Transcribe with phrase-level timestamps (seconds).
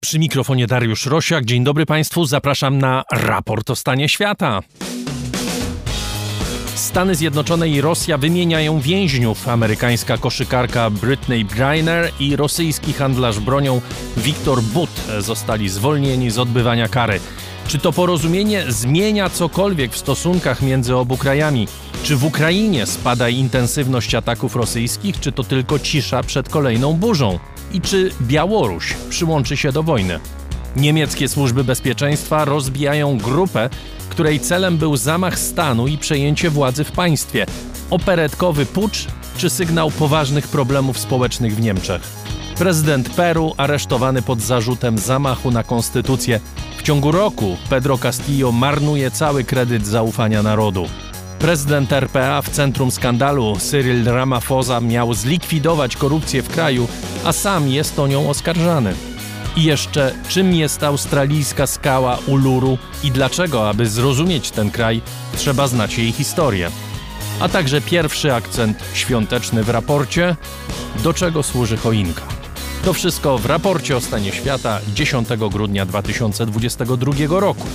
[0.00, 1.44] Przy mikrofonie Dariusz Rosiak.
[1.44, 2.24] Dzień dobry Państwu.
[2.24, 4.60] Zapraszam na raport o stanie świata.
[6.74, 9.48] Stany Zjednoczone i Rosja wymieniają więźniów.
[9.48, 13.80] Amerykańska koszykarka Britney Griner i rosyjski handlarz bronią
[14.16, 17.20] Viktor But zostali zwolnieni z odbywania kary.
[17.68, 21.68] Czy to porozumienie zmienia cokolwiek w stosunkach między obu krajami?
[22.02, 27.38] Czy w Ukrainie spada intensywność ataków rosyjskich, czy to tylko cisza przed kolejną burzą?
[27.72, 30.20] I czy Białoruś przyłączy się do wojny?
[30.76, 33.70] Niemieckie służby bezpieczeństwa rozbijają grupę,
[34.08, 37.46] której celem był zamach stanu i przejęcie władzy w państwie.
[37.90, 39.06] Operetkowy pucz
[39.38, 42.02] czy sygnał poważnych problemów społecznych w Niemczech?
[42.58, 46.40] Prezydent Peru aresztowany pod zarzutem zamachu na konstytucję.
[46.78, 50.86] W ciągu roku Pedro Castillo marnuje cały kredyt zaufania narodu.
[51.38, 56.88] Prezydent RPA w centrum skandalu Cyril Ramaphosa miał zlikwidować korupcję w kraju,
[57.24, 58.94] a sam jest o nią oskarżany.
[59.56, 65.02] I jeszcze, czym jest australijska skała Uluru i dlaczego, aby zrozumieć ten kraj,
[65.36, 66.70] trzeba znać jej historię.
[67.40, 70.36] A także pierwszy akcent świąteczny w raporcie,
[71.04, 72.37] do czego służy choinka.
[72.84, 77.66] To wszystko w raporcie o stanie świata 10 grudnia 2022 roku.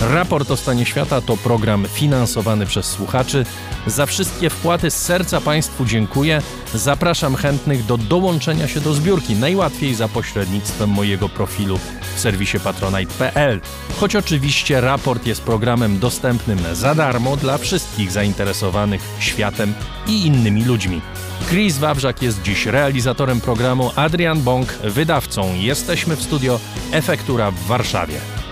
[0.00, 3.46] Raport o stanie świata to program finansowany przez słuchaczy.
[3.86, 6.42] Za wszystkie wpłaty z serca Państwu dziękuję.
[6.74, 11.78] Zapraszam chętnych do dołączenia się do zbiórki, najłatwiej za pośrednictwem mojego profilu
[12.16, 13.60] w serwisie patronite.pl.
[14.00, 19.74] Choć oczywiście raport jest programem dostępnym za darmo dla wszystkich zainteresowanych światem
[20.06, 21.00] i innymi ludźmi.
[21.48, 25.54] Chris Wawrzak jest dziś realizatorem programu, Adrian Bąk wydawcą.
[25.54, 26.60] Jesteśmy w studio
[26.92, 28.45] Efektura w Warszawie.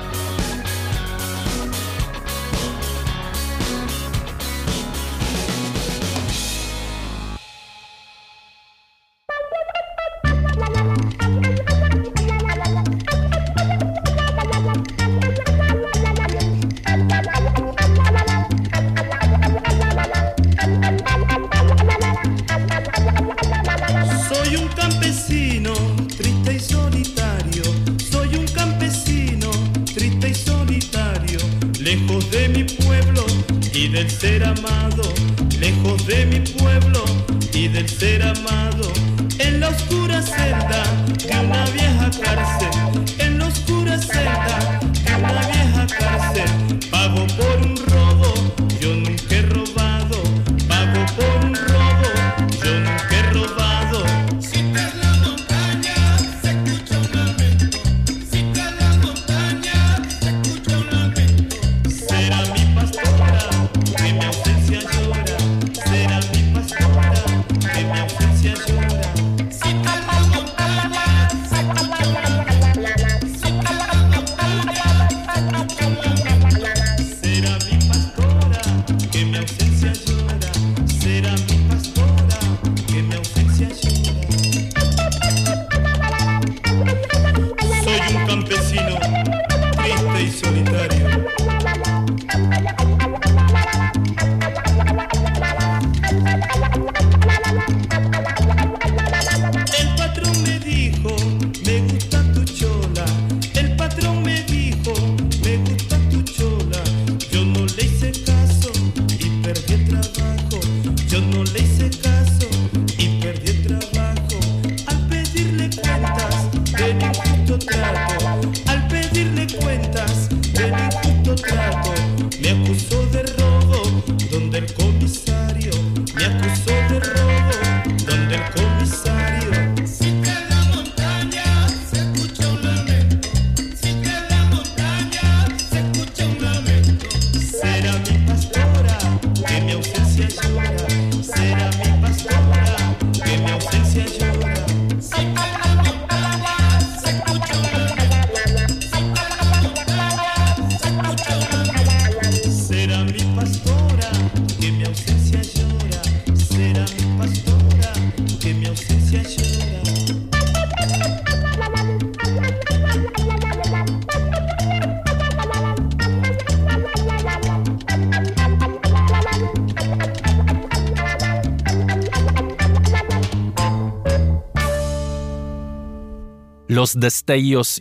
[176.84, 176.96] Los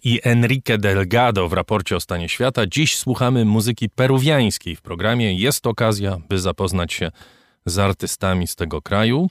[0.04, 2.68] i Enrique Delgado w raporcie o stanie świata.
[2.68, 5.34] Dziś słuchamy muzyki peruwiańskiej w programie.
[5.34, 7.12] Jest okazja, by zapoznać się
[7.66, 9.30] z artystami z tego kraju.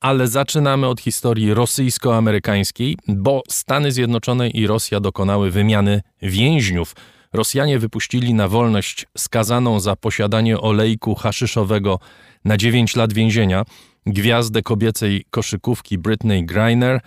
[0.00, 6.94] ale zaczynamy od historii rosyjsko-amerykańskiej, bo Stany Zjednoczone i Rosja dokonały wymiany więźniów.
[7.32, 11.98] Rosjanie wypuścili na wolność skazaną za posiadanie olejku haszyszowego
[12.44, 13.64] na 9 lat więzienia
[14.06, 17.00] gwiazdę kobiecej koszykówki Britney Griner,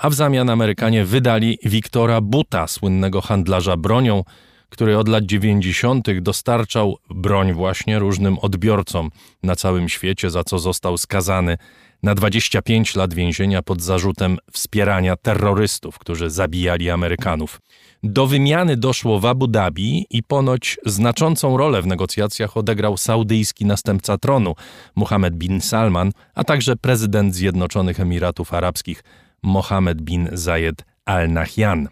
[0.00, 4.24] a w zamian Amerykanie wydali Wiktora Buta, słynnego handlarza bronią,
[4.68, 6.20] który od lat 90.
[6.20, 9.10] dostarczał broń właśnie różnym odbiorcom
[9.42, 11.58] na całym świecie, za co został skazany
[12.02, 17.60] na 25 lat więzienia pod zarzutem wspierania terrorystów, którzy zabijali Amerykanów.
[18.02, 24.18] Do wymiany doszło w Abu Dhabi i ponoć znaczącą rolę w negocjacjach odegrał saudyjski następca
[24.18, 24.54] tronu
[24.96, 29.02] Mohammed bin Salman, a także prezydent Zjednoczonych Emiratów Arabskich
[29.42, 31.88] Mohammed bin Zayed Al Nahyan.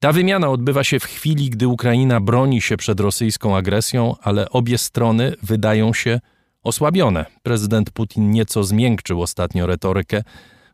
[0.00, 4.78] Ta wymiana odbywa się w chwili, gdy Ukraina broni się przed rosyjską agresją, ale obie
[4.78, 6.20] strony wydają się
[6.62, 7.26] osłabione.
[7.42, 10.22] Prezydent Putin nieco zmiękczył ostatnio retorykę,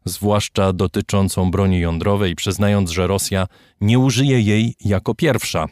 [0.05, 3.47] zwłaszcza dotyczącą broni jądrowej, przyznając, że Rosja
[3.81, 5.67] nie użyje jej jako pierwsza.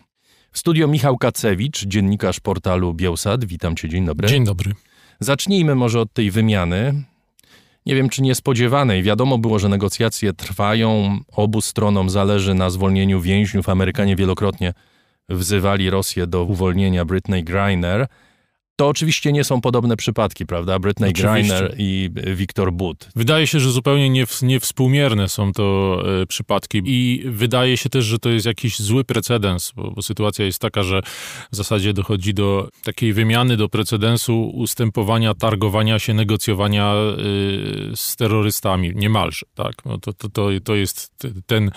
[0.52, 3.44] W studio Michał Kacewicz, dziennikarz portalu Bielsat.
[3.44, 4.28] Witam cię, dzień dobry.
[4.28, 4.72] Dzień dobry.
[5.20, 7.04] Zacznijmy może od tej wymiany.
[7.86, 9.02] Nie wiem, czy niespodziewanej.
[9.02, 11.18] Wiadomo było, że negocjacje trwają.
[11.32, 13.68] Obu stronom zależy na zwolnieniu więźniów.
[13.68, 14.74] Amerykanie wielokrotnie
[15.28, 18.06] wzywali Rosję do uwolnienia Britney Griner.
[18.76, 20.78] To oczywiście nie są podobne przypadki, prawda?
[20.78, 21.58] Britney oczywiście.
[21.58, 23.08] Griner i Victor Butt.
[23.16, 28.18] Wydaje się, że zupełnie nie, niewspółmierne są to e, przypadki i wydaje się też, że
[28.18, 31.02] to jest jakiś zły precedens, bo, bo, sytuacja jest taka, że
[31.52, 38.92] w zasadzie dochodzi do takiej wymiany, do precedensu ustępowania, targowania się, negocjowania y, z terrorystami,
[38.94, 39.84] niemalże, tak?
[39.84, 41.12] No to, to, to, to jest
[41.46, 41.70] ten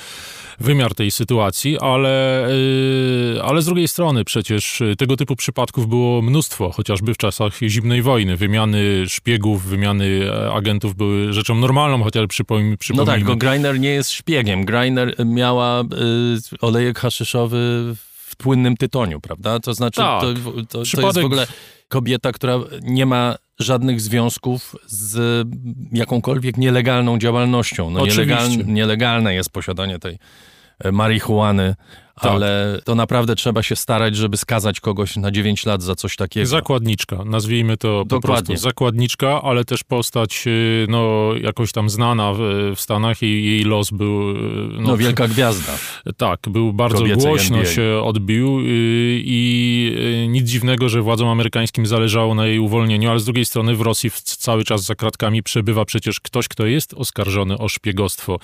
[0.59, 6.71] wymiar tej sytuacji, ale, y, ale z drugiej strony przecież tego typu przypadków było mnóstwo,
[6.86, 8.38] chociażby w czasach zimnej wojny.
[8.38, 12.78] Wymiany szpiegów, wymiany e, agentów były rzeczą normalną, chociaż przypomnijmy...
[12.94, 14.66] No tak, bo Greiner nie jest szpiegiem.
[14.66, 15.86] Greiner miała y,
[16.62, 17.58] olejek haszyszowy
[18.16, 19.60] w płynnym tytoniu, prawda?
[19.60, 20.22] To znaczy, tak.
[20.22, 20.34] to,
[20.70, 21.14] to, Przypadek...
[21.14, 21.48] to jest w ogóle
[21.88, 25.48] kobieta, która nie ma żadnych związków z
[25.92, 27.90] jakąkolwiek nielegalną działalnością.
[27.90, 30.18] No nielegalne, nielegalne jest posiadanie tej
[30.92, 31.76] marihuany
[32.22, 32.32] tak.
[32.32, 36.48] ale to naprawdę trzeba się starać, żeby skazać kogoś na 9 lat za coś takiego.
[36.48, 38.22] Zakładniczka, nazwijmy to Dokładnie.
[38.22, 42.40] po prostu zakładniczka, ale też postać y, no, jakoś tam znana w,
[42.76, 44.30] w Stanach i jej los był...
[44.30, 44.34] Y,
[44.72, 45.72] no, no wielka gwiazda.
[46.18, 47.72] Tak, był bardzo Kobiecej głośno NBA.
[47.72, 48.64] się odbił y,
[49.26, 53.82] i nic dziwnego, że władzom amerykańskim zależało na jej uwolnieniu, ale z drugiej strony w
[53.82, 58.40] Rosji cały czas za kratkami przebywa przecież ktoś, kto jest oskarżony o szpiegostwo,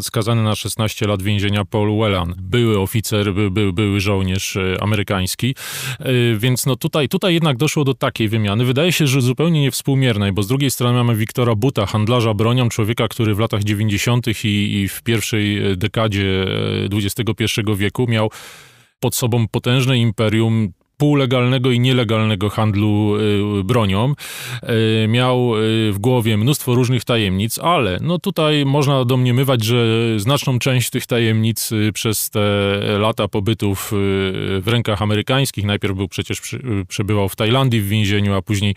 [0.00, 4.76] skazany na 16 lat więzienia Paul Whelan, były oficer oficer, by, by, były żołnierz e,
[4.80, 5.54] amerykański.
[5.98, 8.64] E, więc no tutaj, tutaj jednak doszło do takiej wymiany.
[8.64, 13.08] Wydaje się, że zupełnie niewspółmiernej, bo z drugiej strony mamy Wiktora Buta, handlarza bronią, człowieka,
[13.08, 14.26] który w latach 90.
[14.44, 16.46] I, i w pierwszej e, dekadzie
[16.92, 18.30] XXI wieku miał
[19.00, 23.16] pod sobą potężne imperium półlegalnego i nielegalnego handlu
[23.60, 24.14] y, bronią.
[25.04, 29.76] Y, miał y, w głowie mnóstwo różnych tajemnic, ale no tutaj można domniemywać, że
[30.16, 32.40] znaczną część tych tajemnic przez te
[32.98, 36.40] lata pobytów w rękach amerykańskich, najpierw był przecież
[36.88, 38.74] przebywał w Tajlandii w więzieniu, a później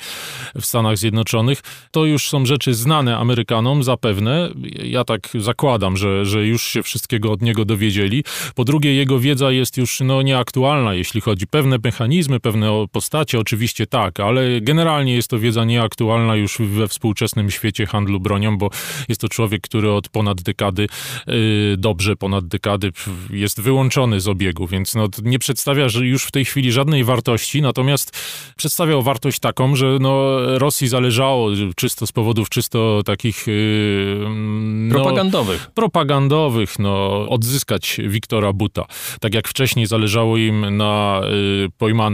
[0.56, 1.62] w Stanach Zjednoczonych,
[1.92, 4.50] to już są rzeczy znane Amerykanom zapewne.
[4.83, 8.24] Ja tak zakładam, że, że już się wszystkiego od niego dowiedzieli.
[8.56, 13.39] Po drugie, jego wiedza jest już no, nieaktualna, jeśli chodzi pewne mechanizmy mechanizmy, pewne postacie,
[13.39, 18.69] oczywiście tak, ale generalnie jest to wiedza nieaktualna już we współczesnym świecie handlu bronią, bo
[19.09, 20.87] jest to człowiek, który od ponad dekady,
[21.28, 21.35] yy,
[21.78, 22.92] dobrze ponad dekady
[23.30, 28.18] jest wyłączony z obiegu, więc no, nie przedstawia już w tej chwili żadnej wartości, natomiast
[28.57, 35.71] przedstawiał wartość taką, że no, Rosji zależało czysto z powodów czysto takich yy, no, propagandowych.
[35.73, 38.85] Propagandowych, no, odzyskać Wiktora Buta.
[39.21, 41.69] Tak jak wcześniej zależało im na yy,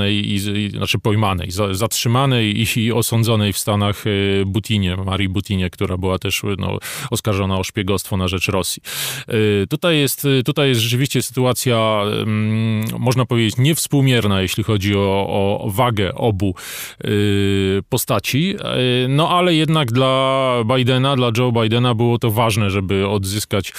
[0.09, 5.69] i, i, znaczy pojmanej, za, zatrzymanej i, i, osądzonej w Stanach e, Butinie, Marii Butinie,
[5.69, 6.77] która była też no,
[7.11, 8.81] oskarżona o szpiegostwo na rzecz Rosji.
[9.27, 15.27] E, tutaj jest, tutaj jest rzeczywiście sytuacja, mm, można powiedzieć, niewspółmierna, jeśli chodzi o,
[15.63, 16.55] o wagę obu
[17.03, 17.07] e,
[17.89, 18.55] postaci,
[19.09, 23.73] no ale jednak dla Bidena, dla Joe Bidena było to ważne, żeby odzyskać,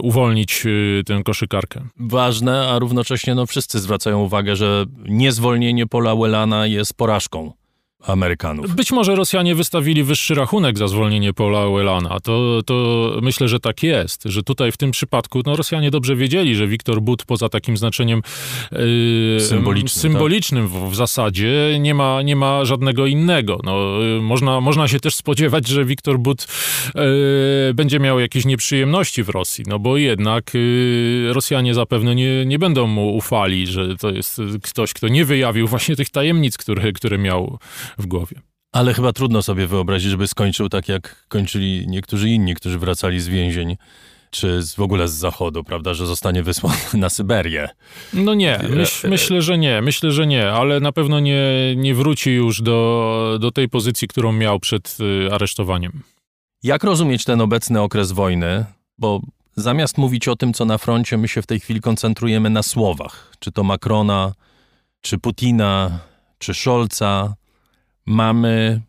[0.00, 0.64] uwolnić
[1.06, 1.80] tę koszykarkę.
[1.96, 7.52] Ważne, a równocześnie no, wszyscy zwracają uwagę, że niezwolnienie Pola Wellana jest porażką
[8.06, 8.74] Amerykanów.
[8.74, 12.20] Być może Rosjanie wystawili wyższy rachunek za zwolnienie Paula Uelana.
[12.20, 16.54] To, to myślę, że tak jest, że tutaj w tym przypadku no, Rosjanie dobrze wiedzieli,
[16.54, 18.22] że Wiktor But poza takim znaczeniem
[18.72, 20.78] yy, symbolicznym, symbolicznym tak?
[20.78, 23.58] w, w, zasadzie nie ma, nie ma żadnego innego.
[23.64, 26.46] No, yy, można, można się też spodziewać, że Wiktor But
[26.94, 27.02] yy,
[27.74, 32.86] będzie miał jakieś nieprzyjemności w Rosji, no bo jednak yy, Rosjanie zapewne nie, nie będą
[32.86, 37.58] mu ufali, że to jest ktoś, kto nie wyjawił właśnie tych tajemnic, które, które miał
[37.98, 38.40] w głowie.
[38.72, 43.28] Ale chyba trudno sobie wyobrazić, żeby skończył tak, jak kończyli niektórzy inni, którzy wracali z
[43.28, 43.76] więzień
[44.30, 47.68] czy z, w ogóle z zachodu, prawda, że zostanie wysłany na Syberię.
[48.14, 51.42] No nie, myśl, myślę, że nie, myślę, że nie, ale na pewno nie,
[51.76, 56.02] nie wróci już do, do tej pozycji, którą miał przed y, aresztowaniem.
[56.62, 58.64] Jak rozumieć ten obecny okres wojny?
[58.98, 59.20] Bo
[59.56, 63.32] zamiast mówić o tym, co na froncie, my się w tej chwili koncentrujemy na słowach.
[63.38, 64.32] Czy to Macrona,
[65.00, 65.98] czy Putina,
[66.38, 67.34] czy Scholza,
[68.06, 68.80] mamy,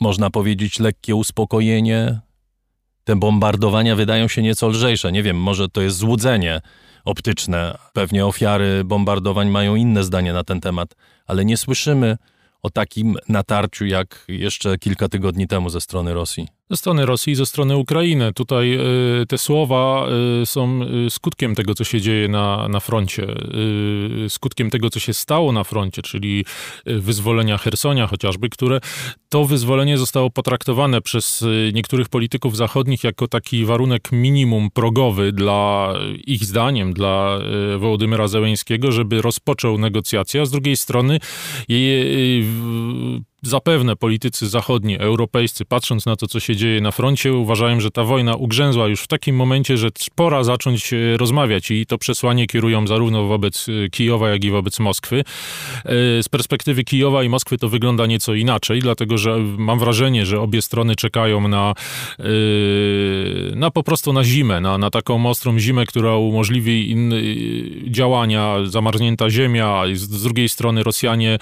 [0.00, 2.20] można powiedzieć, lekkie uspokojenie.
[3.04, 5.12] Te bombardowania wydają się nieco lżejsze.
[5.12, 6.60] Nie wiem, może to jest złudzenie
[7.04, 7.78] optyczne.
[7.92, 10.94] Pewnie ofiary bombardowań mają inne zdanie na ten temat,
[11.26, 12.16] ale nie słyszymy
[12.62, 17.36] o takim natarciu jak jeszcze kilka tygodni temu ze strony Rosji ze strony Rosji i
[17.36, 18.32] ze strony Ukrainy.
[18.32, 18.78] Tutaj
[19.22, 20.06] y, te słowa
[20.42, 23.26] y, są y, skutkiem tego, co się dzieje na, na froncie,
[24.28, 26.44] skutkiem tego, co się stało na froncie, czyli
[26.86, 28.80] wyzwolenia Hersonia chociażby, które
[29.28, 35.94] to wyzwolenie zostało potraktowane przez niektórych polityków zachodnich jako taki warunek minimum progowy dla
[36.26, 37.38] ich zdaniem, dla
[37.78, 41.18] Wołodymyra Zełęńskiego, żeby rozpoczął negocjacje, a z drugiej strony
[43.42, 48.04] Zapewne politycy zachodni, europejscy, patrząc na to, co się dzieje na froncie, uważają, że ta
[48.04, 52.86] wojna ugrzęzła już w takim momencie, że pora zacząć e, rozmawiać i to przesłanie kierują
[52.86, 55.20] zarówno wobec e, Kijowa, jak i wobec Moskwy.
[55.20, 55.22] E,
[56.22, 60.62] z perspektywy Kijowa i Moskwy to wygląda nieco inaczej, dlatego że mam wrażenie, że obie
[60.62, 61.74] strony czekają na,
[63.54, 66.96] na po prostu na zimę, na, na taką ostrą zimę, która umożliwi
[67.86, 69.82] działania, zamarznięta ziemia.
[69.94, 71.38] Z drugiej strony Rosjanie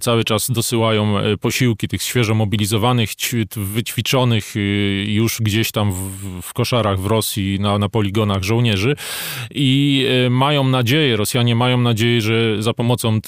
[0.00, 3.10] cały czas dosyłają posiłki tych świeżo mobilizowanych,
[3.56, 8.96] wyćwiczonych y, już gdzieś tam w, w koszarach w Rosji, na, na poligonach żołnierzy
[9.54, 13.18] i e, mają nadzieję, Rosjanie mają nadzieję, że za pomocą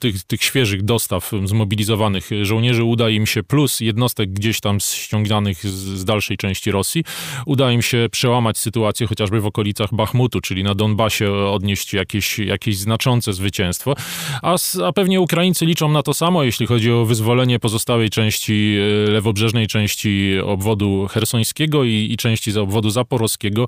[0.00, 5.74] tych, tych świeżych dostaw zmobilizowanych żołnierzy uda im się, plus jednostek gdzieś tam ściąganych z,
[5.74, 7.04] z dalszej części Rosji,
[7.46, 12.78] uda im się przełamać sytuację chociażby w okolicach Bachmutu, czyli na Donbasie odnieść jakieś, jakieś
[12.78, 13.94] znaczące zwycięstwo.
[14.42, 18.76] A, a pewnie Ukraińcy liczą na to samo, jeśli chodzi o wyzwolenie wyzwolenie pozostałej części,
[19.06, 23.66] e, lewobrzeżnej części obwodu hersońskiego i, i części obwodu zaporowskiego.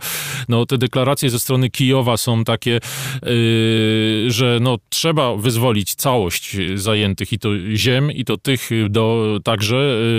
[0.49, 7.33] No, te deklaracje ze strony Kijowa są takie, yy, że no, trzeba wyzwolić całość zajętych
[7.33, 9.77] i to ziem, i to tych do, także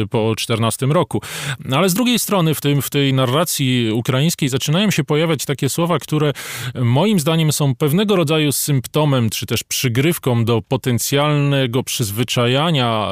[0.10, 1.22] po 14 roku.
[1.66, 5.70] No, ale z drugiej strony w, tym, w tej narracji ukraińskiej zaczynają się pojawiać takie
[5.70, 6.34] słowa, które
[6.76, 13.12] moim zdaniem są pewnego rodzaju symptomem, czy też przygrywką do potencjalnego przyzwyczajania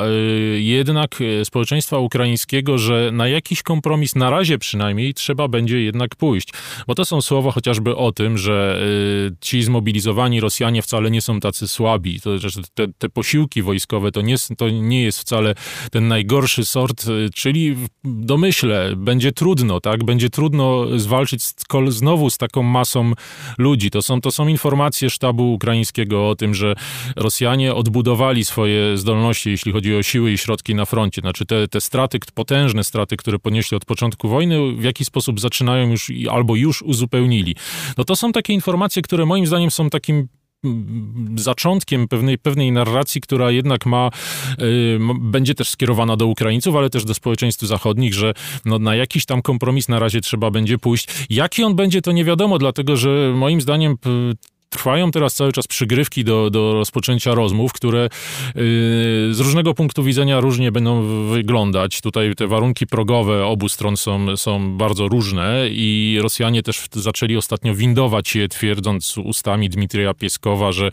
[0.58, 6.50] jednak y, społeczeństwa ukraińskiego, że na jakiś kompromis, na razie przynajmniej, trzeba będzie jednak pójść.
[6.88, 8.82] Bo to są słowa chociażby o tym, że
[9.32, 12.22] y, ci zmobilizowani Rosjanie wcale nie są tacy słabi.
[12.22, 15.56] To, że te, te posiłki wojskowe to nie, to nie jest wcale
[15.92, 20.04] ten najgorszy sort, czyli domyślę, będzie trudno, tak?
[20.04, 21.56] Będzie trudno zwalczyć z,
[21.88, 23.14] znowu z taką masą
[23.58, 23.92] ludzi.
[23.92, 26.76] To są, to są informacje sztabu ukraińskiego o tym, że
[27.16, 31.22] Rosjanie odbudowali swoje zdolności, jeśli chodzi o siły i środki na froncie.
[31.22, 35.90] Znaczy te, te straty, potężne straty, które ponieśli od początku wojny, w jakiś sposób zaczynają
[35.90, 37.56] już albo już uzupełnili.
[37.98, 40.28] No to są takie informacje, które moim zdaniem są takim
[40.64, 44.10] mm, zaczątkiem pewnej, pewnej narracji, która jednak ma,
[44.62, 48.34] y, będzie też skierowana do Ukraińców, ale też do społeczeństw zachodnich, że
[48.66, 51.08] no, na jakiś tam kompromis na razie trzeba będzie pójść.
[51.30, 53.98] Jaki on będzie, to nie wiadomo, dlatego że moim zdaniem
[54.70, 58.62] trwają teraz cały czas przygrywki do, do rozpoczęcia rozmów, które yy,
[59.34, 62.02] z różnego punktu widzenia różnie będą wyglądać.
[62.02, 67.76] Tutaj te warunki progowe obu stron są, są bardzo różne i Rosjanie też zaczęli ostatnio
[67.76, 70.92] windować je, twierdząc ustami Dmitrija Pieskowa, że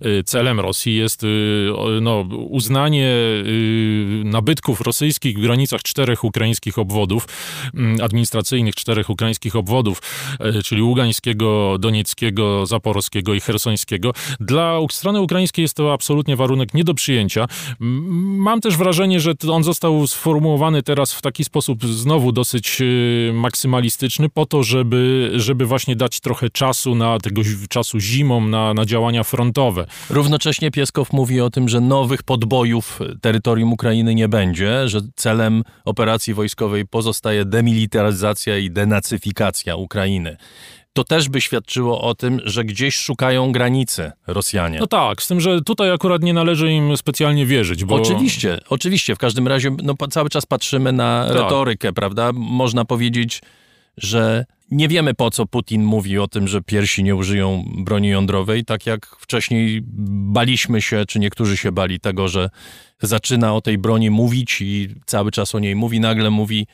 [0.00, 3.14] yy, celem Rosji jest yy, no, uznanie
[4.24, 7.28] nabytków rosyjskich w granicach czterech ukraińskich obwodów,
[7.74, 10.02] mm, administracyjnych czterech ukraińskich obwodów,
[10.64, 14.12] czyli Ługańskiego, Donieckiego, Zaporowskiego I Hersońskiego.
[14.40, 17.46] Dla strony ukraińskiej jest to absolutnie warunek nie do przyjęcia.
[17.78, 24.28] Mam też wrażenie, że on został sformułowany teraz w taki sposób znowu dosyć y, maksymalistyczny
[24.28, 29.24] po to, żeby, żeby właśnie dać trochę czasu na tego czasu zimą, na, na działania
[29.24, 29.86] frontowe.
[30.10, 36.34] Równocześnie Pieskow mówi o tym, że nowych podbojów terytorium Ukrainy nie będzie, że celem operacji
[36.34, 40.36] wojskowej pozostaje demilitaryzacja i denacyfikacja Ukrainy
[40.92, 44.78] to też by świadczyło o tym, że gdzieś szukają granicy Rosjanie.
[44.80, 47.94] No tak, z tym, że tutaj akurat nie należy im specjalnie wierzyć, bo...
[47.94, 49.14] Oczywiście, oczywiście.
[49.14, 51.36] W każdym razie no, cały czas patrzymy na tak.
[51.36, 52.30] retorykę, prawda?
[52.34, 53.42] Można powiedzieć,
[53.96, 58.64] że nie wiemy po co Putin mówi o tym, że piersi nie użyją broni jądrowej,
[58.64, 59.80] tak jak wcześniej
[60.32, 62.50] baliśmy się, czy niektórzy się bali tego, że
[63.02, 66.66] zaczyna o tej broni mówić i cały czas o niej mówi, nagle mówi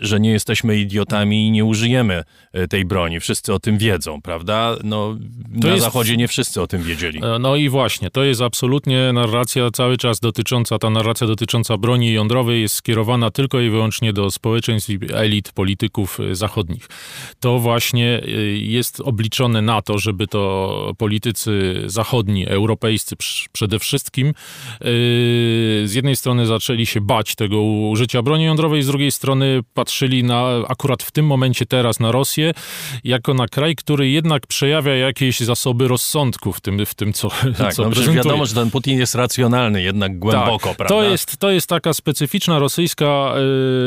[0.00, 3.20] że nie jesteśmy idiotami i nie użyjemy e, tej broni.
[3.20, 4.76] Wszyscy o tym wiedzą, prawda?
[4.84, 5.16] No,
[5.48, 5.84] na jest...
[5.84, 7.20] Zachodzie nie wszyscy o tym wiedzieli.
[7.24, 12.12] E, no i właśnie, to jest absolutnie narracja cały czas dotycząca, ta narracja dotycząca broni
[12.12, 16.86] jądrowej jest skierowana tylko i wyłącznie do społeczeństw i elit polityków e, zachodnich.
[17.40, 18.20] To właśnie
[18.54, 23.16] jest obliczone na to, żeby to politycy zachodni, europejscy
[23.52, 24.32] przede wszystkim
[25.84, 30.46] z jednej strony zaczęli się bać tego użycia broni jądrowej, z drugiej strony patrzyli na,
[30.68, 32.52] akurat w tym momencie teraz na Rosję,
[33.04, 37.28] jako na kraj, który jednak przejawia jakieś zasoby rozsądku w tym, w tym co,
[37.58, 38.16] tak, co no, prezentuje.
[38.16, 40.94] wiadomo, że ten Putin jest racjonalny, jednak głęboko, tak, prawda?
[40.94, 43.34] To jest, to jest taka specyficzna rosyjska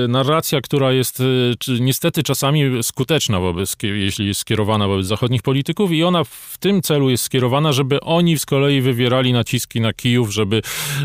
[0.05, 5.91] y, narracja, która jest y, niestety czasami skuteczna wobec, jeśli jest skierowana wobec zachodnich polityków
[5.91, 10.33] i ona w tym celu jest skierowana, żeby oni z kolei wywierali naciski na Kijów,
[10.33, 10.61] żeby,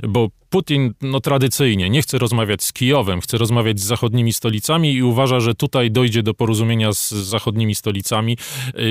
[0.09, 5.03] bo Putin no, tradycyjnie nie chce rozmawiać z Kijowem, chce rozmawiać z zachodnimi stolicami i
[5.03, 8.39] uważa, że tutaj dojdzie do porozumienia z zachodnimi stolicami,
[8.75, 8.85] yy,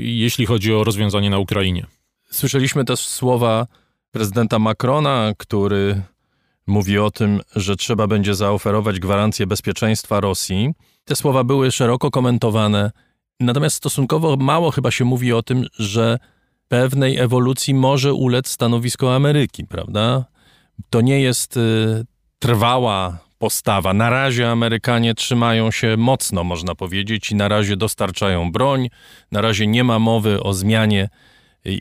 [0.00, 1.86] jeśli chodzi o rozwiązanie na Ukrainie.
[2.30, 3.66] Słyszeliśmy też słowa
[4.10, 6.02] prezydenta Macrona, który
[6.66, 10.70] mówi o tym, że trzeba będzie zaoferować gwarancję bezpieczeństwa Rosji.
[11.04, 12.90] Te słowa były szeroko komentowane,
[13.40, 16.18] natomiast stosunkowo mało chyba się mówi o tym, że
[16.68, 20.35] pewnej ewolucji może ulec stanowisko Ameryki, prawda?
[20.90, 22.04] To nie jest y,
[22.38, 23.94] trwała postawa.
[23.94, 28.88] Na razie Amerykanie trzymają się mocno, można powiedzieć, i na razie dostarczają broń.
[29.32, 31.08] Na razie nie ma mowy o zmianie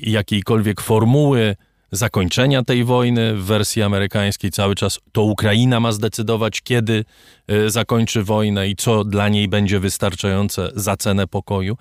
[0.04, 1.56] jakiejkolwiek formuły
[1.92, 3.36] zakończenia tej wojny.
[3.36, 7.06] W wersji amerykańskiej cały czas to Ukraina ma zdecydować, kiedy
[7.52, 11.78] y, zakończy wojnę i co dla niej będzie wystarczające za cenę pokoju.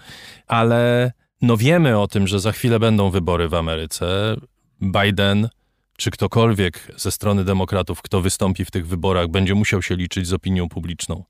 [0.47, 4.37] Ale no wiemy o tym, że za chwilę będą wybory w Ameryce.
[4.81, 5.49] Biden
[5.97, 10.33] czy ktokolwiek ze strony demokratów, kto wystąpi w tych wyborach, będzie musiał się liczyć z
[10.33, 11.25] opinią publiczną.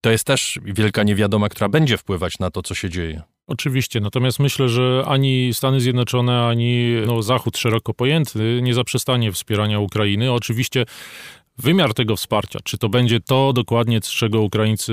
[0.00, 3.22] To jest też wielka niewiadoma, która będzie wpływać na to, co się dzieje.
[3.46, 9.78] Oczywiście, natomiast myślę, że ani Stany Zjednoczone, ani no, Zachód szeroko pojęty nie zaprzestanie wspierania
[9.78, 10.32] Ukrainy.
[10.32, 10.84] Oczywiście
[11.60, 14.92] wymiar tego wsparcia, czy to będzie to dokładnie, czego Ukraińcy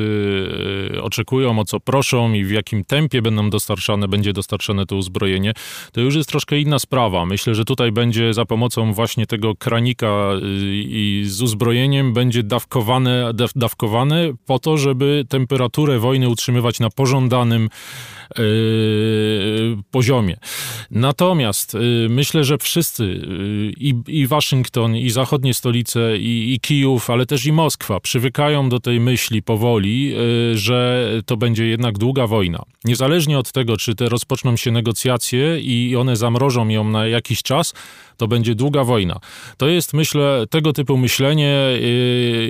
[0.96, 5.54] e, oczekują, o co proszą i w jakim tempie będą dostarczane, będzie dostarczane to uzbrojenie,
[5.92, 7.26] to już jest troszkę inna sprawa.
[7.26, 10.40] Myślę, że tutaj będzie za pomocą właśnie tego kranika e,
[10.74, 17.70] i z uzbrojeniem będzie dawkowane, dawkowane po to, żeby temperaturę wojny utrzymywać na pożądanym
[18.38, 20.38] yy, poziomie.
[20.92, 21.78] Natomiast
[22.10, 23.22] myślę, że wszyscy
[23.78, 28.80] i, i Waszyngton, i zachodnie stolice, i, i Kijów, ale też i Moskwa przywykają do
[28.80, 30.16] tej myśli powoli,
[30.54, 32.64] że to będzie jednak długa wojna.
[32.86, 37.74] Niezależnie od tego, czy te rozpoczną się negocjacje i one zamrożą ją na jakiś czas,
[38.18, 39.20] to będzie długa wojna.
[39.58, 41.58] To jest, myślę, tego typu myślenie,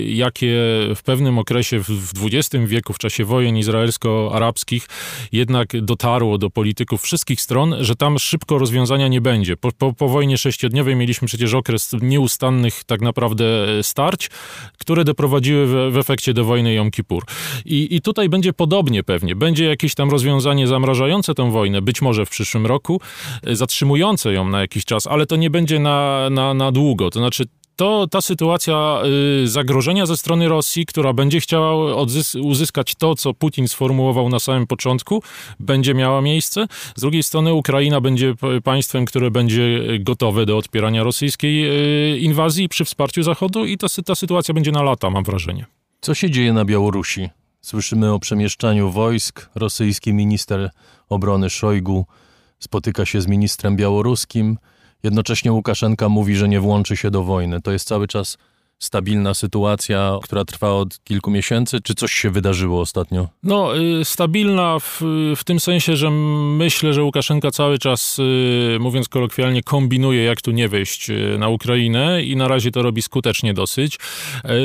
[0.08, 0.56] jakie
[0.96, 4.88] w pewnym okresie w XX wieku, w czasie wojen izraelsko-arabskich,
[5.32, 9.58] jednak dotarło do polityków wszystkich stron, że tam szybko rozwiązania nie będzie.
[9.58, 13.46] Po, po, po wojnie sześciodniowej mieliśmy przecież okres nieustannych tak naprawdę
[13.82, 13.97] starć,
[14.78, 17.24] które doprowadziły w, w efekcie do wojny Jom Kippur.
[17.66, 19.36] I, I tutaj będzie podobnie pewnie.
[19.36, 23.02] Będzie jakieś tam rozwiązanie zamrażające tę wojnę, być może w przyszłym roku,
[23.44, 27.10] zatrzymujące ją na jakiś czas, ale to nie będzie na, na, na długo.
[27.10, 27.44] To znaczy
[27.78, 29.02] to ta sytuacja
[29.44, 32.06] y, zagrożenia ze strony Rosji, która będzie chciała
[32.42, 35.24] uzyskać to, co Putin sformułował na samym początku,
[35.60, 36.68] będzie miała miejsce.
[36.96, 41.66] Z drugiej strony Ukraina będzie państwem, które będzie gotowe do odpierania rosyjskiej
[42.16, 45.66] y, inwazji przy wsparciu Zachodu i ta, ta sytuacja będzie na lata, mam wrażenie.
[46.02, 47.30] Co się dzieje na Białorusi?
[47.62, 49.50] Słyszymy o przemieszczaniu wojsk.
[49.56, 50.70] Rosyjski minister
[51.10, 52.06] obrony Szojgu
[52.60, 54.58] spotyka się z ministrem białoruskim.
[55.04, 57.62] Jednocześnie Łukaszenka mówi, że nie włączy się do wojny.
[57.62, 58.38] To jest cały czas
[58.80, 63.28] stabilna sytuacja, która trwa od kilku miesięcy, czy coś się wydarzyło ostatnio?
[63.44, 65.02] No, y, stabilna w,
[65.36, 70.52] w tym sensie, że myślę, że Łukaszenka cały czas, y, mówiąc kolokwialnie, kombinuje, jak tu
[70.52, 73.98] nie wejść y, na Ukrainę i na razie to robi skutecznie dosyć.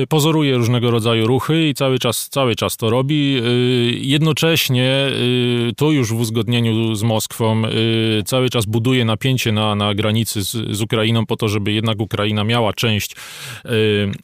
[0.09, 3.42] Pozoruje różnego rodzaju ruchy i cały czas, cały czas to robi.
[3.94, 5.07] Jednocześnie,
[5.77, 7.62] to już w uzgodnieniu z Moskwą,
[8.25, 12.44] cały czas buduje napięcie na, na granicy z, z Ukrainą po to, żeby jednak Ukraina
[12.44, 13.16] miała część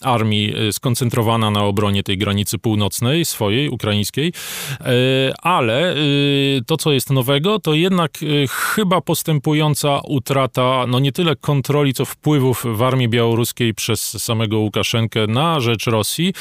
[0.02, 4.32] armii e, skoncentrowana na obronie tej granicy północnej, swojej, ukraińskiej,
[4.80, 4.84] e,
[5.42, 5.96] ale e,
[6.66, 8.18] to, co jest nowego, to jednak
[8.50, 15.26] chyba postępująca utrata, no nie tyle kontroli, co wpływów w armii białoruskiej przez samego Łukaszenkę
[15.26, 16.34] na rzecz Rosji,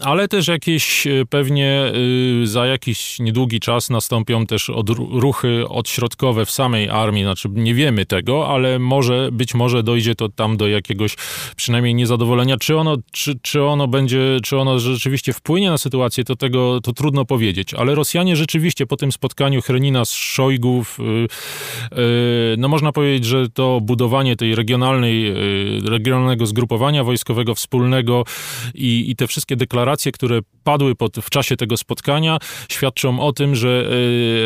[0.00, 1.92] ale też jakieś pewnie
[2.44, 4.70] za jakiś niedługi czas nastąpią też
[5.10, 10.28] ruchy odśrodkowe w samej armii, znaczy nie wiemy tego, ale może, być może dojdzie to
[10.28, 11.16] tam do jakiegoś
[11.56, 16.36] przynajmniej niezadowolenia, czy ono, czy, czy ono będzie, czy ono rzeczywiście wpłynie na sytuację, to
[16.36, 17.74] tego to trudno powiedzieć.
[17.74, 21.26] Ale Rosjanie rzeczywiście po tym spotkaniu Chrenina z Szojgów, yy,
[22.02, 28.24] yy, no można powiedzieć, że to budowanie tej regionalnej, yy, regionalnego zgrupowania wojskowego wspólnego
[28.74, 32.38] i, i te wszystkie deklaracje, które padły pod, w czasie tego spotkania,
[32.68, 33.88] świadczą o tym, że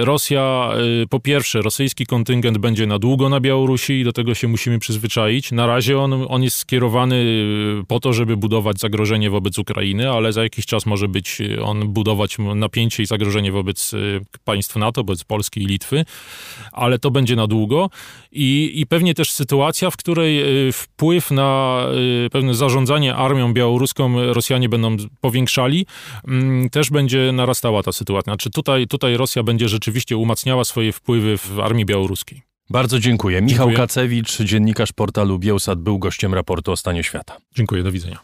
[0.02, 0.70] y, Rosja,
[1.02, 4.78] y, po pierwsze, rosyjski kontyngent będzie na długo na Białorusi i do tego się musimy
[4.78, 5.52] przyzwyczaić.
[5.52, 7.16] Na razie on, on jest skierowany
[7.82, 11.88] y, po to, żeby budować zagrożenie wobec Ukrainy, ale za jakiś czas może być on
[11.88, 13.92] budować napięcie i zagrożenie wobec
[14.44, 16.04] państw NATO, wobec Polski i Litwy,
[16.72, 17.90] ale to będzie na długo
[18.32, 21.82] i, i pewnie też sytuacja, w której wpływ na
[22.32, 25.86] pewne zarządzanie armią białoruską Rosjanie będą powiększali,
[26.28, 28.30] Mm, też będzie narastała ta sytuacja.
[28.30, 32.51] Znaczy tutaj, tutaj Rosja będzie rzeczywiście umacniała swoje wpływy w armii białoruskiej.
[32.72, 33.42] Bardzo dziękuję.
[33.42, 33.76] Michał dziękuję.
[33.76, 37.36] Kacewicz, dziennikarz portalu Bielsat, był gościem raportu o stanie świata.
[37.54, 38.18] Dziękuję, do widzenia.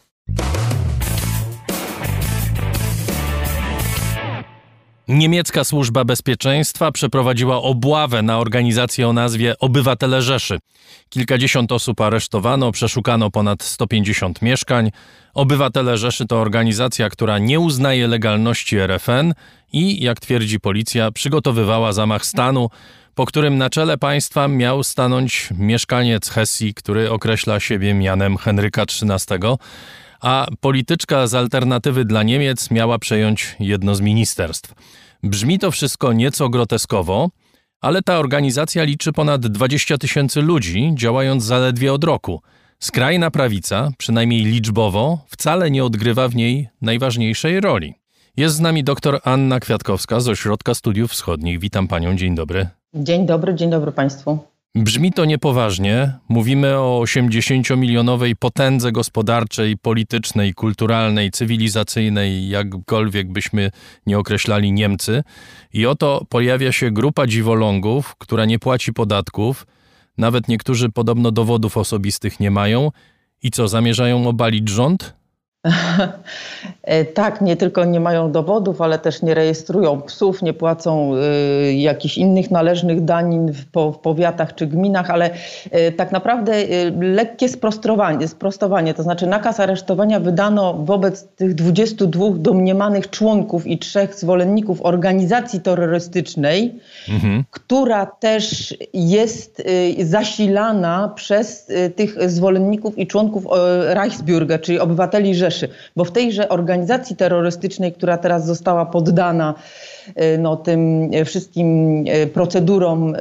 [5.07, 10.59] Niemiecka Służba Bezpieczeństwa przeprowadziła obławę na organizację o nazwie Obywatele Rzeszy.
[11.09, 14.91] Kilkadziesiąt osób aresztowano, przeszukano ponad 150 mieszkań.
[15.33, 19.33] Obywatele Rzeszy to organizacja, która nie uznaje legalności RFN
[19.73, 22.69] i, jak twierdzi policja, przygotowywała zamach stanu,
[23.19, 29.39] po którym na czele państwa miał stanąć mieszkaniec Hesji, który określa siebie mianem Henryka XIII,
[30.21, 34.73] a polityczka z alternatywy dla Niemiec miała przejąć jedno z ministerstw.
[35.23, 37.29] Brzmi to wszystko nieco groteskowo,
[37.81, 42.41] ale ta organizacja liczy ponad 20 tysięcy ludzi, działając zaledwie od roku.
[42.79, 47.93] Skrajna prawica, przynajmniej liczbowo, wcale nie odgrywa w niej najważniejszej roli.
[48.37, 51.59] Jest z nami dr Anna Kwiatkowska z Ośrodka Studiów Wschodnich.
[51.59, 52.78] Witam panią, dzień dobry.
[52.93, 54.39] Dzień dobry, dzień dobry państwu.
[54.75, 56.13] Brzmi to niepoważnie.
[56.29, 63.71] Mówimy o 80-milionowej potędze gospodarczej, politycznej, kulturalnej, cywilizacyjnej, jakkolwiek byśmy
[64.05, 65.23] nie określali Niemcy.
[65.73, 69.67] I oto pojawia się grupa dziwolągów, która nie płaci podatków.
[70.17, 72.91] Nawet niektórzy podobno dowodów osobistych nie mają.
[73.43, 75.18] I co, zamierzają obalić rząd?
[76.83, 81.73] E, tak, nie tylko nie mają dowodów, ale też nie rejestrują psów, nie płacą y,
[81.73, 85.29] jakichś innych należnych danin w, po, w powiatach czy gminach, ale
[85.87, 92.25] y, tak naprawdę y, lekkie sprostowanie, sprostowanie, to znaczy nakaz aresztowania wydano wobec tych 22
[92.35, 97.43] domniemanych członków i trzech zwolenników organizacji terrorystycznej, mhm.
[97.51, 99.63] która też jest
[99.99, 103.43] zasilana przez tych zwolenników i członków
[103.93, 105.48] Reichsbürger, czyli obywateli Rzeszy,
[105.95, 109.53] bo w tejże organizacji terrorystycznej, która teraz została poddana
[110.07, 113.15] y, no, tym wszystkim y, procedurom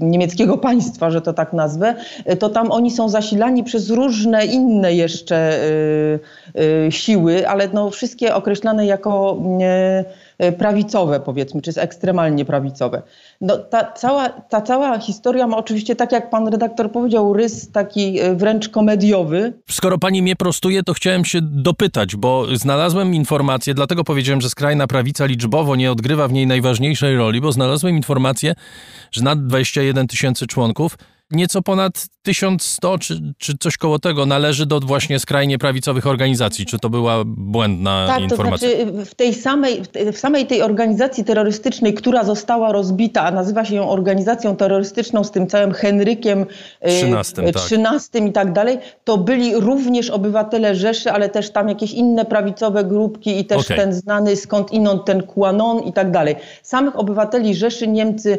[0.00, 1.94] niemieckiego państwa, że to tak nazwę,
[2.38, 5.60] to tam oni są zasilani przez różne inne jeszcze
[6.90, 9.38] siły, ale no, wszystkie określane jako
[10.58, 13.02] prawicowe, powiedzmy, czy ekstremalnie prawicowe.
[13.40, 18.20] No, ta, cała, ta cała historia ma oczywiście, tak jak pan redaktor powiedział, rys taki
[18.20, 19.52] e, wręcz komediowy.
[19.70, 24.86] Skoro pani mnie prostuje, to chciałem się dopytać, bo znalazłem informację, dlatego powiedziałem, że skrajna
[24.86, 28.54] prawica liczbowo nie odgrywa w niej najważniejszej roli, bo znalazłem informację,
[29.12, 30.98] że nad 21 tysięcy członków
[31.30, 36.66] nieco ponad 1100 czy, czy coś koło tego należy do właśnie skrajnie prawicowych organizacji.
[36.66, 38.68] Czy to była błędna tak, informacja?
[38.68, 39.82] Tak, to znaczy w tej samej,
[40.12, 45.30] w samej tej organizacji terrorystycznej, która została rozbita, a nazywa się ją organizacją terrorystyczną z
[45.30, 46.46] tym całym Henrykiem
[46.82, 48.28] XIII, tak.
[48.28, 53.38] i tak dalej, to byli również obywatele Rzeszy, ale też tam jakieś inne prawicowe grupki
[53.38, 53.76] i też okay.
[53.76, 56.36] ten znany skąd inąd ten Quanon i tak dalej.
[56.62, 58.38] Samych obywateli Rzeszy Niemcy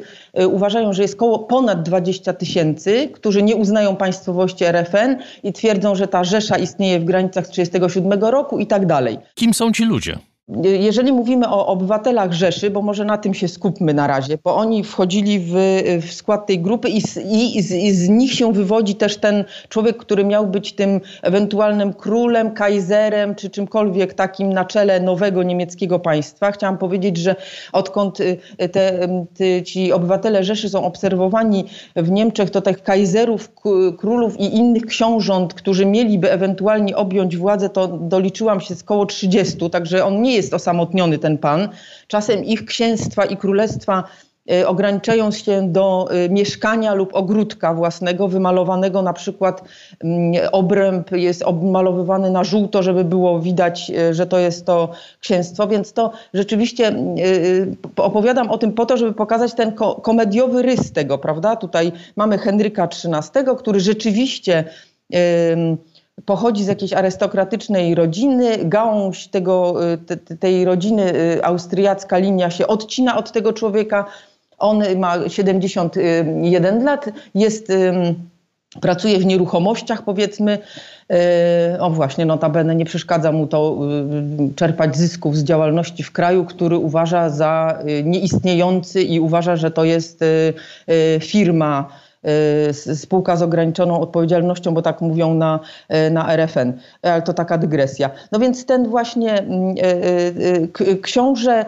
[0.50, 5.96] uważają, że jest koło ponad 20 tysięcy, którzy nie uznają przyznają państwowość RFN i twierdzą,
[5.96, 9.18] że ta Rzesza istnieje w granicach 1937 roku i tak dalej.
[9.36, 10.20] Kim są ci ludzie?
[10.64, 14.84] Jeżeli mówimy o obywatelach Rzeszy, bo może na tym się skupmy na razie, bo oni
[14.84, 15.54] wchodzili w,
[16.02, 19.44] w skład tej grupy i z, i, z, i z, nich się wywodzi też ten
[19.70, 26.00] człowiek, który miał być tym ewentualnym królem, kajzerem czy czymkolwiek takim na czele nowego niemieckiego
[26.00, 26.52] państwa.
[26.52, 27.36] Chciałam powiedzieć, że
[27.74, 28.38] odkąd y,
[28.72, 33.52] te, te, ci obywatele Rzeszy są obserwowani w Niemczech, to tych kajzerów,
[33.98, 39.70] królów i innych książąt, którzy mieliby ewentualnie objąć władzę, to doliczyłam się z koło 30,
[39.70, 41.70] także on nie jest osamotniony ten pan.
[42.08, 44.04] Czasem ich księstwa i królestwa
[44.52, 49.64] e, ograniczają się do e, mieszkania lub ogródka własnego, wymalowanego na przykład
[50.04, 55.68] mm, obręb jest obmalowywany na żółto, żeby było widać, e, że to jest to księstwo,
[55.68, 56.96] więc to rzeczywiście
[57.98, 61.56] opowiadam o tym po to, żeby pokazać ten komediowy rys tego, prawda?
[61.56, 64.64] Tutaj mamy Henryka XIII, który rzeczywiście
[66.26, 72.68] pochodzi z jakiejś arystokratycznej rodziny, gałąź tego, y, te, tej rodziny y, austriacka linia się
[72.68, 74.06] odcina od tego człowieka.
[74.58, 77.72] On ma 71 lat, jest,
[78.82, 80.60] pracuje w nieruchomościach powiedzmy.
[81.76, 83.80] Y, o właśnie, notabene nie przeszkadza mu to
[84.56, 90.20] czerpać zysków z działalności w kraju, który uważa za nieistniejący i uważa, że to jest
[91.20, 91.90] firma
[92.96, 95.60] spółka z ograniczoną odpowiedzialnością, bo tak mówią na,
[96.08, 96.74] y, na RFN.
[97.02, 98.10] Ale to taka dygresja.
[98.32, 99.76] No więc ten właśnie mm,
[100.82, 101.66] y, książę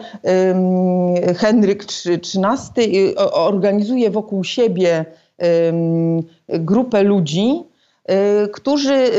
[1.36, 5.04] Henryk XIII organizuje wokół siebie
[6.48, 7.67] grupę ludzi, Y,
[8.52, 9.10] którzy y,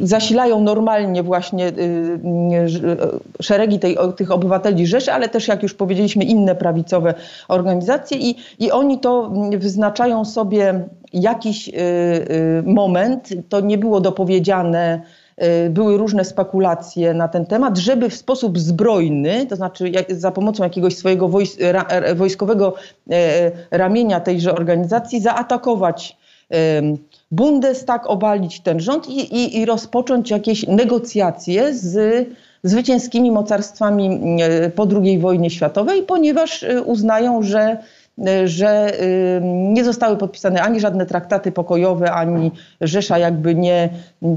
[0.00, 1.72] y, zasilają normalnie właśnie
[3.40, 7.14] szeregi tej, tych obywateli Rzeszy, ale też, jak już powiedzieliśmy, inne prawicowe
[7.48, 11.70] organizacje i, i oni to wyznaczają sobie jakiś
[12.64, 15.02] moment, to nie było dopowiedziane,
[15.70, 20.96] były różne spekulacje na ten temat, żeby w sposób zbrojny, to znaczy za pomocą jakiegoś
[20.96, 21.30] swojego
[22.16, 22.74] wojskowego
[23.10, 26.16] e, ramienia tejże organizacji zaatakować
[27.34, 32.28] Bundestag obalić ten rząd i, i, i rozpocząć jakieś negocjacje z
[32.62, 37.78] zwycięskimi mocarstwami e, po II wojnie światowej, ponieważ e, uznają, że
[38.26, 38.92] e, że
[39.42, 43.88] nie zostały podpisane ani żadne traktaty pokojowe, ani Rzesza jakby nie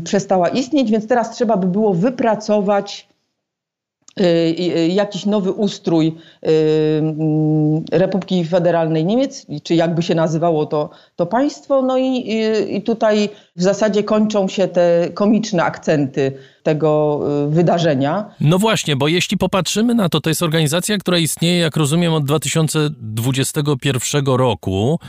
[0.03, 3.07] przestała istnieć, więc teraz trzeba by było wypracować
[4.89, 6.49] jakiś nowy ustrój y,
[6.99, 11.81] mm, Republiki Federalnej Niemiec, czy jakby się nazywało to, to państwo.
[11.81, 12.35] No i,
[12.69, 16.31] i tutaj w zasadzie kończą się te komiczne akcenty
[16.63, 18.35] tego wydarzenia.
[18.41, 22.25] No właśnie, bo jeśli popatrzymy na to, to jest organizacja, która istnieje, jak rozumiem, od
[22.25, 24.99] 2021 roku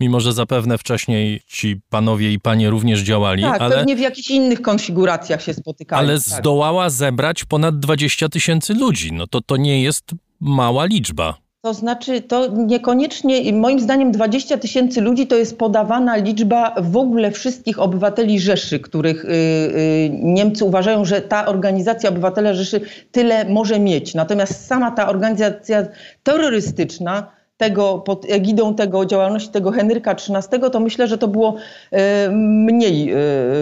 [0.00, 3.42] mimo że zapewne wcześniej ci panowie i panie również działali.
[3.42, 6.06] Tak, ale, pewnie w jakichś innych konfiguracjach się spotykali.
[6.06, 6.22] Ale tak.
[6.22, 9.12] zdołała zebrać ponad 20 tysięcy ludzi.
[9.12, 10.04] No to to nie jest
[10.40, 11.46] mała liczba.
[11.66, 17.30] To znaczy, to niekoniecznie, moim zdaniem 20 tysięcy ludzi to jest podawana liczba w ogóle
[17.30, 22.80] wszystkich obywateli Rzeszy, których y, y, Niemcy uważają, że ta organizacja Obywatele Rzeszy
[23.10, 24.14] tyle może mieć.
[24.14, 25.86] Natomiast sama ta organizacja
[26.22, 31.56] terrorystyczna tego, pod egidą tego działalności tego Henryka XIII, to myślę, że to było
[31.90, 33.16] e, mniej e,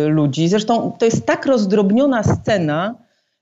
[0.09, 0.49] ludzi.
[0.49, 2.95] Zresztą to jest tak rozdrobniona scena,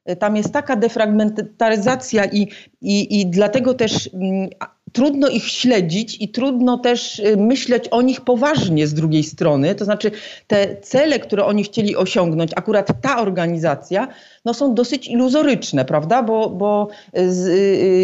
[0.04, 2.48] e, tam jest taka defragmentaryzacja i,
[2.80, 4.48] i, i dlatego też mm,
[4.92, 9.74] trudno ich śledzić i trudno też y, myśleć o nich poważnie z drugiej strony.
[9.74, 10.10] To znaczy
[10.46, 14.08] te cele, które oni chcieli osiągnąć, akurat ta organizacja,
[14.44, 16.22] no są dosyć iluzoryczne, prawda?
[16.22, 17.46] Bo, bo z,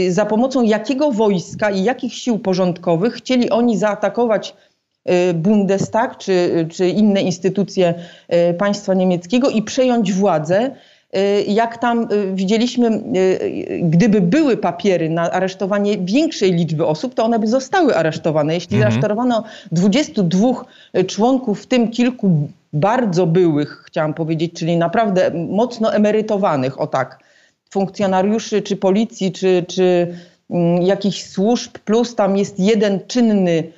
[0.09, 4.55] y, za pomocą jakiego wojska i jakich sił porządkowych chcieli oni zaatakować
[5.31, 7.95] y, Bundestag czy, czy inne instytucje
[8.59, 10.98] państwa niemieckiego i przejąć władzę Y,
[11.47, 17.39] jak tam y, widzieliśmy, y, gdyby były papiery na aresztowanie większej liczby osób, to one
[17.39, 18.55] by zostały aresztowane.
[18.55, 18.93] Jeśli mhm.
[18.93, 20.65] aresztowano 22
[21.07, 27.19] członków, w tym kilku bardzo byłych, chciałam powiedzieć, czyli naprawdę mocno emerytowanych, o tak,
[27.71, 30.15] funkcjonariuszy czy policji, czy, czy
[30.51, 33.78] mm, jakichś służb, plus tam jest jeden czynny Y,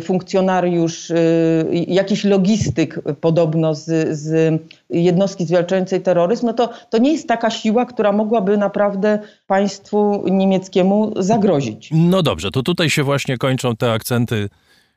[0.00, 7.28] funkcjonariusz, y, jakiś logistyk podobno z, z jednostki zwalczającej terroryzm, no to, to nie jest
[7.28, 11.90] taka siła, która mogłaby naprawdę państwu niemieckiemu zagrozić.
[11.92, 14.48] No dobrze, to tutaj się właśnie kończą te akcenty,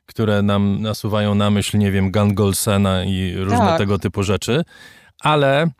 [0.06, 3.78] które nam nasuwają na myśl, nie wiem, Gangolsena i różne tak.
[3.78, 4.64] tego typu rzeczy,
[5.20, 5.70] ale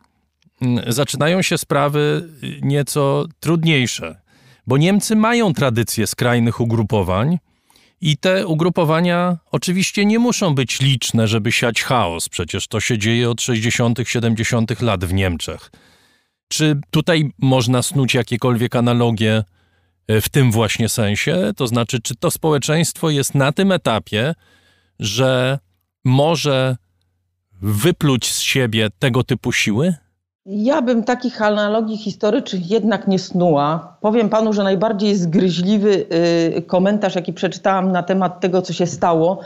[0.61, 2.29] mm, zaczynają się sprawy
[2.61, 4.21] nieco trudniejsze,
[4.67, 7.37] bo Niemcy mają tradycję skrajnych ugrupowań,
[8.01, 12.29] I te ugrupowania oczywiście nie muszą być liczne, żeby siać chaos.
[12.29, 14.81] Przecież to się dzieje od 60., 70.
[14.81, 15.71] lat w Niemczech.
[16.47, 19.43] Czy tutaj można snuć jakiekolwiek analogie
[20.07, 21.51] e, w tym właśnie sensie?
[21.57, 24.33] To znaczy, czy to społeczeństwo jest na tym etapie,
[24.99, 25.59] że
[26.05, 26.77] może
[27.61, 29.95] wypluć z siebie tego typu siły?
[30.45, 33.97] Ja bym takich analogii historycznych jednak nie snuła.
[34.01, 36.05] Powiem panu, że najbardziej zgryźliwy
[36.57, 39.39] y, komentarz, jaki przeczytałam na temat tego, co się stało,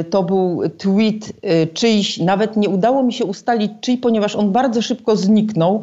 [0.00, 4.52] y, to był tweet y, czyjś, nawet nie udało mi się ustalić czyj, ponieważ on
[4.52, 5.82] bardzo szybko zniknął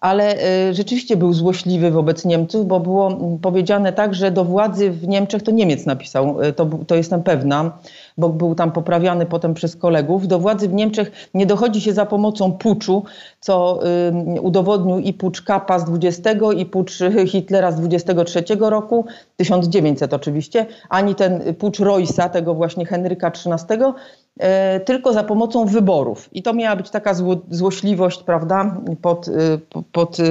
[0.00, 0.36] ale
[0.72, 5.50] rzeczywiście był złośliwy wobec Niemców, bo było powiedziane tak, że do władzy w Niemczech to
[5.50, 7.78] Niemiec napisał, to, to jestem pewna,
[8.18, 10.28] bo był tam poprawiany potem przez kolegów.
[10.28, 13.04] Do władzy w Niemczech nie dochodzi się za pomocą puczu,
[13.40, 13.80] co
[14.36, 16.98] y, udowodnił i pucz Kapa z 20 i pucz
[17.32, 19.04] Hitlera z 23 roku,
[19.36, 26.28] 1900 oczywiście, ani ten pucz Roysa, tego właśnie Henryka XIII, y, tylko za pomocą wyborów.
[26.32, 29.32] I to miała być taka zło, złośliwość, prawda, pod, y,
[29.92, 30.24] pod y,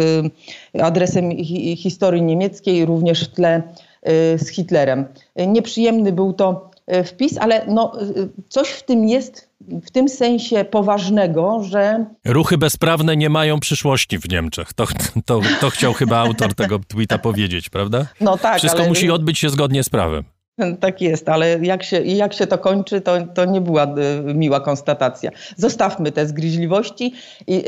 [0.81, 3.61] adresem hi, historii niemieckiej, również w tle
[4.35, 5.05] y, z Hitlerem.
[5.35, 8.05] Nieprzyjemny był to E, wpis, ale no, e,
[8.49, 12.05] coś w tym jest w tym sensie poważnego, że.
[12.25, 14.73] Ruchy bezprawne nie mają przyszłości w Niemczech.
[14.73, 14.87] To,
[15.25, 18.05] to, to chciał chyba autor tego tweeta powiedzieć, prawda?
[18.21, 18.57] No tak.
[18.57, 18.89] Wszystko ale...
[18.89, 20.23] musi odbyć się zgodnie z prawem.
[20.79, 24.59] Tak jest, ale jak się, jak się to kończy, to, to nie była e, miła
[24.59, 25.31] konstatacja.
[25.57, 27.13] Zostawmy te zgryźliwości.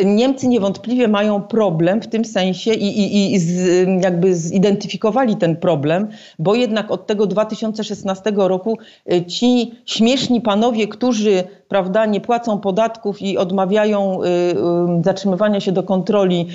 [0.06, 6.08] Niemcy niewątpliwie mają problem w tym sensie i, i, i z, jakby zidentyfikowali ten problem,
[6.40, 8.78] bo jednak od tego 2016 roku
[9.12, 15.72] e, ci śmieszni panowie, którzy prawda, nie płacą podatków i odmawiają y, y, zatrzymywania się
[15.72, 16.48] do kontroli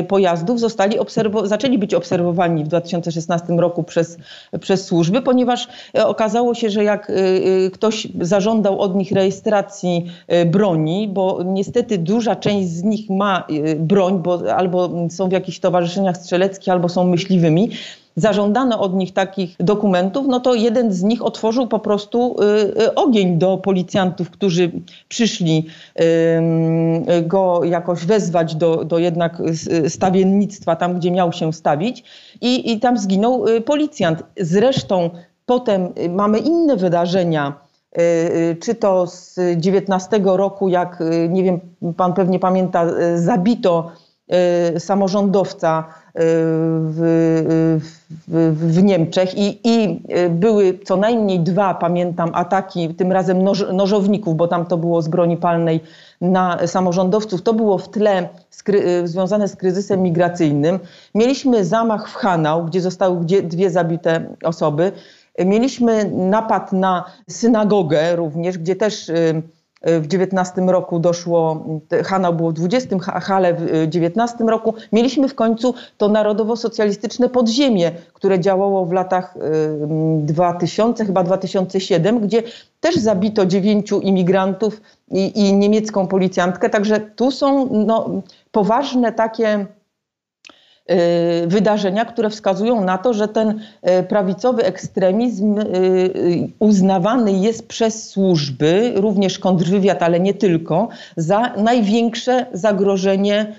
[0.00, 0.96] y, pojazdów, zostali
[1.44, 4.18] zaczęli być obserwowani w 2016 roku przez,
[4.60, 7.12] przez służby, ponieważ okazało się, że jak
[7.72, 10.06] ktoś zażądał od nich rejestracji
[10.46, 16.16] broni, bo niestety duża część z nich ma broń, bo albo są w jakichś towarzyszeniach
[16.16, 17.70] strzeleckich, albo są myśliwymi,
[18.16, 22.94] zażądano od nich takich dokumentów, no to jeden z nich otworzył po prostu y, y,
[22.94, 24.70] ogień do policjantów, którzy
[25.08, 25.66] przyszli
[27.22, 29.42] go jakoś wezwać do, do jednak
[29.88, 32.04] stawiennictwa, tam gdzie miał się stawić
[32.40, 34.22] i, i tam zginął y, policjant.
[34.36, 35.10] Zresztą
[35.46, 37.60] potem mamy inne wydarzenia,
[38.60, 41.60] czy to z 19 roku, jak nie wiem,
[41.96, 43.92] pan pewnie pamięta, zabito
[44.78, 47.00] samorządowca w,
[48.28, 54.36] w, w Niemczech i, i, były co najmniej dwa, pamiętam, ataki, tym razem noż, nożowników,
[54.36, 55.80] bo tam to było z broni palnej
[56.20, 57.42] na samorządowców.
[57.42, 60.78] To było w tle skry, związane z kryzysem migracyjnym.
[61.14, 64.92] Mieliśmy zamach w Hanau, gdzie zostały dwie zabite osoby.
[65.38, 69.10] Mieliśmy napad na synagogę również, gdzie też
[69.82, 71.64] w 19 roku doszło,
[72.04, 74.74] Hanau było w 20, Hale w 19 roku.
[74.92, 79.34] Mieliśmy w końcu to narodowo-socjalistyczne podziemie, które działało w latach
[80.18, 82.42] 2000, chyba 2007, gdzie
[82.80, 86.70] też zabito dziewięciu imigrantów i, i niemiecką policjantkę.
[86.70, 88.10] Także tu są no,
[88.52, 89.79] poważne takie Y,
[91.46, 98.92] wydarzenia, które wskazują na to, że ten y, prawicowy ekstremizm y, uznawany jest przez służby,
[98.96, 103.54] również kontrwywiad, ale nie tylko, za największe zagrożenie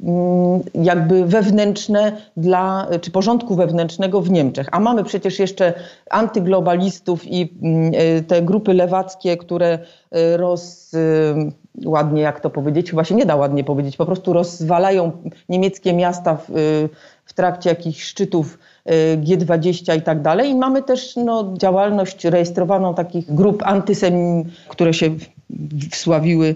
[0.00, 4.68] mm, jakby wewnętrzne dla, czy porządku wewnętrznego w Niemczech.
[4.72, 5.74] A mamy przecież jeszcze
[6.10, 7.92] antyglobalistów i mm,
[8.26, 9.78] te grupy lewackie, które
[10.36, 10.92] roz
[11.84, 15.12] ładnie, jak to powiedzieć, chyba się nie da ładnie powiedzieć, po prostu rozwalają
[15.48, 16.50] niemieckie miasta w,
[17.24, 20.50] w trakcie jakichś szczytów y, G20 i tak dalej.
[20.50, 25.10] I mamy też no, działalność rejestrowaną takich grup antysem, które się
[25.90, 26.54] wsławiły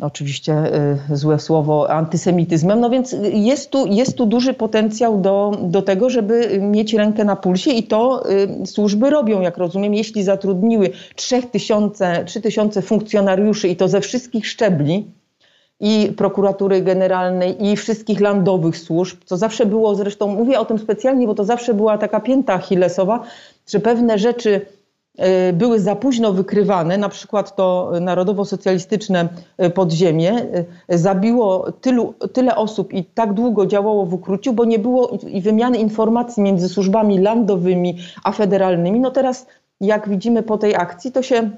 [0.00, 0.74] oczywiście
[1.10, 2.80] y, złe słowo, antysemityzmem.
[2.80, 7.36] No więc jest tu, jest tu duży potencjał do, do tego, żeby mieć rękę na
[7.36, 8.30] pulsie i to
[8.62, 15.06] y, służby robią, jak rozumiem, jeśli zatrudniły 3000, 3000 funkcjonariuszy i to ze wszystkich szczebli,
[15.80, 21.26] i prokuratury generalnej, i wszystkich landowych służb, co zawsze było, zresztą mówię o tym specjalnie,
[21.26, 23.22] bo to zawsze była taka pięta achillesowa,
[23.68, 24.66] że pewne rzeczy
[25.52, 30.32] były za późno wykrywane, na przykład to narodowo-socjalistyczne e, podziemie
[30.88, 35.78] e, zabiło tylu, tyle osób i tak długo działało w ukróciu, bo nie było wymiany
[35.78, 39.00] informacji między służbami landowymi a federalnymi.
[39.00, 39.46] No teraz,
[39.80, 41.50] jak widzimy po tej akcji, to się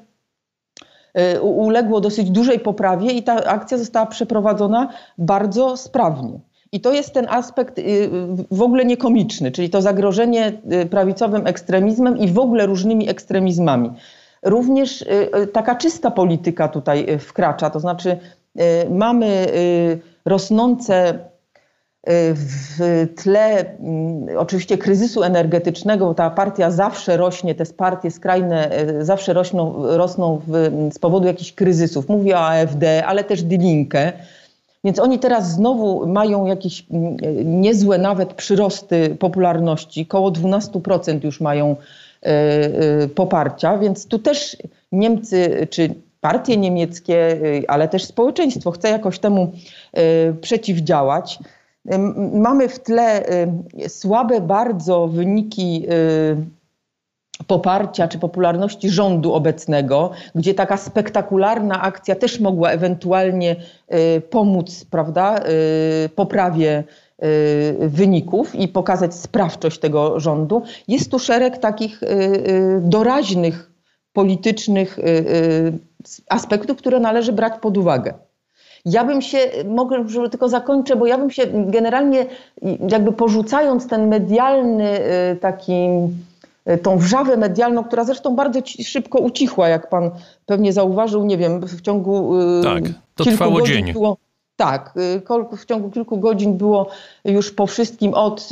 [1.42, 4.88] uległo dosyć dużej poprawie i ta akcja została przeprowadzona
[5.18, 6.40] bardzo sprawnie.
[6.72, 8.10] I to jest ten aspekt y,
[8.50, 13.90] w ogóle niekomiczny, czyli to zagrożenie y, prawicowym ekstremizmem i w ogóle różnymi ekstremizmami.
[14.42, 18.18] Również y, taka czysta polityka tutaj wkracza, to znaczy
[18.90, 19.46] mamy
[20.24, 21.18] rosnące
[22.34, 28.70] w tle mm, oczywiście kryzysu energetycznego, bo ta partia zawsze rośnie, te partie skrajne
[29.00, 32.08] zawsze rośną, rosną w, z powodu jakichś kryzysów.
[32.08, 34.12] Mówię o AfD, ale też Die Linke.
[34.84, 37.16] Więc oni teraz znowu mają jakieś mm,
[37.60, 41.76] niezłe nawet przyrosty popularności, koło 12% już mają
[42.22, 44.56] e, e, poparcia, więc tu też
[44.92, 49.52] Niemcy czy partie niemieckie, e, ale też społeczeństwo chce jakoś temu
[50.40, 51.38] przeciwdziałać.
[52.32, 53.24] Mamy w tle
[53.88, 55.86] słabe bardzo wyniki
[57.46, 63.56] poparcia czy popularności rządu obecnego, gdzie taka spektakularna akcja też mogła ewentualnie
[64.16, 65.40] y, pomóc prawda,
[66.04, 66.84] y, poprawie
[67.22, 70.62] y, wyników i pokazać sprawczość tego rządu.
[70.88, 72.00] Jest tu szereg takich
[72.80, 73.70] doraźnych
[74.12, 74.98] politycznych
[76.28, 78.14] aspektów, które należy brać pod uwagę.
[78.84, 82.26] Ja bym się, mogę, tylko zakończę, bo ja bym się generalnie
[82.88, 85.00] jakby porzucając ten medialny
[85.40, 85.74] taki
[86.82, 90.10] tą wrzawę medialną, która zresztą bardzo szybko ucichła, jak pan
[90.46, 92.84] pewnie zauważył, nie wiem, w ciągu e, tak,
[93.14, 93.92] to kilku trwało godzin dzień.
[93.92, 94.16] Było,
[94.56, 94.94] tak,
[95.52, 96.88] e, w ciągu kilku godzin było
[97.24, 98.48] już po wszystkim od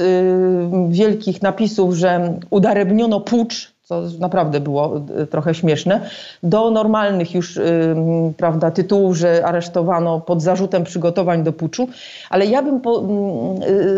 [0.89, 5.01] wielkich napisów, że udarebniono pucz, co naprawdę było
[5.31, 6.01] trochę śmieszne,
[6.43, 7.59] do normalnych już
[8.37, 11.89] prawda, tytułów, że aresztowano pod zarzutem przygotowań do puczu.
[12.31, 13.05] Ale ja bym po,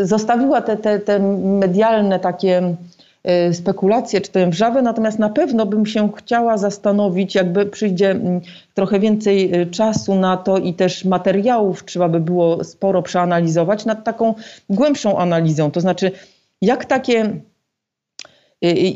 [0.02, 3.01] zostawiła te, te, te medialne takie Y,
[3.52, 8.40] spekulacje czy tę wrzawę, natomiast na pewno bym się chciała zastanowić, jakby przyjdzie mm,
[8.74, 14.04] trochę więcej y, czasu na to i też materiałów trzeba by było sporo przeanalizować nad
[14.04, 14.34] taką
[14.70, 15.70] głębszą analizą.
[15.70, 16.10] To znaczy,
[16.62, 17.40] jak takie y,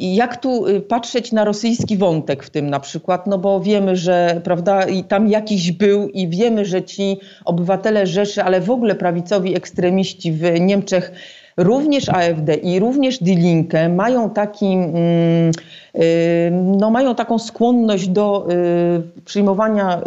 [0.00, 4.82] jak tu patrzeć na rosyjski wątek w tym na przykład, no bo wiemy, że prawda,
[4.82, 10.32] i tam jakiś był i wiemy, że ci obywatele Rzeszy, ale w ogóle prawicowi ekstremiści
[10.32, 11.12] w Niemczech
[11.56, 15.50] również AfD i również Die Linke mają, taki, mm,
[15.94, 20.02] y, no mają taką skłonność do y, przyjmowania y,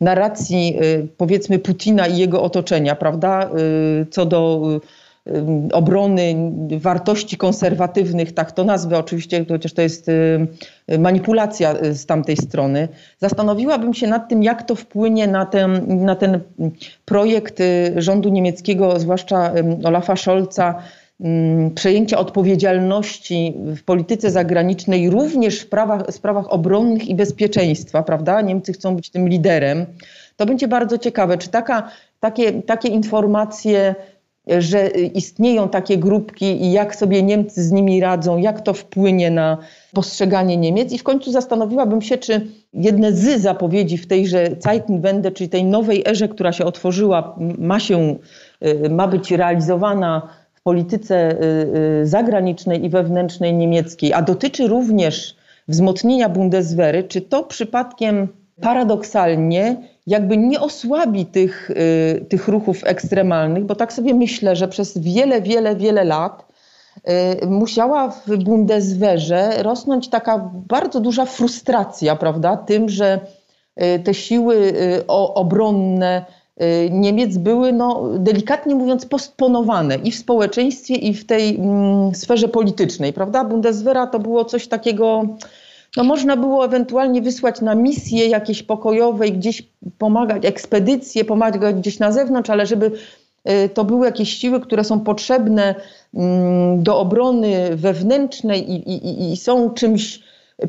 [0.00, 0.76] narracji
[1.16, 3.50] powiedzmy Putina i jego otoczenia, prawda,
[4.10, 4.62] co do
[5.72, 6.34] obrony
[6.78, 10.06] wartości konserwatywnych, tak to nazwę oczywiście, chociaż to jest
[10.98, 12.88] manipulacja y, z tamtej strony.
[13.18, 16.40] Zastanowiłabym się nad tym, jak to wpłynie na ten, na ten
[17.04, 19.52] projekt y, rządu niemieckiego, zwłaszcza
[19.84, 20.74] Olafa Scholza,
[21.74, 28.40] przejęcia odpowiedzialności w polityce zagranicznej, również w sprawach, sprawach obronnych i bezpieczeństwa, prawda?
[28.40, 29.86] Niemcy chcą być tym liderem.
[30.36, 31.90] To będzie bardzo ciekawe, czy taka,
[32.20, 33.94] takie, takie informacje
[34.58, 39.58] że istnieją takie grupki i jak sobie Niemcy z nimi radzą, jak to wpłynie na
[39.92, 40.92] postrzeganie Niemiec.
[40.92, 46.02] I w końcu zastanowiłabym się, czy jedne z zapowiedzi w tejże Zeitenwende, czyli tej nowej
[46.06, 48.16] erze, która się otworzyła, ma, się,
[48.66, 51.44] y, ma być realizowana w polityce y,
[52.02, 55.36] y, zagranicznej i wewnętrznej niemieckiej, a dotyczy również
[55.68, 58.28] wzmocnienia Bundeswehry, czy to przypadkiem
[58.60, 59.76] paradoksalnie
[60.08, 65.42] jakby nie osłabi tych, y, tych ruchów ekstremalnych, bo tak sobie myślę, że przez wiele,
[65.42, 66.46] wiele, wiele lat
[67.42, 73.20] y, musiała w Bundeswehrze rosnąć taka bardzo duża frustracja, prawda, tym, że
[73.82, 74.72] y, te siły
[75.08, 76.24] obronne
[76.90, 83.12] Niemiec były, no, delikatnie mówiąc, postponowane i w społeczeństwie, i w tej mm, sferze politycznej,
[83.12, 83.44] prawda?
[83.44, 85.26] Bundeswehra to było coś takiego
[85.98, 89.62] no można było ewentualnie wysłać na misje jakieś pokojowe i gdzieś
[89.98, 92.92] pomagać, ekspedycje, pomagać gdzieś na zewnątrz, ale żeby
[93.50, 95.74] y, to były jakieś siły, które są potrzebne
[96.14, 100.22] mm, do obrony wewnętrznej i, i, i są czymś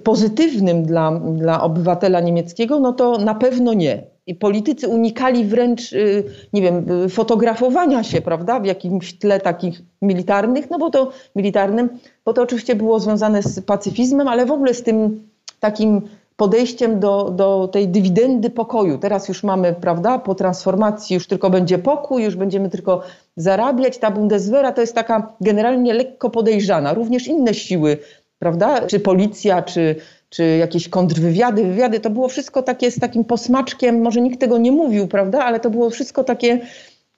[0.04, 4.04] pozytywnym dla, dla obywatela niemieckiego, no to na pewno nie.
[4.36, 6.24] Politycy unikali wręcz, y,
[6.54, 11.90] nie wiem, y, fotografowania się, prawda, w jakimś tle takich militarnych, no bo to militarnym,
[12.26, 15.24] bo to oczywiście było związane z pacyfizmem, ale w ogóle z tym
[15.60, 16.02] takim
[16.40, 18.98] podejściem do, do tej dywidendy pokoju.
[18.98, 23.02] Teraz już mamy, prawda, po transformacji już tylko będzie pokój, już będziemy tylko
[23.36, 23.98] zarabiać.
[23.98, 26.94] Ta Bundeswehra to jest taka generalnie lekko podejrzana.
[26.94, 27.98] Również inne siły,
[28.40, 29.96] prawda, czy policja, czy
[30.30, 34.72] czy jakieś kontrwywiady, wywiady, to było wszystko takie z takim posmaczkiem, może nikt tego nie
[34.72, 36.60] mówił, prawda, ale to było wszystko takie,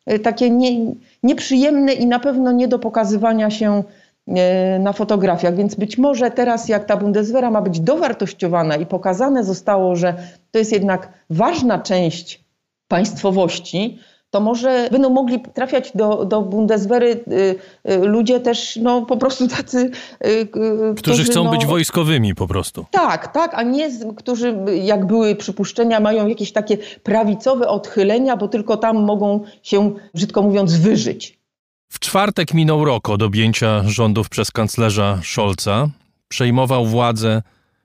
[0.05, 3.83] e, takie nie, nieprzyjemne i na pewno nie do pokazywania się
[4.27, 5.55] e, na fotografiach.
[5.55, 10.13] Więc być może teraz, jak ta Bundeswehra ma być dowartościowana i pokazane zostało, że
[10.51, 12.43] to jest jednak ważna część
[12.87, 13.99] państwowości,
[14.31, 17.23] to może będą mogli trafiać do, do Bundeswehry
[17.87, 19.91] y, y, ludzie też no, po prostu tacy...
[20.25, 22.85] Y, którzy, którzy chcą no, być wojskowymi po prostu.
[22.91, 28.77] Tak, tak, a nie którzy, jak były przypuszczenia, mają jakieś takie prawicowe odchylenia, bo tylko
[28.77, 31.39] tam mogą się, brzydko mówiąc, wyżyć.
[31.89, 35.87] W czwartek minął rok od objęcia rządów przez kanclerza Scholza.
[36.27, 37.41] Przejmował władzę,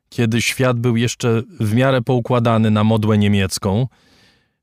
[0.08, 3.86] kiedy świat był jeszcze w miarę poukładany na modłę niemiecką–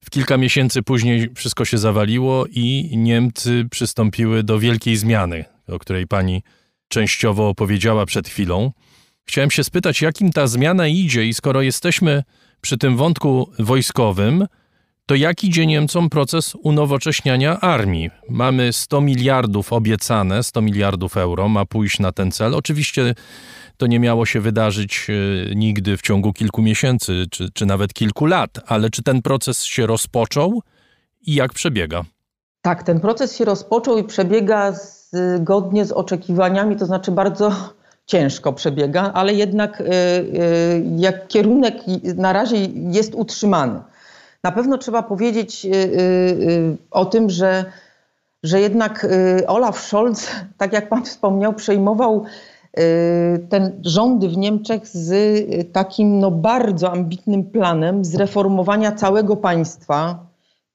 [0.03, 6.07] w kilka miesięcy później wszystko się zawaliło i Niemcy przystąpiły do wielkiej zmiany, o której
[6.07, 6.43] pani
[6.87, 8.71] częściowo opowiedziała przed chwilą.
[9.25, 12.23] Chciałem się spytać, jakim ta zmiana idzie i skoro jesteśmy
[12.61, 14.45] przy tym wątku wojskowym,
[15.05, 18.09] to jak idzie Niemcom proces unowocześniania armii?
[18.29, 22.55] Mamy 100 miliardów obiecane, 100 miliardów euro ma pójść na ten cel.
[22.55, 23.15] Oczywiście
[23.77, 28.25] to nie miało się wydarzyć e, nigdy w ciągu kilku miesięcy, czy, czy nawet kilku
[28.25, 30.61] lat, ale czy ten proces się rozpoczął
[31.21, 32.03] i jak przebiega?
[32.61, 34.73] Tak, ten proces się rozpoczął i przebiega
[35.11, 37.51] zgodnie z oczekiwaniami, to znaczy bardzo
[38.05, 40.25] ciężko przebiega, ale jednak e, e,
[40.97, 41.75] jak kierunek
[42.15, 42.57] na razie
[42.91, 43.79] jest utrzymany.
[44.43, 45.67] Na pewno trzeba powiedzieć
[46.91, 47.65] o tym, że,
[48.43, 49.07] że jednak
[49.47, 52.25] Olaf Scholz, tak jak pan wspomniał, przejmował
[52.79, 60.25] Y, ten rządy w Niemczech z y, takim no, bardzo ambitnym planem zreformowania całego państwa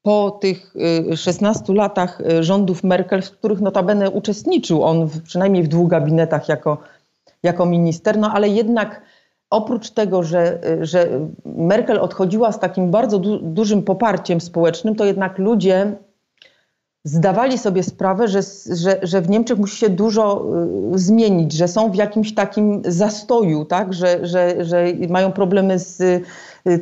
[0.03, 0.75] po tych
[1.17, 6.49] 16 y, latach rządów Merkel, w których notabene uczestniczył on w, przynajmniej w dwóch gabinetach
[6.49, 6.79] jako,
[7.43, 9.03] jako minister, no ale jednak
[9.51, 11.09] oprócz tego, że, że
[11.45, 15.97] Merkel odchodziła z takim bardzo du dużym poparciem społecznym, to jednak ludzie
[17.05, 18.41] zdawali sobie sprawę, że,
[18.73, 20.45] że, że w Niemczech musi się dużo
[20.95, 23.95] y, zmienić, że są w jakimś takim zastoju, tak?
[23.95, 26.23] że, że, że mają problemy z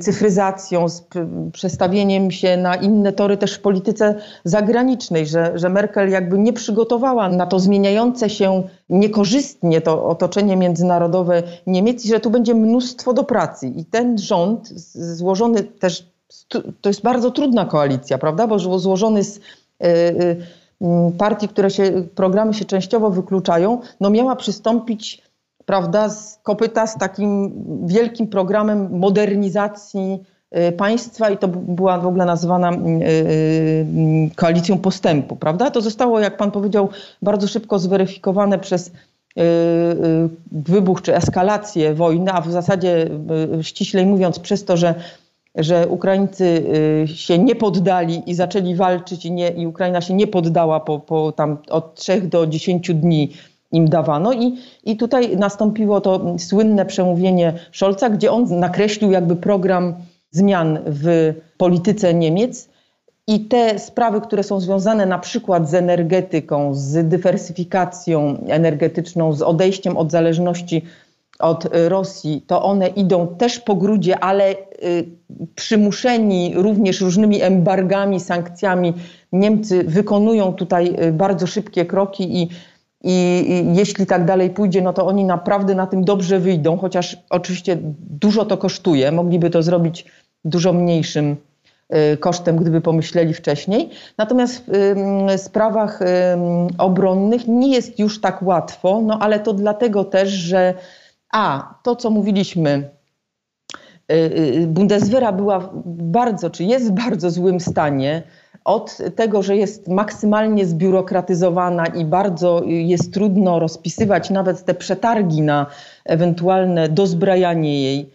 [0.00, 1.04] cyfryzacją, z
[1.52, 4.14] przestawieniem się na inne tory też w polityce
[4.44, 11.42] zagranicznej, że, że Merkel jakby nie przygotowała na to zmieniające się niekorzystnie to otoczenie międzynarodowe
[11.66, 13.68] Niemiec i że tu będzie mnóstwo do pracy.
[13.68, 16.06] I ten rząd złożony też,
[16.80, 19.40] to jest bardzo trudna koalicja, prawda, bo złożony z
[19.84, 19.86] Y,
[20.22, 20.36] y,
[20.80, 25.22] mm, partii, które się, programy się częściowo wykluczają, no miała przystąpić
[25.66, 27.52] prawda, z kopyta z takim
[27.86, 30.22] wielkim programem modernizacji
[30.68, 32.72] y, państwa i to była w ogóle nazywana
[34.36, 35.70] koalicją postępu, prawda?
[35.70, 36.88] To zostało, jak pan powiedział,
[37.22, 38.92] bardzo szybko zweryfikowane przez
[40.52, 43.10] wybuch czy eskalację wojny, a w zasadzie
[43.62, 44.94] ściślej mówiąc przez to, że
[45.56, 46.44] że Ukraińcy
[47.04, 51.00] y, się nie poddali i zaczęli walczyć i, nie, i Ukraina się nie poddała po,
[51.00, 53.32] po tam od 3 do 10 dni
[53.72, 59.94] im dawano i, i tutaj nastąpiło to słynne przemówienie Scholza, gdzie on nakreślił jakby program
[60.30, 62.68] zmian w polityce Niemiec
[63.26, 69.96] i te sprawy, które są związane na przykład z energetyką, z dywersyfikacją energetyczną, z odejściem
[69.96, 70.82] od zależności
[71.38, 74.56] od Rosji, to one idą też po grudzie, ale y,
[75.54, 78.94] przymuszeni również różnymi embargami, sankcjami,
[79.32, 82.48] Niemcy wykonują tutaj y, bardzo szybkie kroki i,
[83.04, 87.78] i, jeśli tak dalej pójdzie, no to oni naprawdę na tym dobrze wyjdą, chociaż oczywiście
[88.10, 89.12] dużo to kosztuje.
[89.12, 90.04] Mogliby to zrobić
[90.44, 91.36] dużo mniejszym
[92.20, 93.90] kosztem, gdyby pomyśleli wcześniej.
[94.18, 96.00] Natomiast w sprawach
[96.78, 100.74] obronnych nie jest już tak łatwo, no ale to dlatego też, że
[101.32, 102.90] a to, co mówiliśmy,
[104.12, 108.22] y, y, Bundeswehra była bardzo, czy jest w bardzo złym stanie.
[108.66, 115.66] Od tego, że jest maksymalnie zbiurokratyzowana i bardzo jest trudno rozpisywać nawet te przetargi na
[116.04, 118.10] ewentualne dozbrajanie jej,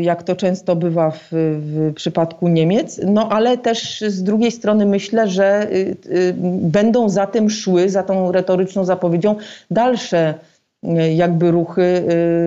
[0.00, 5.28] jak to często bywa w, w, przypadku Niemiec, no ale też z drugiej strony myślę,
[5.28, 9.36] że y, y, będą za tym szły, za tą retoryczną zapowiedzią
[9.70, 10.34] dalsze
[11.14, 12.04] jakby ruchy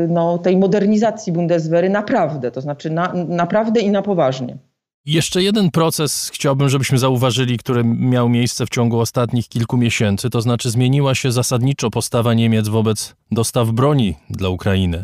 [0.10, 4.58] no, tej modernizacji Bundeswehry naprawdę, to znaczy na, naprawdę i na poważnie.
[5.06, 10.42] Jeszcze jeden proces chciałbym, żebyśmy zauważyli, który miał miejsce w ciągu ostatnich kilku miesięcy, to
[10.42, 15.04] znaczy zmieniła się zasadniczo postawa Niemiec wobec dostaw broni dla Ukrainy.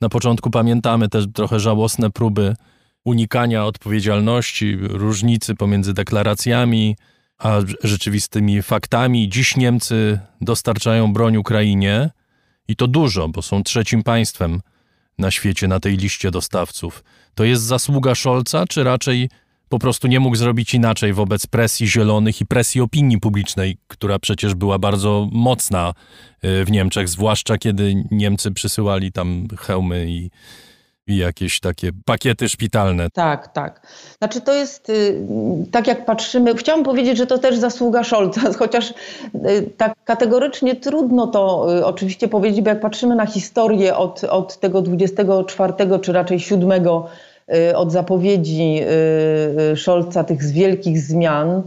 [0.00, 2.54] Na początku pamiętamy też trochę żałosne próby
[3.04, 6.96] unikania odpowiedzialności, różnicy pomiędzy deklaracjami
[7.38, 9.28] a rzeczywistymi faktami.
[9.28, 12.10] Dziś Niemcy dostarczają broń Ukrainie
[12.68, 14.60] i to dużo, bo są trzecim państwem
[15.18, 17.04] na świecie na tej liście dostawców.
[17.34, 19.30] To jest zasługa Scholza, czy raczej
[19.74, 24.54] po prostu nie mógł zrobić inaczej wobec presji zielonych i presji opinii publicznej, która przecież
[24.54, 25.94] była bardzo mocna
[26.44, 30.30] y, w Niemczech, zwłaszcza kiedy Niemcy przysyłali tam hełmy i,
[31.06, 33.10] i jakieś takie pakiety szpitalne.
[33.10, 33.86] Tak, tak.
[34.18, 35.26] Znaczy to jest, y,
[35.70, 41.26] tak jak patrzymy, chciałam powiedzieć, że to też zasługa Scholza, chociaż y, tak kategorycznie trudno
[41.26, 45.72] to oczywiście powiedzieć, bo jak patrzymy na historię od, od tego 24
[46.02, 46.88] czy raczej 7 Y,
[47.74, 51.62] od zapowiedzi y, y, Scholza tych wielkich zmian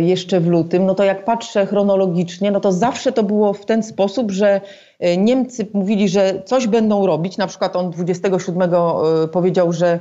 [0.00, 3.82] jeszcze w lutym, no to jak patrzę chronologicznie, no to zawsze to było w ten
[3.82, 4.60] sposób, że
[5.16, 7.36] Niemcy mówili, że coś będą robić.
[7.36, 8.70] Na przykład on 27
[9.32, 9.98] powiedział, że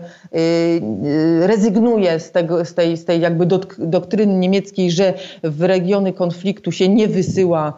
[1.42, 3.46] rezygnuje z, tego, z, tej, z tej jakby
[3.78, 5.14] doktryny niemieckiej, że
[5.44, 7.74] w regiony konfliktu się nie wysyła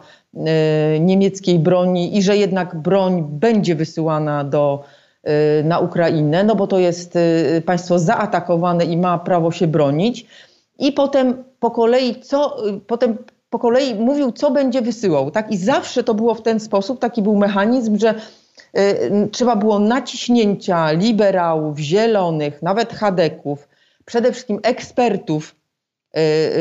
[1.00, 4.99] niemieckiej broni i że jednak broń będzie wysyłana do Y,
[5.64, 10.26] na Ukrainę, no bo to jest y, państwo zaatakowane i ma prawo się bronić.
[10.78, 13.18] I potem po kolei, co, y, potem
[13.50, 15.30] po kolei mówił, co będzie wysyłał.
[15.30, 15.52] Tak?
[15.52, 18.14] I zawsze to było w ten sposób, taki był mechanizm, że
[18.78, 23.68] y, trzeba było naciśnięcia liberałów, zielonych, nawet chadeków,
[24.04, 25.54] przede wszystkim ekspertów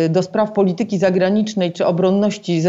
[0.05, 2.62] y, do spraw polityki zagranicznej czy obronności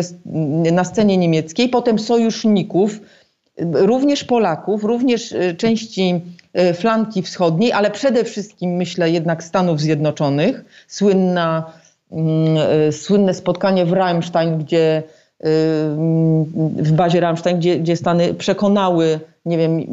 [0.72, 3.01] na scenie niemieckiej, potem sojuszników,
[3.59, 6.20] również Polaków, również y, części
[6.59, 10.64] y, flanki wschodniej, ale przede wszystkim myślę jednak Stanów Zjednoczonych.
[10.88, 11.72] Słynna,
[12.12, 12.57] mm,
[12.88, 15.03] y, słynne spotkanie w Rammstein, gdzie
[16.76, 19.84] w bazie Rammstein, gdzie, gdzie Stany przekonały, nie wiem,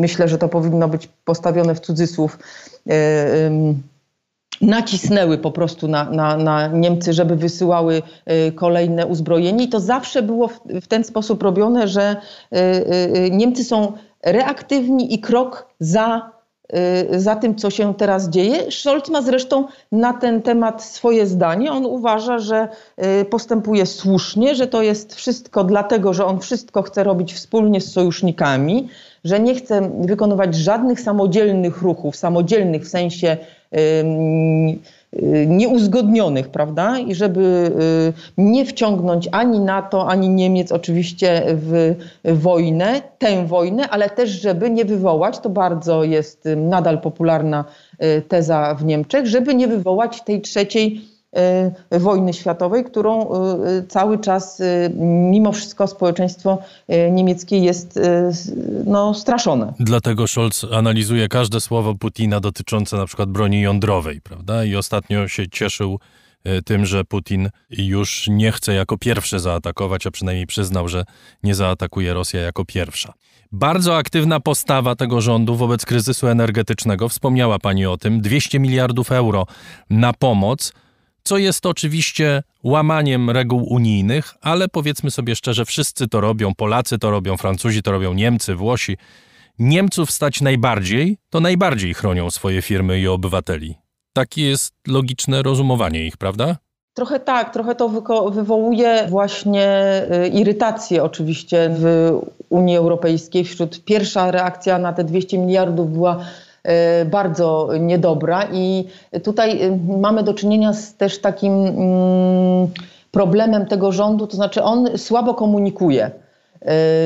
[0.00, 2.38] myślę, że to powinno być postawione w cudzysłów,
[4.60, 8.02] nacisnęły po prostu na, na, na, Niemcy, żeby wysyłały
[8.48, 9.64] y, kolejne uzbrojenie.
[9.64, 12.16] I to zawsze było w, w ten sposób robione, że
[12.52, 12.58] y,
[13.26, 13.92] y, Niemcy są
[14.24, 16.32] reaktywni i krok za,
[17.10, 18.70] za tym, co się teraz dzieje.
[18.70, 21.72] Scholz ma zresztą na ten temat swoje zdanie.
[21.72, 22.68] On uważa, że
[23.30, 28.88] postępuje słusznie, że to jest wszystko dlatego, że on wszystko chce robić wspólnie z sojusznikami,
[29.24, 33.36] że nie chce wykonywać żadnych samodzielnych ruchów, samodzielnych w sensie
[35.46, 36.98] nieuzgodnionych, prawda?
[36.98, 37.72] I żeby
[38.08, 41.94] y, nie wciągnąć ani NATO, ani Niemiec oczywiście w
[42.24, 47.64] wojnę, tę wojnę, ale też żeby nie wywołać, to bardzo jest nadal popularna
[48.02, 51.11] y, teza w Niemczech, żeby nie wywołać tej trzeciej Y,
[51.90, 54.92] wojny światowej, którą y, cały czas y,
[55.30, 56.58] mimo wszystko społeczeństwo
[57.10, 58.00] niemieckie jest
[58.86, 59.72] no, straszone.
[59.80, 64.64] Dlatego Scholz analizuje każde słowo Putina dotyczące na przykład broni jądrowej, prawda?
[64.64, 65.98] I ostatnio się cieszył
[66.64, 71.04] tym, że Putin już nie chce jako pierwszy zaatakować, a przynajmniej przyznał, że
[71.42, 73.12] nie zaatakuje Rosja jako pierwsza.
[73.52, 77.08] Bardzo aktywna postawa tego rządu wobec kryzysu energetycznego.
[77.08, 78.20] Wspomniała Pani o tym.
[78.20, 79.46] 200 miliardów euro
[79.90, 80.72] na pomoc
[81.24, 87.10] co jest oczywiście łamaniem reguł unijnych, ale powiedzmy sobie szczerze, wszyscy to robią, Polacy to
[87.10, 88.96] robią, Francuzi to robią, Niemcy, Włosi.
[89.58, 93.74] Niemców stać najbardziej, to najbardziej chronią swoje firmy i obywateli.
[94.12, 96.56] Takie jest logiczne rozumowanie ich, prawda?
[96.94, 97.88] Trochę tak, trochę to
[98.30, 99.66] wywołuje właśnie
[100.24, 102.10] y, irytację oczywiście w
[102.48, 103.44] Unii Europejskiej.
[103.44, 106.24] Wśród pierwsza reakcja na te 200 miliardów była
[107.04, 108.84] bardzo niedobra i
[109.22, 112.68] tutaj y, mamy do czynienia z też takim mm,
[113.10, 116.10] problemem tego rządu, to znaczy on słabo komunikuje.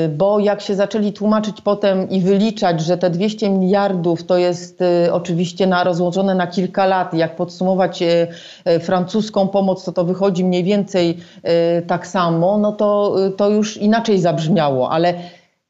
[0.04, 4.80] Y, bo jak się zaczęli tłumaczyć potem i wyliczać, że te 200 miliardów to jest
[5.12, 8.02] oczywiście na, rozłożone na kilka lat, jak podsumować
[8.80, 11.18] francuską pomoc, to to wychodzi mniej więcej
[11.86, 15.14] tak samo, no to, to już inaczej zabrzmiało, ale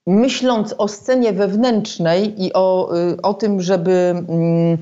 [0.06, 2.90] myśląc o scenie wewnętrznej i o,
[3.22, 4.78] o tym, żeby mm,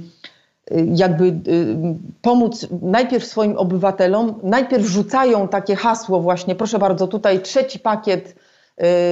[0.95, 1.41] jakby
[2.23, 8.35] pomóc najpierw swoim obywatelom, najpierw rzucają takie hasło właśnie, proszę bardzo, tutaj trzeci pakiet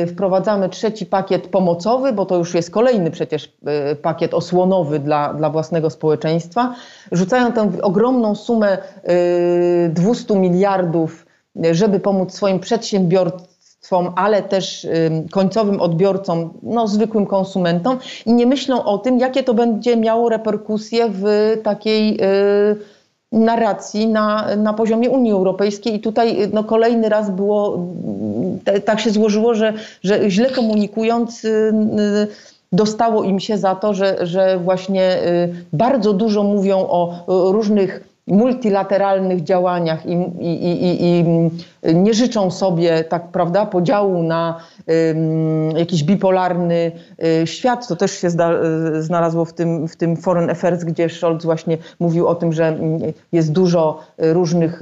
[0.03, 3.45] Y, wprowadzamy trzeci pakiet pomocowy, bo to już jest kolejny przecież
[3.93, 6.75] y, pakiet osłonowy dla, dla własnego społeczeństwa.
[7.13, 8.79] Rzucają tę ogromną sumę
[9.89, 11.27] 200 y, miliardów,
[11.73, 12.59] żeby pomóc swoim
[14.16, 14.86] ale też
[15.30, 21.09] końcowym odbiorcom, no, zwykłym konsumentom i nie myślą o tym, jakie to będzie miało reperkusje
[21.11, 21.24] w
[21.62, 22.18] takiej
[23.32, 25.95] narracji na, na poziomie Unii Europejskiej.
[25.95, 27.78] I tutaj no, kolejny raz było,
[28.84, 29.72] tak się złożyło, że,
[30.03, 32.26] że źle komunikując y, y,
[32.72, 39.43] dostało im się za to, że, że właśnie y, bardzo dużo mówią o różnych multilateralnych
[39.43, 41.25] działaniach i, i, i, i,
[41.95, 44.61] nie życzą sobie tak prawda, podziału na
[45.77, 46.93] jakiś bipolarny
[47.43, 47.89] y, świat.
[47.89, 48.53] To też się zda,
[48.99, 52.66] y, znalazło w tym, w tym Foreign Affairs, gdzie Scholz właśnie mówił o tym, że
[52.66, 54.81] mm, jest dużo różnych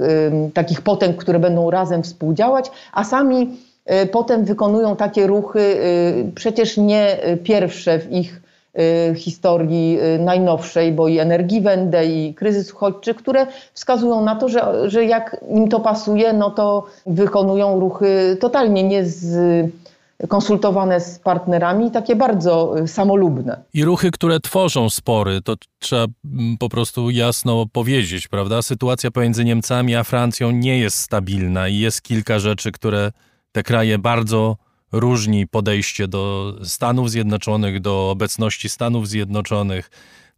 [0.53, 3.57] takich potęg, które będą razem współdziałać, a sami
[4.03, 5.75] y, potem wykonują takie ruchy,
[6.35, 8.50] przecież nie pierwsze w ich Y,
[9.15, 15.05] historii y, najnowszej, bo i Energiewende, i kryzys uchodźczy, które wskazują na to, że, że
[15.05, 19.71] jak im to pasuje, no to wykonują ruchy totalnie nie z
[20.27, 23.63] konsultowane z partnerami, takie bardzo y, samolubne.
[23.73, 28.61] I ruchy, które tworzą spory, to trzeba mm, po prostu jasno powiedzieć, prawda?
[28.61, 33.11] Sytuacja pomiędzy Niemcami a Francją nie jest stabilna i jest kilka rzeczy, które
[33.51, 34.57] te kraje bardzo
[34.91, 39.89] różni podejście do Stanów Zjednoczonych, do obecności Stanów Zjednoczonych.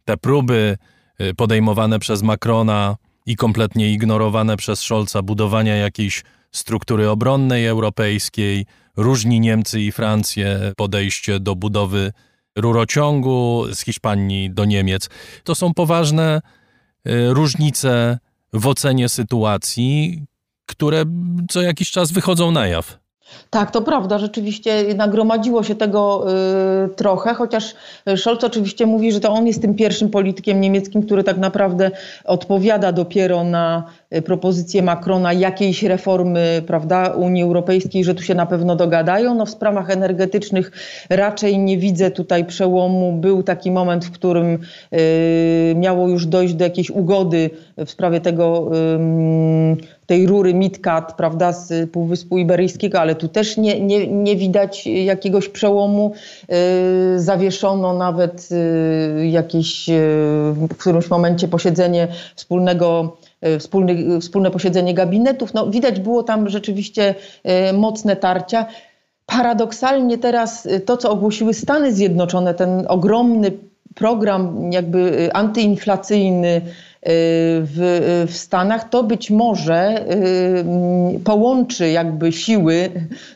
[0.04, 0.78] Te próby
[1.20, 2.96] y, podejmowane przez Macrona
[3.26, 11.40] i kompletnie ignorowane przez Scholza budowania jakiejś struktury obronnej europejskiej, różni Niemcy i Francję podejście
[11.40, 12.12] do budowy
[12.56, 15.10] rurociągu z Hiszpanii do Niemiec.
[15.44, 16.40] To są poważne
[17.08, 18.18] y, różnice
[18.52, 20.22] w ocenie sytuacji,
[20.66, 21.04] które
[21.50, 23.03] co jakiś czas wychodzą na jaw.
[23.50, 24.18] Tak, to prawda.
[24.18, 26.26] Rzeczywiście nagromadziło się tego
[26.84, 27.74] y, trochę, chociaż
[28.16, 31.90] Scholz oczywiście mówi, że to on jest tym pierwszym politykiem niemieckim, który tak naprawdę
[32.24, 38.46] odpowiada dopiero na y, propozycję Macrona jakiejś reformy prawda, Unii Europejskiej, że tu się na
[38.46, 39.34] pewno dogadają.
[39.34, 40.72] No, w sprawach energetycznych
[41.10, 43.12] raczej nie widzę tutaj przełomu.
[43.12, 44.58] Był taki moment, w którym
[44.92, 48.70] y, miało już dojść do jakiejś ugody w sprawie tego
[50.06, 55.48] tej rury Midcat, prawda, z Półwyspu Iberyjskiego, ale tu też nie, nie, nie widać jakiegoś
[55.48, 56.12] przełomu.
[57.14, 59.92] Y, zawieszono nawet y, jakieś y,
[60.52, 63.16] w którymś momencie posiedzenie wspólnego
[63.58, 65.54] wspólny, wspólne posiedzenie gabinetów.
[65.54, 67.14] No, widać było tam rzeczywiście
[67.74, 68.66] mocne tarcia.
[69.26, 73.52] Paradoksalnie teraz to, co ogłosiły Stany Zjednoczone, ten ogromny
[73.94, 76.60] program jakby antyinflacyjny,
[77.06, 80.04] w, w Stanach, to być może
[81.16, 82.90] y, połączy jakby siły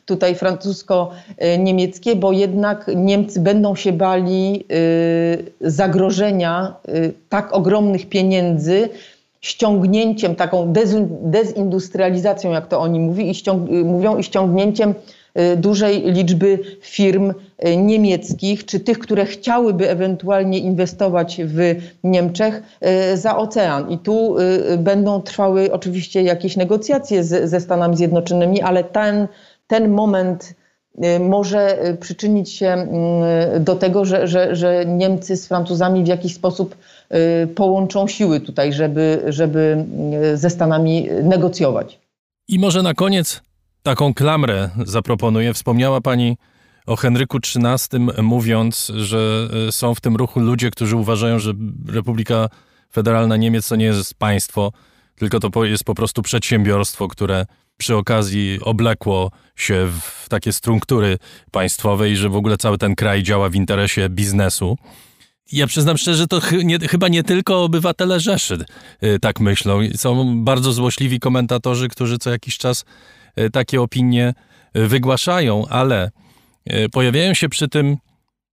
[0.04, 8.88] tutaj francusko-niemieckie, bo jednak Niemcy będą się bali y, zagrożenia y, tak ogromnych pieniędzy,
[9.40, 10.72] ściągnięciem, taką
[11.22, 14.94] dezindustrializacją, jak to oni mówi, i ściąg, mówią, i ściągnięciem
[15.56, 17.30] dużej liczby firm
[17.66, 21.74] y, niemieckich, czy tych, które chciałyby ewentualnie inwestować w
[22.04, 22.62] Niemczech
[23.12, 23.90] y, za ocean.
[23.90, 24.36] I tu
[24.78, 29.28] będą trwały oczywiście jakieś negocjacje z, ze Stanami Zjednoczonymi, ale ten,
[29.66, 30.54] ten moment
[31.20, 36.76] może przyczynić się mm, do tego, że, że, że Niemcy z Francuzami w jakiś sposób
[37.54, 39.84] połączą siły tutaj, żeby, żeby
[40.34, 41.98] ze Stanami negocjować.
[42.48, 43.42] I może na koniec
[43.88, 45.54] taką klamrę zaproponuję.
[45.54, 46.36] Wspomniała Pani
[46.86, 51.52] o Henryku XIII, mówiąc, że e, są w tym ruchu ludzie, którzy uważają, że
[51.86, 52.48] Republika
[52.92, 54.72] Federalna Niemiec to nie jest państwo,
[55.16, 61.18] tylko to jest po prostu przedsiębiorstwo, które przy okazji oblekło się w takie struktury
[61.50, 64.76] państwowe i że w ogóle cały ten kraj działa w interesie biznesu.
[65.52, 68.58] Ja przyznam szczerze, to ch nie, chyba nie tylko obywatele Rzeszy
[69.02, 69.80] y, tak myślą.
[69.96, 72.84] Są bardzo złośliwi komentatorzy, którzy co jakiś czas
[73.52, 74.34] takie opinie
[74.76, 76.10] y, wygłaszają, ale
[76.92, 77.96] pojawiają się przy tym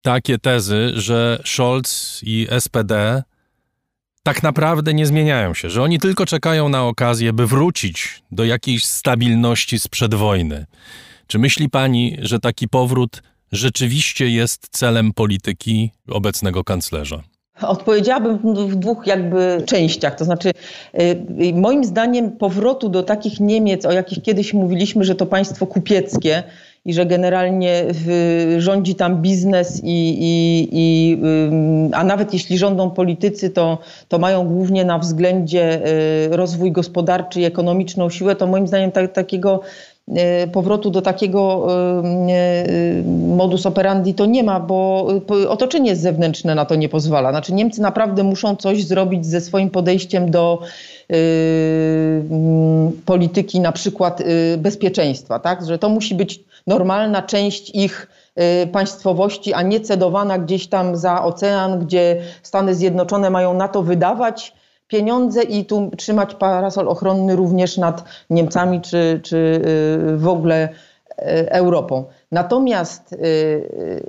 [0.02, 3.24] takie tezy, że Scholz i SPD
[4.24, 8.86] tak naprawdę nie zmieniają się, że oni tylko czekają na okazję, by wrócić do jakiejś
[8.86, 10.66] stabilności sprzed wojny.
[11.28, 17.24] Czy myśli pani, że taki powrót rzeczywiście jest celem polityki obecnego kanclerza?
[17.68, 20.16] Odpowiedziałabym w dwóch jakby częściach.
[20.16, 20.52] To znaczy,
[21.00, 26.44] y, moim zdaniem powrotu do takich Niemiec, o jakich kiedyś mówiliśmy, że to państwo kupieckie
[26.86, 27.86] i że generalnie
[28.58, 31.18] rządzi tam biznes i, i, i
[31.94, 37.46] a nawet jeśli rządzą politycy, to, to mają głównie na względzie y, rozwój gospodarczy i
[37.46, 39.62] ekonomiczną siłę, to moim zdaniem tak, takiego
[40.52, 43.04] powrotu do takiego e, e,
[43.38, 45.08] modus operandi to nie ma, bo
[45.50, 47.32] otoczenie zewnętrzne na to nie pozwala.
[47.32, 50.62] Znaczy Niemcy naprawdę muszą coś zrobić ze swoim podejściem do
[53.06, 54.24] polityki na przykład
[54.58, 55.66] bezpieczeństwa, tak?
[55.66, 58.08] że to musi być normalna część ich
[58.72, 64.54] państwowości, a nie cedowana gdzieś tam za ocean, gdzie Stany Zjednoczone mają na to wydawać
[64.92, 71.52] pieniądze i tu trzymać parasol ochronny również nad Niemcami czy, czy y, w ogóle y,
[71.52, 72.06] Europą.
[72.32, 74.04] Natomiast y,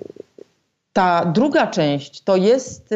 [0.93, 2.95] ta druga część to jest,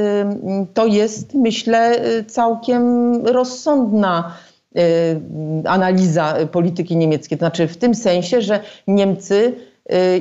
[0.74, 4.34] to jest myślę, całkiem rozsądna
[5.64, 7.38] analiza polityki niemieckiej.
[7.38, 9.54] To znaczy w tym sensie, że Niemcy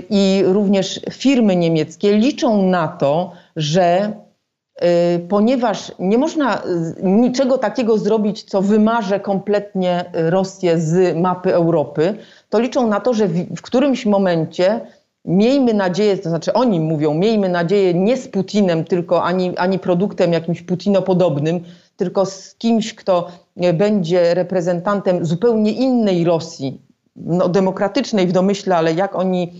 [0.09, 4.13] i również firmy niemieckie liczą na to, że
[5.29, 6.61] ponieważ nie można
[7.03, 12.17] niczego takiego zrobić, co wymarze kompletnie Rosję z mapy Europy,
[12.49, 14.81] to liczą na to, że w, którymś momencie
[15.25, 20.33] miejmy nadzieję, to znaczy oni mówią, miejmy nadzieję nie z Putinem, tylko ani, ani produktem
[20.33, 21.63] jakimś putinopodobnym,
[21.97, 23.27] tylko z kimś, kto
[23.73, 26.81] będzie reprezentantem zupełnie innej Rosji,
[27.15, 29.53] no, demokratycznej w domyśle, ale jak oni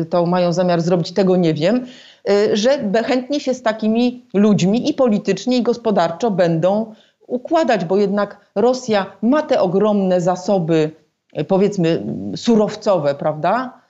[0.00, 1.76] y, to mają zamiar zrobić, tego nie wiem.
[1.76, 2.09] Y,
[2.52, 6.94] że chętnie się z takimi ludźmi i politycznie, i gospodarczo będą
[7.30, 10.90] układać, bo jednak Rosja ma te ogromne zasoby,
[11.38, 12.02] y, powiedzmy,
[12.36, 13.80] surowcowe, prawda,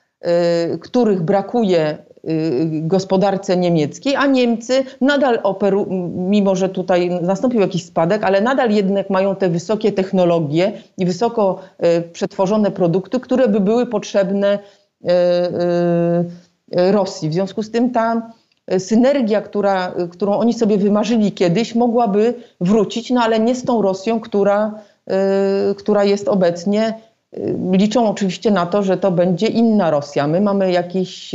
[0.75, 2.11] y, których brakuje
[2.83, 9.11] gospodarce niemieckiej, a Niemcy nadal operują, mimo że tutaj nastąpił jakiś spadek, ale nadal jednak
[9.11, 11.61] mają te wysokie technologie i wysoko
[12.13, 14.59] przetworzone produkty, które by były potrzebne
[16.71, 17.29] Rosji.
[17.29, 18.31] W związku z tym ta
[18.67, 23.83] e, synergia, która, którą oni sobie wymarzyli kiedyś, mogłaby wrócić, no ale nie z tą
[23.83, 26.83] Rosją, która, e, która jest obecnie.
[26.87, 27.39] E,
[27.73, 30.27] liczą oczywiście na to, że to będzie inna Rosja.
[30.27, 31.33] My mamy jakieś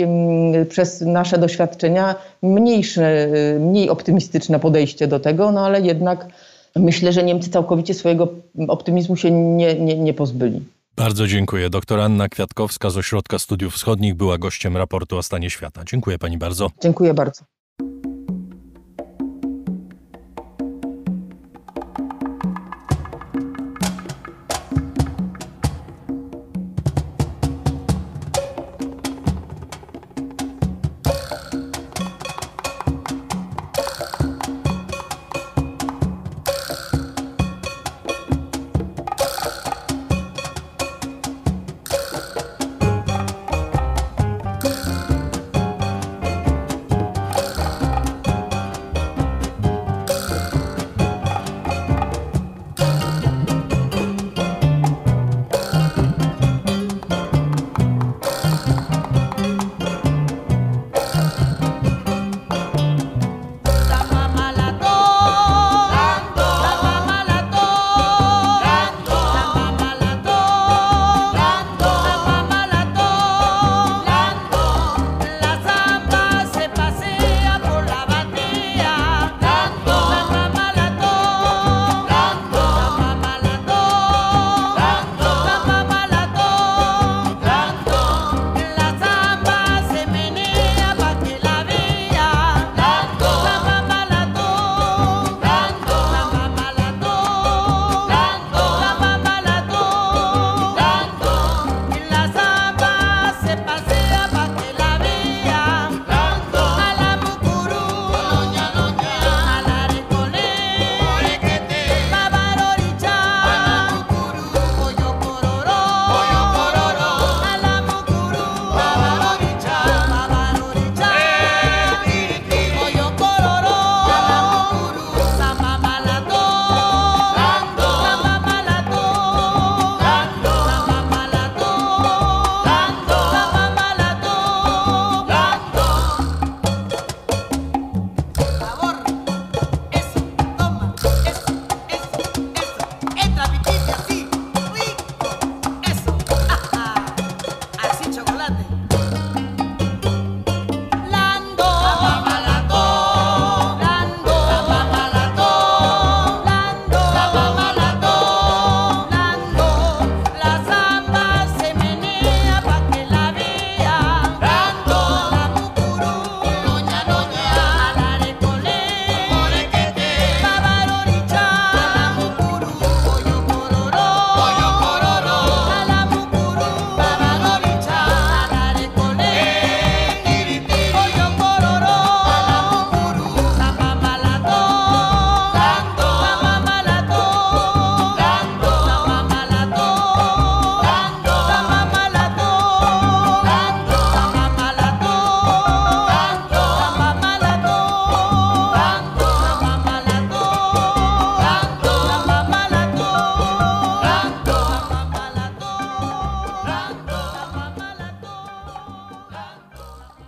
[0.70, 3.28] przez nasze doświadczenia mniejsze,
[3.60, 6.28] mniej optymistyczne podejście do tego, no ale jednak
[6.76, 8.28] myślę, że Niemcy całkowicie swojego
[8.68, 10.62] optymizmu się nie, nie, nie pozbyli.
[10.98, 11.70] Bardzo dziękuję.
[11.70, 15.84] Doktor Anna Kwiatkowska z Ośrodka Studiów Wschodnich była gościem raportu o stanie świata.
[15.86, 16.72] Dziękuję pani bardzo.
[16.82, 17.44] Dziękuję bardzo.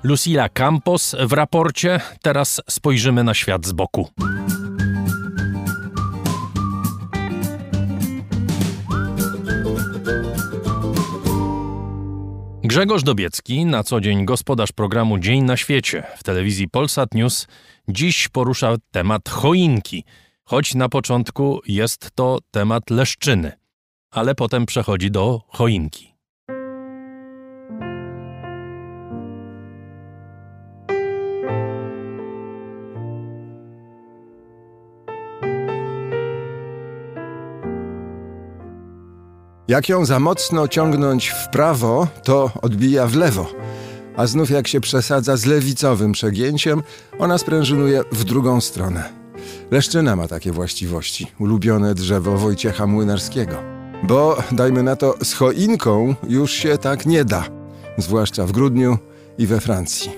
[0.07, 1.99] Lucila Campos w raporcie.
[2.21, 4.09] Teraz spojrzymy na świat z boku.
[12.63, 17.47] Grzegorz Dobiecki, na co dzień gospodarz programu Dzień na świecie w telewizji Polsat News,
[17.87, 20.03] dziś porusza temat choinki,
[20.43, 23.51] choć na początku jest to temat leszczyny,
[24.11, 26.06] ale potem przechodzi do choinki.
[39.67, 43.47] Jak ją za mocno ciągnąć w prawo, to odbija w lewo.
[44.17, 46.83] A znów jak się przesadza z lewicowym przegięciem,
[47.19, 49.09] ona sprężynuje w drugą stronę.
[49.71, 53.55] Leszczyna ma takie właściwości, ulubione drzewo Wojciecha Młynarskiego.
[54.03, 57.43] Bo, dajmy na to, z choinką już się tak nie da,
[57.97, 58.97] zwłaszcza w grudniu
[59.37, 60.11] i we Francji.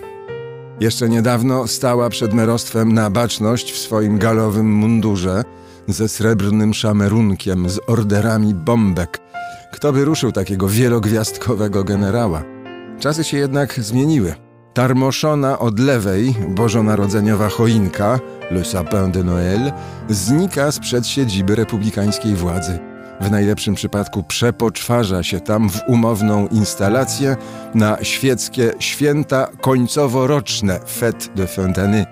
[0.80, 5.44] Jeszcze niedawno stała przed merostwem na baczność w swoim galowym mundurze
[5.88, 9.29] ze srebrnym szamerunkiem, z orderami bombek,
[9.72, 12.44] kto by ruszył takiego wielogwiazdkowego generała?
[13.00, 14.36] Czasy się jednak zmieniły.
[14.74, 18.20] Tarmoszona od lewej bożonarodzeniowa choinka,
[18.52, 19.72] Le Sapin de Noël,
[20.10, 22.80] znika sprzed siedziby republikańskiej władzy.
[23.22, 27.36] W najlepszym przypadku przepoczwarza się tam w umowną instalację
[27.76, 32.06] na świeckie święta końcowo-roczne Fête de fin d'année.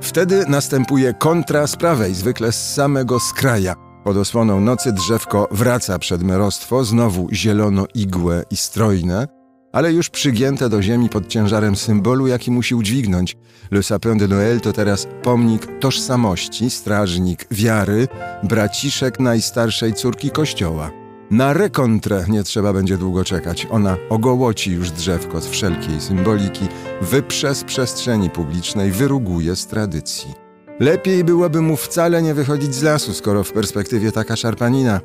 [0.00, 3.91] Wtedy następuje kontra z prawej, zwykle z samego skraja.
[4.04, 9.28] Pod osłoną nocy drzewko wraca przed merostwo, znowu zielono igłe i strojne,
[9.72, 13.36] ale już przygięte do ziemi pod ciężarem symbolu, jaki musi udźwignąć.
[13.70, 18.08] Le Sapin de Noël to teraz pomnik tożsamości, strażnik wiary,
[18.42, 20.90] braciszek najstarszej córki kościoła.
[21.30, 23.66] Na rekontrę nie trzeba będzie długo czekać.
[23.70, 26.68] Ona ogołoci już drzewko z wszelkiej symboliki,
[27.00, 30.41] wyprze z przestrzeni publicznej, wyruguje z tradycji.
[30.82, 35.00] Lepiej byłoby mu wcale nie wychodzić z lasu, skoro w perspektywie taka szarpanina.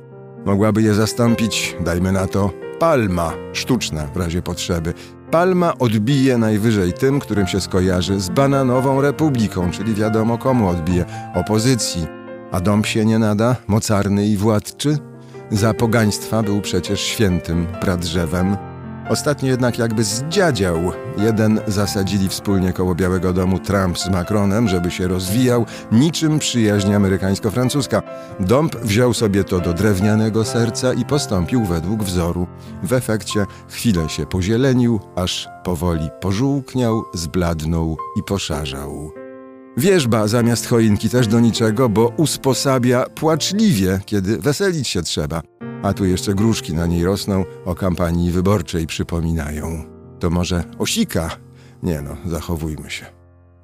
[0.45, 4.93] Mogłaby je zastąpić, dajmy na to, palma, sztuczna w razie potrzeby.
[5.32, 11.05] Palma odbije najwyżej tym, którym się skojarzy z bananową republiką, czyli wiadomo komu odbije
[11.36, 12.07] opozycji.
[12.51, 14.97] A dąb się nie nada, mocarny i władczy?
[15.51, 18.57] Za pogaństwa był przecież świętym pradrzewem.
[19.10, 20.91] Ostatnio jednak jakby zdziadział.
[21.18, 28.01] Jeden zasadzili wspólnie koło Białego Domu Trump z Macronem, żeby się rozwijał, niczym przyjaźń amerykańsko-francuska.
[28.39, 32.47] Dąb wziął sobie to do drewnianego serca i postąpił według wzoru.
[32.84, 39.12] W efekcie chwilę się pozielenił, aż powoli pożółkniał, zbladnął i poszarzał.
[39.78, 45.41] Wierzba zamiast choinki też do niczego, bo usposabia płaczliwie, kiedy weselić się trzeba.
[45.84, 49.84] A tu jeszcze gruszki na niej rosną, o kampanii wyborczej przypominają.
[50.19, 51.30] To może osika?
[51.84, 53.05] Nie no, zachowujmy się.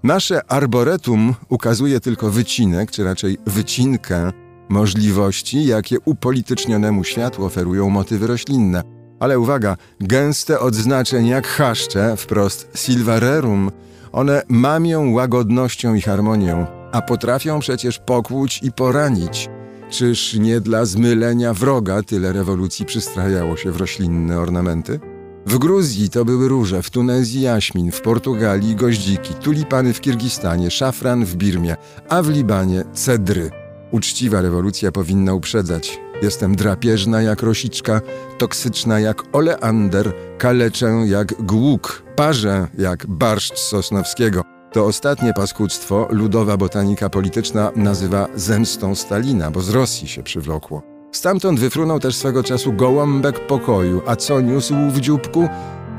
[0.03, 4.32] Nasze arboretum ukazuje tylko wycinek, czy raczej wycinkę
[4.70, 8.82] możliwości, jakie upolitycznionemu światu oferują motywy roślinne.
[9.20, 13.72] Ale uwaga, gęste odznaczeń jak chaszcze, wprost silvarerum,
[14.11, 19.49] one mamią łagodnością i harmonią, a potrafią przecież pokłuć i poranić.
[19.94, 25.00] Czyż nie dla zmylenia wroga tyle rewolucji przystrajało się w roślinne ornamenty?
[25.46, 31.26] W Gruzji to były róże, w Tunezji jaśmin, w Portugalii goździki, tulipany w Kirgistanie, szafran
[31.26, 31.76] w Birmie,
[32.10, 33.52] a w Libanie cedry.
[33.91, 36.00] Uczciwa rewolucja powinna uprzedzać.
[36.22, 38.02] Jestem drapieżna jak rosiczka,
[38.38, 44.53] toksyczna jak oleander, kaleczę jak głuk, parzę jak barszcz sosnowskiego.
[44.74, 50.82] To ostatnie paskudztwo ludowa botanika polityczna nazywa zemstą Stalina, bo z Rosji się przywlokło.
[51.11, 55.47] Stamtąd wyfrunął też swego czasu gołąbek pokoju, a co niósł w dzióbku?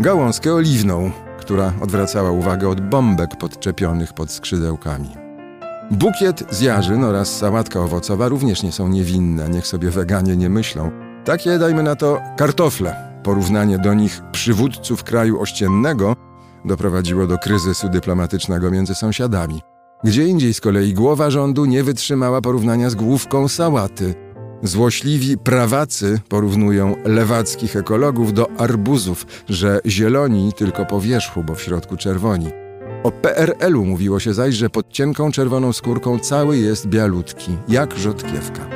[0.01, 1.11] Gałązkę oliwną,
[1.41, 5.11] która odwracała uwagę od bombek podczepionych pod skrzydełkami.
[5.91, 10.91] Bukiet z jarzyn oraz sałatka owocowa również nie są niewinne, niech sobie weganie nie myślą.
[11.25, 13.15] Takie, dajmy na to, kartofle.
[13.23, 16.17] Porównanie do nich przywódców kraju ościennego
[16.65, 19.61] doprowadziło do kryzysu dyplomatycznego między sąsiadami.
[20.05, 24.15] Gdzie indziej z kolei głowa rządu nie wytrzymała porównania z główką sałaty.
[24.63, 31.97] Złośliwi prawacy porównują lewackich ekologów do arbuzów, że zieloni tylko po wierzchu, bo w środku
[31.97, 32.49] czerwoni.
[33.03, 38.67] O PRL-u mówiło się zaś, że pod cienką czerwoną skórką cały jest bialutki, jak rzodkiewka.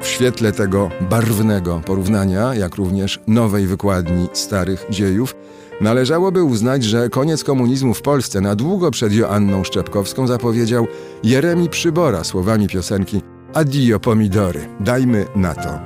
[0.00, 5.34] W świetle tego barwnego porównania, jak również nowej wykładni starych dziejów,
[5.80, 10.86] Należałoby uznać, że koniec komunizmu w Polsce na długo przed Joanną Szczepkowską zapowiedział
[11.24, 13.22] Jeremi Przybora słowami piosenki
[13.54, 15.78] Addio pomidory, dajmy na to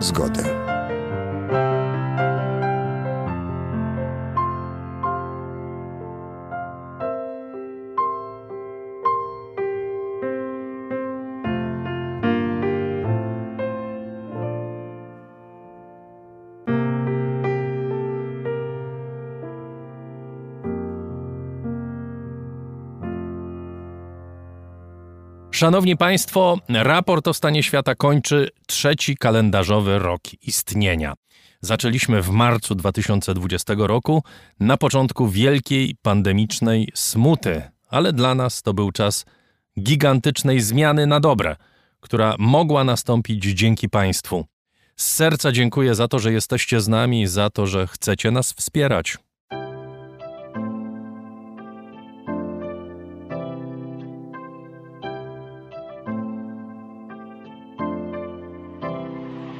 [0.00, 0.67] zgodę.
[25.58, 31.14] Szanowni Państwo, raport o stanie świata kończy trzeci kalendarzowy rok istnienia.
[31.60, 34.22] Zaczęliśmy w marcu 2020 roku,
[34.60, 39.24] na początku wielkiej pandemicznej smuty, ale dla nas to był czas
[39.80, 41.56] gigantycznej zmiany na dobre,
[42.00, 44.44] która mogła nastąpić dzięki Państwu.
[44.96, 49.18] Z serca dziękuję za to, że jesteście z nami, za to, że chcecie nas wspierać.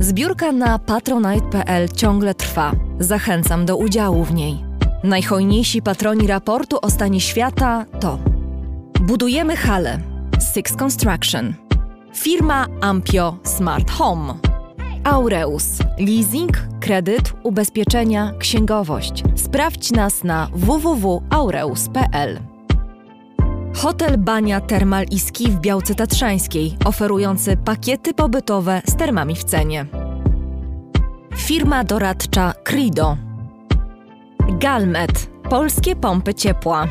[0.00, 2.72] Zbiórka na patronite.pl ciągle trwa.
[2.98, 4.64] Zachęcam do udziału w niej.
[5.04, 8.18] Najhojniejsi patroni raportu o stanie świata to
[9.00, 9.98] Budujemy hale
[10.54, 11.54] Six Construction
[12.14, 14.34] Firma Ampio Smart Home
[15.04, 19.22] Aureus Leasing, kredyt, ubezpieczenia, księgowość.
[19.36, 22.55] Sprawdź nas na www.aureus.pl
[23.76, 29.86] Hotel Bania Termal i Ski w Białce Tatrzańskiej, oferujący pakiety pobytowe z termami w cenie.
[31.36, 33.16] Firma doradcza Crido.
[34.48, 35.30] Galmet.
[35.50, 36.88] Polskie pompy ciepła.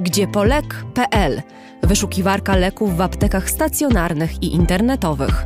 [0.00, 1.42] Gdziepolek.pl.
[1.82, 5.44] Wyszukiwarka leków w aptekach stacjonarnych i internetowych.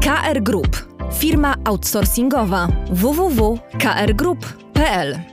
[0.00, 0.92] KR Group.
[1.12, 5.31] Firma outsourcingowa www.krgroup.pl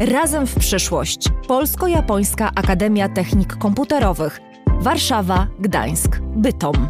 [0.00, 1.28] Razem w przyszłość.
[1.48, 4.40] Polsko-Japońska Akademia Technik Komputerowych.
[4.80, 6.88] Warszawa, Gdańsk, Bytom.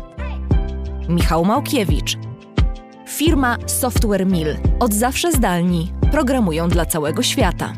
[1.08, 2.18] Michał Małkiewicz.
[3.08, 4.56] Firma Software Mill.
[4.80, 5.92] Od zawsze zdalni.
[6.12, 7.72] Programują dla całego świata.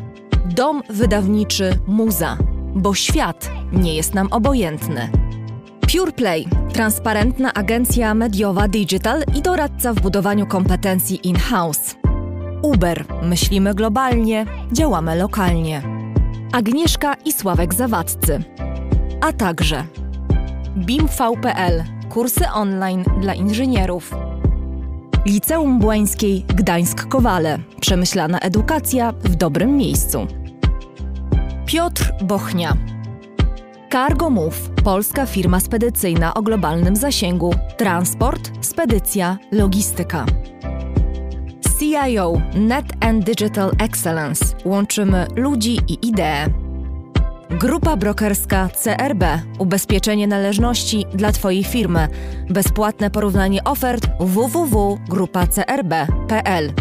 [0.45, 2.37] Dom wydawniczy Muza.
[2.75, 5.09] Bo świat nie jest nam obojętny.
[5.93, 6.47] PurePlay.
[6.73, 11.95] Transparentna agencja mediowa digital i doradca w budowaniu kompetencji in-house.
[12.61, 13.05] Uber.
[13.23, 15.81] Myślimy globalnie, działamy lokalnie.
[16.51, 18.43] Agnieszka i Sławek Zawadzcy.
[19.21, 19.83] A także
[20.77, 21.83] BIMV.pl.
[22.09, 24.15] Kursy online dla inżynierów.
[25.25, 27.59] Liceum Błańskiej Gdańsk-Kowale.
[27.81, 30.27] Przemyślana edukacja w dobrym miejscu.
[31.65, 32.77] Piotr Bochnia.
[33.91, 37.55] Cargo Move, polska firma spedycyjna o globalnym zasięgu.
[37.77, 40.25] Transport, spedycja, logistyka.
[41.79, 46.45] CIO Net and Digital Excellence łączymy ludzi i idee.
[47.49, 49.23] Grupa brokerska CRB
[49.59, 52.07] Ubezpieczenie należności dla Twojej firmy.
[52.49, 56.73] Bezpłatne porównanie ofert www.grupacrb.pl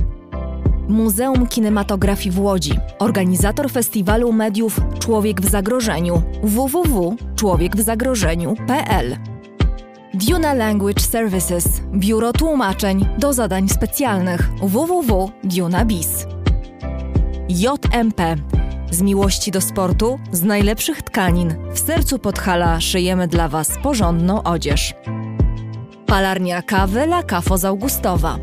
[0.88, 2.78] Muzeum Kinematografii w Łodzi.
[2.98, 9.37] Organizator festiwalu mediów Człowiek w zagrożeniu www.człowiekwzagrożeniu.pl
[10.14, 16.26] Duna Language Services Biuro Tłumaczeń do zadań specjalnych www.dunabis
[17.48, 18.36] JMP
[18.90, 24.94] z miłości do sportu, z najlepszych tkanin, w sercu Podhala szyjemy dla Was porządną odzież.
[26.06, 28.38] Palarnia kawy La Cafo z Augustowa.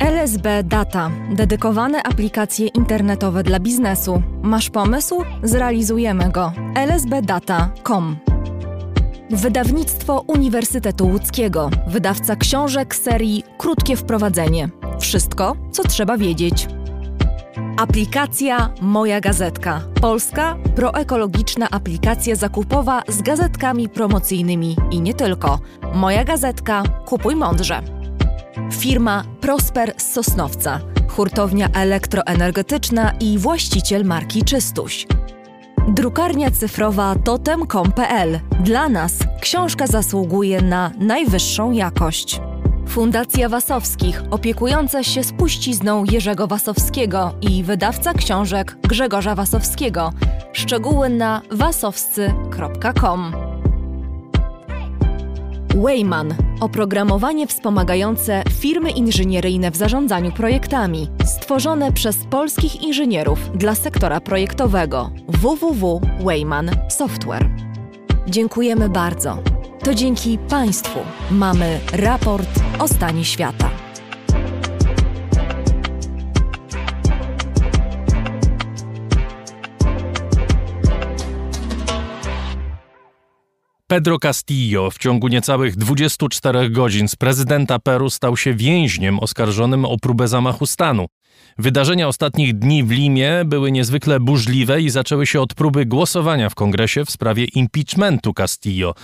[0.00, 1.10] LSB Data.
[1.34, 4.22] Dedykowane aplikacje internetowe dla biznesu.
[4.42, 5.24] Masz pomysł?
[5.42, 6.52] Zrealizujemy go.
[6.74, 8.16] lsbdata.com
[9.30, 11.70] Wydawnictwo Uniwersytetu Łódzkiego.
[11.86, 14.68] Wydawca książek serii Krótkie Wprowadzenie.
[15.00, 16.68] Wszystko, co trzeba wiedzieć.
[17.76, 19.80] Aplikacja Moja Gazetka.
[20.00, 25.60] Polska proekologiczna aplikacja zakupowa z gazetkami promocyjnymi i nie tylko.
[25.94, 26.82] Moja Gazetka.
[27.06, 27.82] Kupuj mądrze.
[28.72, 30.80] Firma Prosper z Sosnowca.
[31.08, 35.06] Hurtownia elektroenergetyczna i właściciel marki Czystuś.
[35.88, 38.40] Drukarnia cyfrowa totem.com.pl.
[38.60, 42.40] Dla nas książka zasługuje na najwyższą jakość.
[42.88, 50.12] Fundacja Wasowskich, opiekująca się spuścizną Jerzego Wasowskiego i wydawca książek Grzegorza Wasowskiego.
[50.52, 53.32] Szczegóły na wasowscy.com.
[55.74, 65.10] Wayman oprogramowanie wspomagające firmy inżynieryjne w zarządzaniu projektami, stworzone przez polskich inżynierów dla sektora projektowego
[65.28, 67.50] www.wayman Software.
[68.26, 69.38] Dziękujemy bardzo.
[69.84, 70.98] To dzięki Państwu
[71.30, 73.77] mamy raport o stanie świata.
[83.90, 89.98] Pedro Castillo w ciągu niecałych 24 godzin z prezydenta Peru stał się więźniem oskarżonym o
[89.98, 91.06] próbę zamachu stanu.
[91.58, 96.54] Wydarzenia ostatnich dni w Limie były niezwykle burzliwe i zaczęły się od próby głosowania w
[96.54, 98.94] kongresie w sprawie impeachmentu Castillo.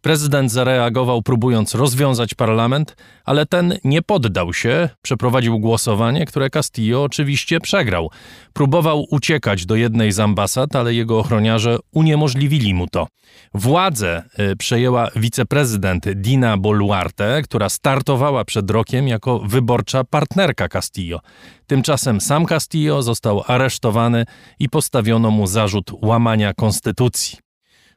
[0.00, 7.60] Prezydent zareagował próbując rozwiązać parlament, ale ten nie poddał się, przeprowadził głosowanie, które Castillo oczywiście
[7.60, 8.10] przegrał.
[8.52, 13.06] Próbował uciekać do jednej z ambasad, ale jego ochroniarze uniemożliwili mu to.
[13.54, 14.22] Władzę
[14.52, 21.20] y, przejęła wiceprezydent Dina Boluarte, która startowała przed rokiem jako wyborcza partnerka Castillo.
[21.66, 24.24] Tymczasem sam Castillo został aresztowany
[24.58, 27.38] i postawiono mu zarzut łamania konstytucji.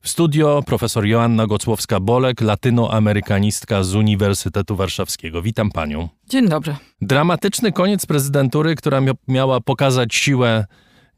[0.02, 5.42] W studio profesor Joanna Gocłowska-Bolek, latynoamerykanistka z Uniwersytetu Warszawskiego.
[5.42, 6.10] Witam panią.
[6.30, 6.76] Dzień dobry.
[7.02, 10.66] Dramatyczny koniec prezydentury, która miała pokazać siłę,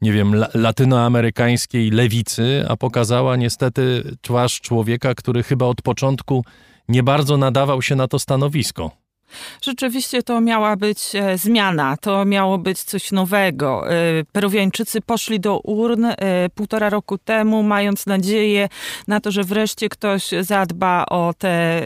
[0.02, 6.44] nie wiem, latynoamerykańskiej lewicy, a pokazała niestety twarz człowieka, który chyba od początku
[6.88, 8.99] nie bardzo nadawał się na to stanowisko.
[9.62, 13.90] Rzeczywiście to miała być e, zmiana, to miało być coś nowego.
[13.90, 16.16] E, Peruwiańczycy poszli do urn e,
[16.54, 18.68] półtora roku temu, mając nadzieję
[19.08, 21.82] na to, że wreszcie ktoś zadba o te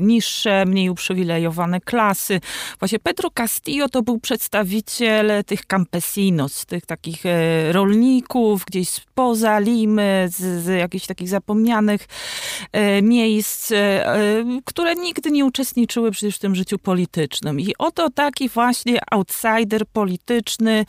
[0.00, 2.40] niższe, mniej uprzywilejowane klasy.
[2.78, 7.22] Właśnie Pedro Castillo to był przedstawiciel tych campesinos, tych takich
[7.70, 12.08] rolników gdzieś spoza Limy, z, z jakichś takich zapomnianych
[13.02, 13.72] miejsc,
[14.64, 17.60] które nigdy nie uczestniczyły przecież w tym życiu politycznym.
[17.60, 20.84] I oto taki właśnie outsider polityczny,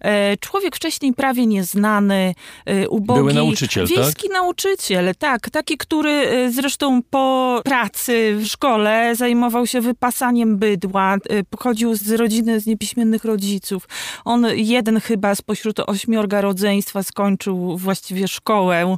[0.00, 2.34] e, człowiek wcześniej prawie nieznany,
[2.66, 3.20] e, ubogi.
[3.20, 3.96] Były nauczyciel, tak?
[3.96, 4.32] wiejski tak?
[4.32, 5.50] nauczyciel, tak.
[5.50, 11.16] Taki, który e, zresztą po pracy w szkole zajmował się wypasaniem bydła,
[11.50, 13.88] pochodził z rodziny z niepiśmiennych rodziców.
[14.24, 18.96] On jeden chyba spośród ośmiorga rodzeństwa skończył właściwie szkołę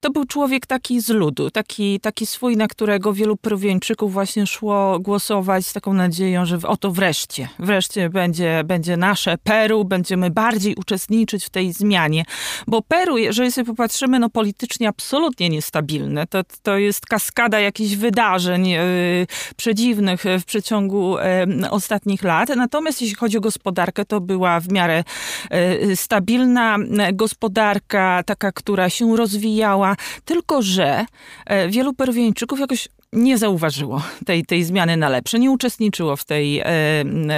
[0.00, 4.98] to był człowiek taki z ludu, taki, taki swój, na którego wielu Peruwieńczyków właśnie szło
[5.00, 11.44] głosować z taką nadzieją, że oto wreszcie, wreszcie będzie, będzie nasze Peru, będziemy bardziej uczestniczyć
[11.44, 12.24] w tej zmianie.
[12.66, 16.26] Bo Peru, jeżeli sobie popatrzymy, no politycznie absolutnie niestabilne.
[16.26, 21.16] To, to jest kaskada jakichś wydarzeń yy, przedziwnych w przeciągu
[21.60, 22.48] yy, ostatnich lat.
[22.56, 25.04] Natomiast jeśli chodzi o gospodarkę, to była w miarę
[25.50, 26.76] yy, stabilna
[27.12, 29.85] gospodarka, taka, która się rozwijała,
[30.24, 31.06] tylko że
[31.46, 36.62] e, wielu Peruwieńczyków jakoś nie zauważyło tej, tej zmiany na lepsze, nie uczestniczyło w, tej,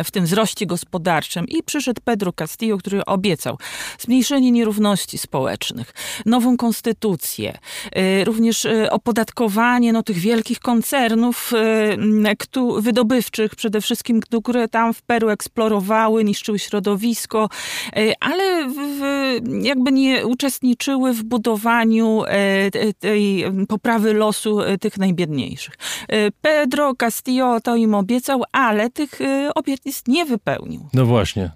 [0.04, 3.58] w tym wzroście gospodarczym i przyszedł Pedro Castillo, który obiecał
[3.98, 5.94] zmniejszenie nierówności społecznych,
[6.26, 7.58] nową konstytucję,
[7.92, 11.52] e, również e, opodatkowanie no, tych wielkich koncernów
[12.78, 17.48] wydobywczych przede wszystkim, które tam w Peru eksplorowały, niszczyły środowisko,
[17.96, 19.00] e, ale w,
[19.62, 22.22] jakby nie uczestniczyły w budowaniu
[22.98, 25.57] tej poprawy losu tych najbiedniejszych.
[25.66, 30.88] Y, Pedro Castillo to im obiecał, ale tych y, obietnic nie wypełnił.
[30.94, 31.50] No właśnie.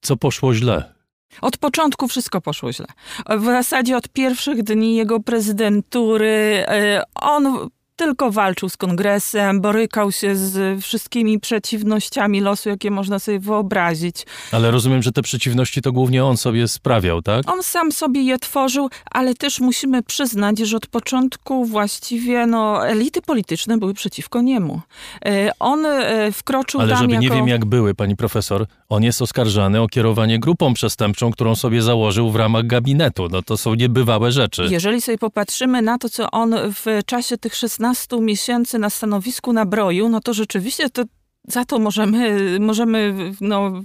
[0.00, 0.92] Co poszło źle?
[1.40, 2.86] Od początku wszystko poszło źle.
[3.28, 6.64] W zasadzie od pierwszych dni jego prezydentury
[6.98, 7.68] y, on
[8.04, 14.26] tylko walczył z kongresem, borykał się z wszystkimi przeciwnościami losu, jakie można sobie wyobrazić.
[14.52, 17.50] Ale rozumiem, że te przeciwności to głównie on sobie sprawiał, tak?
[17.50, 23.22] On sam sobie je tworzył, ale też musimy przyznać, że od początku właściwie no, elity
[23.22, 24.80] polityczne były przeciwko niemu.
[25.24, 27.22] E, on e, wkroczył ale tam żeby jako...
[27.22, 31.82] nie wiem jak były, pani profesor, on jest oskarżany o kierowanie grupą przestępczą, którą sobie
[31.82, 33.28] założył w ramach gabinetu.
[33.28, 34.66] No to są niebywałe rzeczy.
[34.70, 36.54] Jeżeli sobie popatrzymy na to, co on
[36.84, 41.04] w czasie tych 16 15 miesięcy na stanowisku nabroił, no to rzeczywiście to
[41.48, 43.82] za to możemy, możemy, no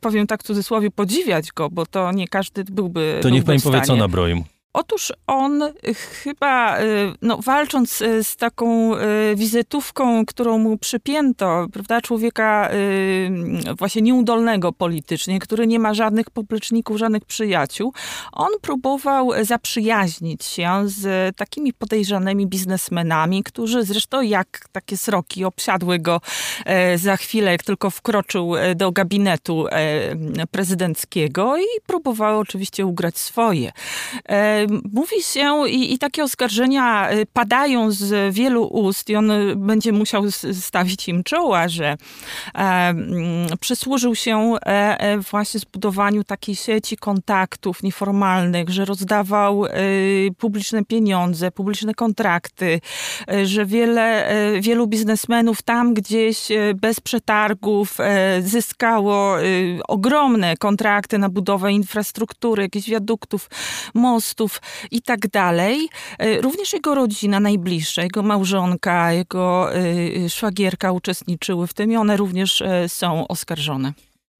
[0.00, 3.18] powiem tak w cudzysłowie, podziwiać go, bo to nie każdy byłby.
[3.22, 4.44] To niech pani powie, co nabroił.
[4.72, 5.62] Otóż on
[6.22, 6.84] chyba, y,
[7.22, 9.00] no, walcząc y, z taką y,
[9.36, 12.70] wizytówką, którą mu przypięto, prawda, człowieka
[13.78, 17.92] właśnie nieudolnego politycznie, który nie ma żadnych popleczników, żadnych przyjaciół,
[18.32, 26.20] on próbował zaprzyjaźnić się z takimi podejrzanymi biznesmenami, którzy zresztą jak takie sroki obsiadły go
[26.96, 29.66] za chwilę, jak tylko wkroczył do gabinetu
[30.50, 33.72] prezydenckiego i próbowały oczywiście ugrać swoje.
[34.92, 40.30] Mówi się i, i, takie oskarżenia y, padają z wielu ust i on będzie musiał
[40.52, 41.96] stawić im czoła, że e,
[42.54, 49.70] mm, przysłużył się e, e, właśnie zbudowaniu takiej sieci kontaktów nieformalnych, że rozdawał e,
[50.38, 52.80] publiczne pieniądze, publiczne kontrakty,
[53.32, 57.98] e, że wiele, e, wielu biznesmenów tam gdzieś bez przetargów
[58.40, 59.36] zyskało
[59.88, 63.50] ogromne kontrakty na budowę infrastruktury, jakichś wiaduktów,
[63.94, 64.60] mostów, mediów
[64.90, 65.88] i tak dalej.
[66.40, 69.68] Również jego rodzina najbliższa, jego małżonka, jego
[70.28, 73.92] szwagierka uczestniczyły w tym i one również są oskarżone.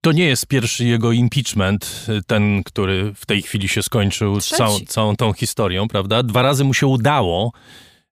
[0.02, 5.16] To nie jest pierwszy jego impeachment, ten, który w tej chwili się skończył całą, całą
[5.16, 6.22] tą historią, prawda?
[6.22, 7.52] Dwa razy mu się udało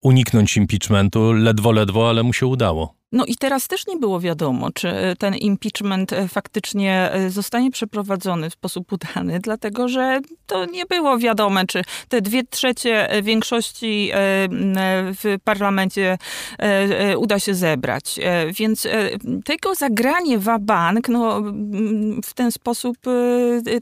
[0.03, 2.98] uniknąć impeachmentu, ledwo, ledwo, ale mu się udało.
[3.13, 8.51] No i teraz też nie było wiadomo, czy ten impeachment e, faktycznie e, zostanie przeprowadzony
[8.51, 14.11] w sposób udany, dlatego że to nie było wiadome, czy te dwie trzecie e, większości
[15.23, 16.19] w parlamencie
[17.17, 18.21] uda się zebrać.
[18.53, 18.87] Więc
[19.45, 21.43] tego zagranie wabank no,
[22.25, 22.97] w ten sposób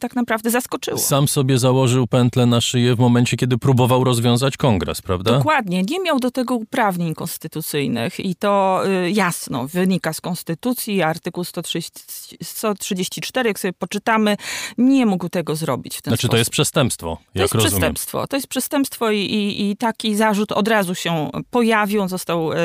[0.01, 0.98] tak naprawdę zaskoczyło.
[0.98, 5.39] Sam sobie założył pętlę na szyję w momencie, kiedy próbował rozwiązać kongres, prawda?
[5.39, 5.82] Dokładnie.
[5.82, 8.82] Nie miał do tego uprawnień konstytucyjnych i to
[9.16, 11.93] jasno wynika z Konstytucji, artykuł 130,
[12.43, 14.36] 134, jak sobie poczytamy,
[14.78, 16.30] nie mógł tego zrobić w ten znaczy, sposób.
[16.30, 17.70] to jest przestępstwo, To jest rozumiem.
[17.72, 18.26] przestępstwo.
[18.26, 22.02] To jest przestępstwo i, i, i, taki zarzut od razu się pojawił.
[22.02, 22.56] On został y,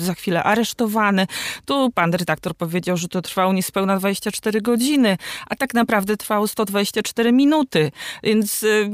[0.00, 1.26] za chwilę aresztowany.
[1.64, 7.32] Tu pan redaktor powiedział, że to trwało niespełna 24 godziny, a tak naprawdę trwało 124
[7.32, 7.90] minuty.
[8.22, 8.90] Więc, y,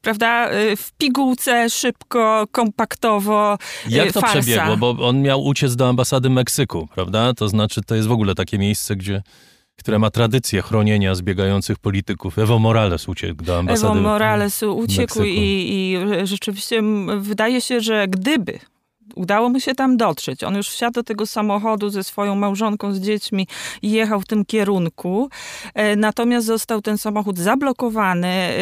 [0.00, 3.58] prawda, y, w pigułce, szybko, kompaktowo,
[3.88, 4.40] Jak to farsa.
[4.40, 4.76] przebiegło?
[4.76, 7.34] Bo on miał uciec do ambasady Meksyku, prawda?
[7.34, 9.22] To znaczy, to jest w ogóle takie miejsce, gdzie
[9.76, 12.38] które ma tradycję chronienia zbiegających polityków.
[12.38, 16.82] Evo Morales uciekł do ambasady Evo Morales uciekł i, i rzeczywiście
[17.18, 18.58] wydaje się, że gdyby
[19.14, 20.44] Udało mu się tam dotrzeć.
[20.44, 23.46] On już wsiadł do tego samochodu ze swoją małżonką, z dziećmi
[23.82, 25.30] i jechał w tym kierunku.
[25.74, 28.52] E, natomiast został ten samochód zablokowany e,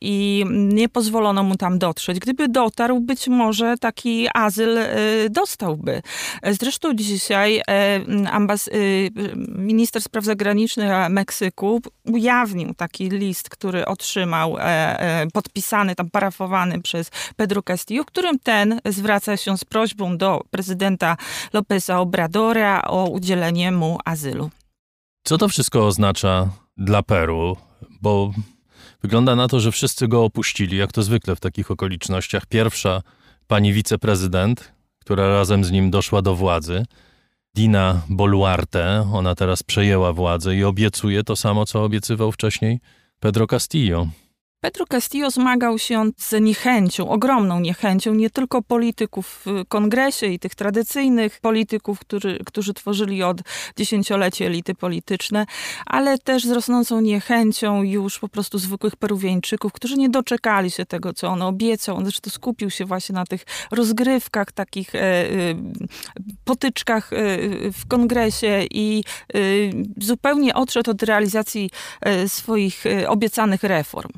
[0.00, 2.18] i nie pozwolono mu tam dotrzeć.
[2.18, 4.88] Gdyby dotarł, być może taki azyl e,
[5.30, 6.02] dostałby.
[6.50, 7.62] Zresztą dzisiaj
[8.30, 8.70] ambas-
[9.48, 14.56] minister spraw zagranicznych Meksyku ujawnił taki list, który otrzymał
[15.32, 21.16] podpisany, tam parafowany przez Pedro Castillo, którym ten zwraca się z prośbą prośbą do prezydenta
[21.52, 24.50] Lopeza Obradora o udzielenie mu azylu.
[25.24, 27.56] Co to wszystko oznacza dla Peru?
[28.00, 28.32] Bo
[29.02, 32.46] wygląda na to, że wszyscy go opuścili, jak to zwykle w takich okolicznościach.
[32.46, 33.02] Pierwsza
[33.46, 36.84] pani wiceprezydent, która razem z nim doszła do władzy,
[37.54, 42.80] Dina Boluarte, ona teraz przejęła władzę i obiecuje to samo, co obiecywał wcześniej
[43.20, 44.06] Pedro Castillo.
[44.60, 50.54] Pedro Castillo zmagał się z niechęcią, ogromną niechęcią nie tylko polityków w kongresie i tych
[50.54, 53.38] tradycyjnych polityków, którzy, którzy tworzyli od
[53.76, 55.46] dziesięcioleci elity polityczne,
[55.86, 61.12] ale też z rosnącą niechęcią już po prostu zwykłych Peruwieńczyków, którzy nie doczekali się tego,
[61.12, 61.96] co on obiecał.
[61.96, 65.28] On zresztą skupił się właśnie na tych rozgrywkach, takich e, e,
[66.44, 67.16] potyczkach e,
[67.72, 69.04] w kongresie i
[69.34, 69.38] e,
[69.96, 71.70] zupełnie odszedł od realizacji
[72.00, 74.10] e, swoich e, obiecanych reform.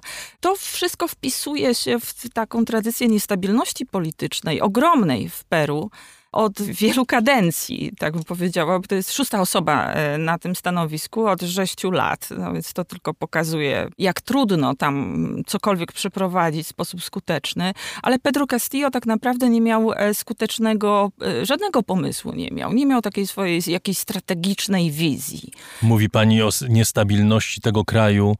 [0.42, 5.90] To wszystko wpisuje się w taką tradycję niestabilności politycznej, ogromnej w Peru
[6.32, 8.80] od wielu kadencji, tak bym powiedziała.
[8.88, 13.14] To jest szósta osoba e, na tym stanowisku od sześciu lat, no więc to tylko
[13.14, 17.72] pokazuje, jak trudno tam cokolwiek przeprowadzić w sposób skuteczny.
[18.02, 22.72] Ale Pedro Castillo tak naprawdę nie miał e, skutecznego, e, żadnego pomysłu nie miał.
[22.72, 25.50] Nie miał takiej swojej jakiejś strategicznej wizji.
[25.82, 28.36] Mówi pani o niestabilności tego kraju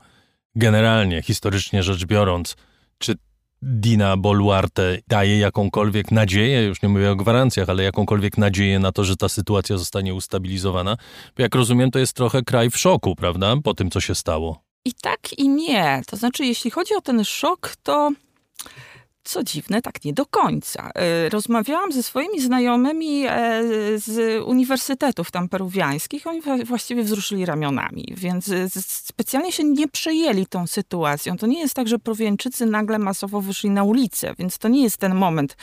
[0.57, 2.57] generalnie, historycznie rzecz biorąc,
[2.99, 3.15] czy
[3.63, 9.05] Dina Boluarte daje jakąkolwiek nadzieję, już nie mówię o gwarancjach, ale jakąkolwiek nadzieję na to,
[9.05, 10.97] że ta sytuacja zostanie ustabilizowana?
[11.39, 14.63] Jak rozumiem, to jest trochę kraj w szoku, prawda, po tym, co się stało.
[14.85, 16.03] I tak, i nie.
[16.07, 18.11] To znaczy, jeśli chodzi o ten szok, to
[19.25, 20.91] co dziwne, tak nie do końca.
[20.95, 23.63] E, rozmawiałam ze swoimi znajomymi e,
[23.97, 26.27] z uniwersytetów tam peruwiańskich.
[26.27, 31.37] Oni właściwie wzruszyli ramionami, więc e, specjalnie się nie przejęli tą sytuacją.
[31.37, 34.97] To nie jest tak, że Peruwiańczycy nagle masowo wyszli na ulicę, więc to nie jest
[34.97, 35.57] ten moment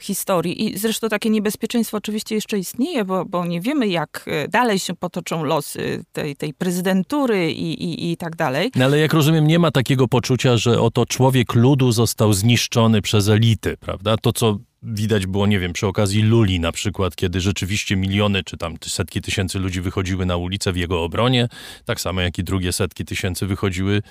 [0.00, 0.64] historii.
[0.64, 5.44] I zresztą takie niebezpieczeństwo oczywiście jeszcze istnieje, bo, bo nie wiemy, jak dalej się potoczą
[5.44, 8.70] losy tej, tej prezydentury i, i, i tak dalej.
[8.76, 13.28] No ale jak rozumiem, nie ma takiego poczucia, że oto człowiek ludu został zniszczony przez
[13.28, 14.16] elity, prawda?
[14.16, 18.56] To, co widać było, nie wiem, przy okazji Luli na przykład, kiedy rzeczywiście miliony czy
[18.56, 21.48] tam setki tysięcy ludzi wychodziły na ulicę w jego obronie,
[21.84, 24.02] tak samo jak i drugie setki tysięcy wychodziły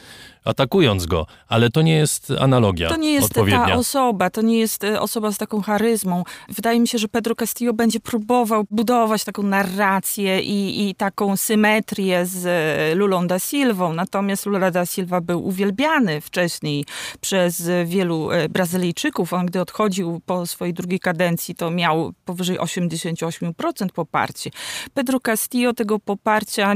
[0.45, 1.25] atakując go.
[1.47, 5.31] Ale to nie jest analogia To nie jest ta osoba, to nie jest e, osoba
[5.31, 6.23] z taką charyzmą.
[6.49, 12.25] Wydaje mi się, że Pedro Castillo będzie próbował budować taką narrację i, i taką symetrię
[12.25, 13.93] z e, Lulą da Silvą.
[13.93, 16.85] Natomiast Lula da Silva był uwielbiany wcześniej
[17.21, 19.33] przez wielu e, Brazylijczyków.
[19.33, 24.49] On, gdy odchodził po swojej swojej drugiej kadencji to miał powyżej 88% poparcie.
[24.93, 26.73] Pedro Castillo tego poparcia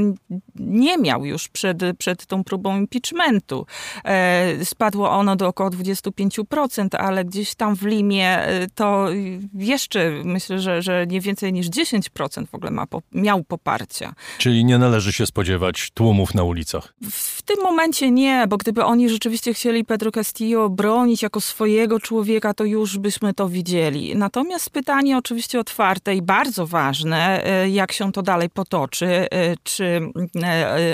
[0.54, 3.66] nie miał już przed, przed tą próbą impeachmentu.
[4.04, 9.08] E, spadło ono do około 25%, ale gdzieś tam w Limie e, to
[9.54, 14.14] jeszcze myślę, że, że nie więcej niż 10% w ogóle ma, miał poparcia.
[14.38, 16.94] Czyli nie należy się spodziewać tłumów na ulicach?
[17.10, 22.54] W tym momencie nie, bo gdyby oni rzeczywiście chcieli Pedro Castillo bronić jako swojego człowieka,
[22.54, 23.77] to już byśmy to widzieli.
[24.14, 29.26] Natomiast pytanie oczywiście otwarte i bardzo ważne, e, jak się to dalej potoczy,
[29.62, 30.00] czy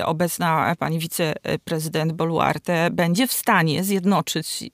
[0.04, 4.70] obecna pani wiceprezydent Boluarte będzie w stanie zjednoczyć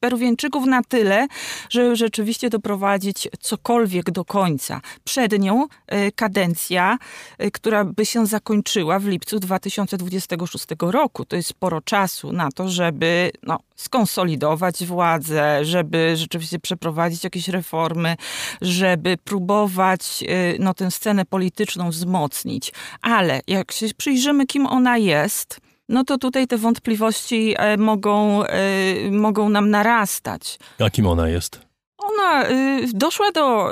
[0.00, 1.26] Peruwieńczyków na tyle,
[1.70, 4.80] żeby rzeczywiście doprowadzić cokolwiek do końca.
[5.04, 6.98] Przed nią e, kadencja,
[7.38, 11.24] e, która by się zakończyła w lipcu 2026 roku.
[11.24, 18.16] To jest sporo czasu na to, żeby no, skonsolidować władzę, żeby rzeczywiście przeprowadzić jakieś reformy,
[18.60, 22.72] żeby próbować e, no, tę scenę polityczną wzmocnić.
[23.02, 29.10] Ale jak się przyjrzymy, kim ona jest, no to tutaj te wątpliwości e, mogą, e,
[29.10, 30.58] mogą nam narastać.
[30.78, 31.60] Jakim ona jest?
[31.98, 33.70] Ona e, doszła do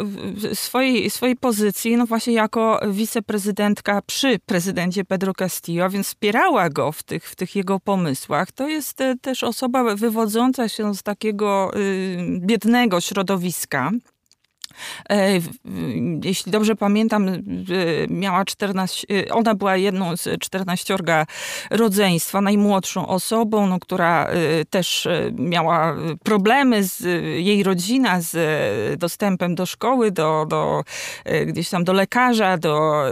[0.55, 7.03] swojej, swojej pozycji, no właśnie jako wiceprezydentka przy prezydencie Pedro Castillo, więc wspierała go w
[7.03, 8.53] tych, w tych jego pomysłach.
[8.53, 11.71] To jest też osoba wywodząca się z takiego
[12.41, 13.91] biednego środowiska.
[15.11, 15.41] E,
[16.25, 17.31] jeśli dobrze pamiętam,
[18.09, 20.97] miała 14, e, ona była jedną z 14
[21.71, 27.01] rodzeństwa, najmłodszą osobą, no, która e, też miała problemy z
[27.45, 28.37] jej rodzina z
[28.99, 30.85] dostępem do szkoły, do, do
[31.47, 33.05] gdzieś tam do lekarza, do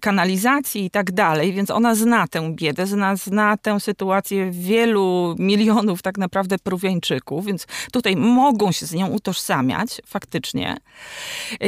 [0.00, 6.02] kanalizacji i tak dalej, więc ona zna tę biedę, zna, zna tę sytuację wielu milionów
[6.02, 10.76] tak naprawdę Peruwiańczyków, więc tutaj mogą się z nią utożsamiać faktycznie.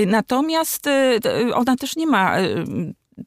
[0.06, 2.64] Natomiast y, ona też nie ma y,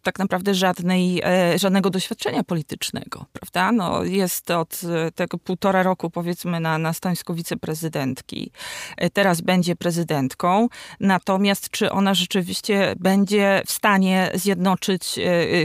[0.03, 3.71] tak naprawdę żadnej, e, żadnego doświadczenia politycznego, prawda?
[3.71, 8.51] No, jest od e, tego półtora roku powiedzmy na, na stanowisku wiceprezydentki.
[8.97, 10.67] E, teraz będzie prezydentką.
[10.99, 15.19] Natomiast czy ona rzeczywiście będzie w stanie zjednoczyć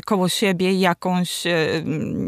[0.07, 1.45] koło siebie jakąś,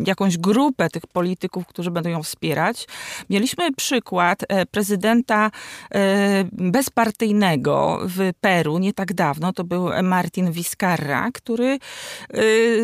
[0.07, 2.87] jakąś grupę tych polityków, którzy będą ją wspierać?
[3.31, 5.51] Mieliśmy przykład prezydenta
[6.53, 9.53] bezpartyjnego w Peru nie tak dawno.
[9.53, 11.79] To był Martin Vizcarra, który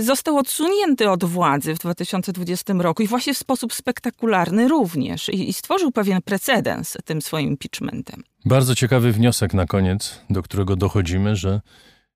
[0.00, 5.52] został odsunięty od władzy w 2020 roku i właśnie w sposób spektakularny również i, i
[5.52, 8.22] stworzył pewien precedens tym swoim impeachmentem.
[8.44, 11.60] Bardzo ciekawy wniosek na koniec, do którego dochodzimy, że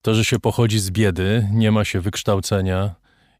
[0.02, 2.94] to, że się pochodzi z biedy, nie ma się wykształcenia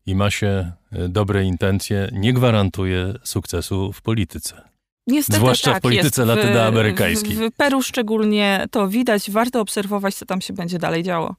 [0.06, 4.62] i ma się y, dobre intencje, nie gwarantuje sukcesu w polityce.
[5.06, 7.34] Niestety Zwłaszcza tak, w polityce latynoamerykańskiej.
[7.34, 9.30] W, w Peru szczególnie to widać.
[9.30, 11.34] Warto obserwować, co tam się będzie dalej działo.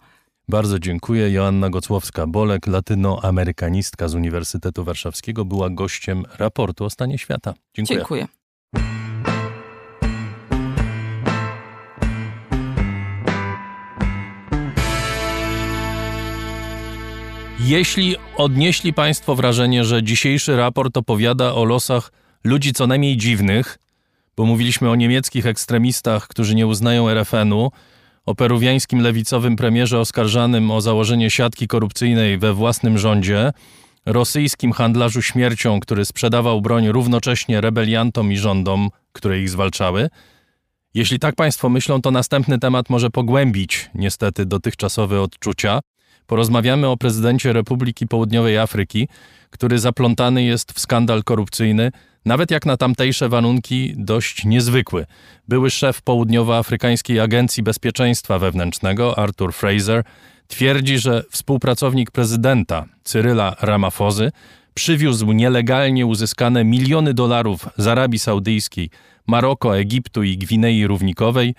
[0.50, 1.32] Bardzo dziękuję.
[1.32, 7.54] Joanna Gocłowska-Bolek, latynoamerykanistka z Uniwersytetu Warszawskiego, była gościem raportu o stanie świata.
[7.74, 8.00] Dziękuję.
[8.00, 8.28] Dziękuję.
[17.60, 22.12] Jeśli odnieśli Państwo wrażenie, że dzisiejszy raport opowiada o losach
[22.44, 23.78] ludzi co najmniej dziwnych,
[24.38, 27.72] bo mówiliśmy o niemieckich ekstremistach, którzy nie uznają RFN-u,
[28.26, 33.52] o peruwiańskim lewicowym premierze oskarżanym o założenie siatki korupcyjnej we własnym rządzie,
[34.06, 40.10] rosyjskim handlarzu śmiercią, który sprzedawał broń równocześnie rebeliantom i rządom, które ich zwalczały.
[40.94, 45.80] Jeśli tak Państwo myślą, to następny temat może pogłębić niestety dotychczasowe odczucia.
[46.28, 49.08] Porozmawiamy o prezydencie Republiki Południowej Afryki,
[49.50, 51.92] który zaplątany jest w skandal korupcyjny
[52.26, 55.06] nawet jak na tamtejsze warunki dość niezwykły.
[55.48, 60.04] Były szef Południowoafrykańskiej Agencji Bezpieczeństwa Wewnętrznego, Arthur Fraser,
[60.48, 64.32] twierdzi, że współpracownik prezydenta Cyryla Ramafozy
[64.74, 68.90] przywiózł nielegalnie uzyskane miliony dolarów z Arabii Saudyjskiej,
[69.28, 71.56] Maroko, Egiptu i Gwinei Równikowej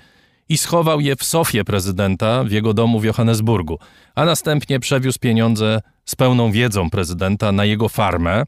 [0.49, 3.79] i schował je w sofie prezydenta w jego domu w Johannesburgu,
[4.15, 8.45] a następnie przewiózł pieniądze z pełną wiedzą prezydenta na jego farmę,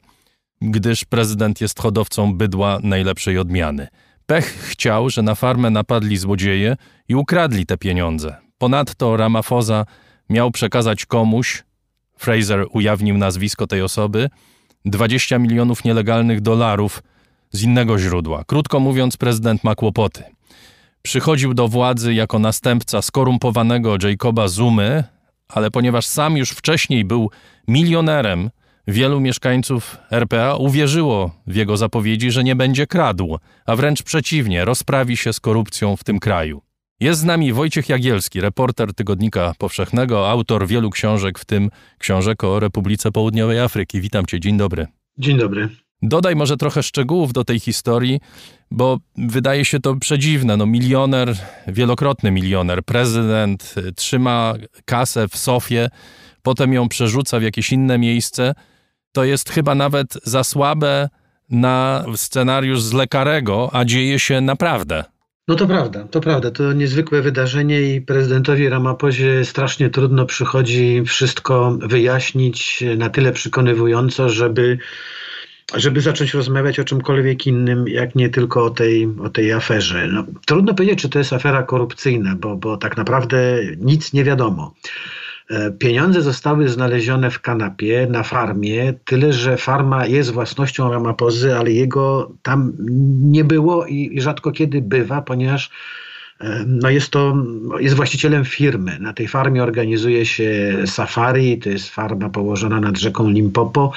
[0.61, 3.87] gdyż prezydent jest hodowcą bydła najlepszej odmiany.
[4.25, 6.77] Pech chciał, że na farmę napadli złodzieje
[7.09, 8.35] i ukradli te pieniądze.
[8.57, 9.85] Ponadto Ramaphosa
[10.29, 11.63] miał przekazać komuś,
[12.17, 14.29] Fraser ujawnił nazwisko tej osoby,
[14.85, 17.03] 20 milionów nielegalnych dolarów
[17.51, 18.43] z innego źródła.
[18.47, 20.23] Krótko mówiąc, prezydent ma kłopoty.
[21.01, 25.03] Przychodził do władzy jako następca skorumpowanego Jacoba Zumy,
[25.49, 27.31] ale ponieważ sam już wcześniej był
[27.67, 28.49] milionerem,
[28.87, 35.17] Wielu mieszkańców RPA uwierzyło w jego zapowiedzi, że nie będzie kradł, a wręcz przeciwnie, rozprawi
[35.17, 36.61] się z korupcją w tym kraju.
[36.99, 42.59] Jest z nami Wojciech Jagielski, reporter Tygodnika Powszechnego, autor wielu książek, w tym książek o
[42.59, 44.01] Republice Południowej Afryki.
[44.01, 44.87] Witam cię, dzień dobry.
[45.17, 45.69] Dzień dobry.
[46.01, 48.19] Dodaj może trochę szczegółów do tej historii,
[48.71, 50.57] bo wydaje się to przedziwne.
[50.57, 51.35] No, milioner,
[51.67, 54.53] wielokrotny milioner, prezydent y, trzyma
[54.85, 55.89] kasę w Sofie,
[56.41, 58.53] potem ją przerzuca w jakieś inne miejsce.
[59.17, 61.09] To jest chyba nawet za słabe
[61.49, 65.03] na scenariusz z Lekarego, a dzieje się naprawdę.
[65.47, 66.51] No to prawda, to prawda.
[66.51, 74.77] To niezwykłe wydarzenie i prezydentowi Ramapozie strasznie trudno przychodzi wszystko wyjaśnić na tyle przekonywująco, żeby
[75.75, 80.07] żeby zacząć rozmawiać o czymkolwiek innym, jak nie tylko o tej, o tej aferze.
[80.07, 83.37] No, trudno powiedzieć, czy to jest afera korupcyjna, bo, bo tak naprawdę
[83.77, 84.73] nic nie wiadomo.
[85.49, 91.71] E, pieniądze zostały znalezione w kanapie na farmie, tyle że farma jest własnością Ramapozy, ale
[91.71, 92.73] jego tam
[93.21, 95.71] nie było i rzadko kiedy bywa, ponieważ
[96.67, 97.35] no jest to,
[97.79, 98.97] jest właścicielem firmy.
[98.99, 103.91] Na tej farmie organizuje się safari, to jest farma położona nad rzeką Limpopo,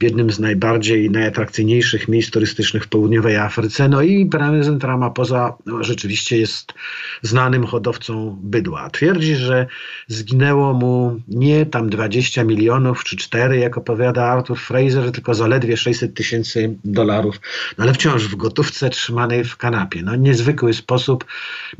[0.00, 3.88] w jednym z najbardziej, najatrakcyjniejszych miejsc turystycznych w południowej Afryce.
[3.88, 6.74] No i prezydent Ramaphosa no, rzeczywiście jest
[7.22, 8.90] znanym hodowcą bydła.
[8.90, 9.66] Twierdzi, że
[10.08, 16.14] zginęło mu nie tam 20 milionów czy 4, jak opowiada Arthur Fraser, tylko zaledwie 600
[16.14, 17.40] tysięcy dolarów,
[17.78, 20.02] no ale wciąż w gotówce trzymanej w kanapie.
[20.02, 21.24] No niezwykły sposób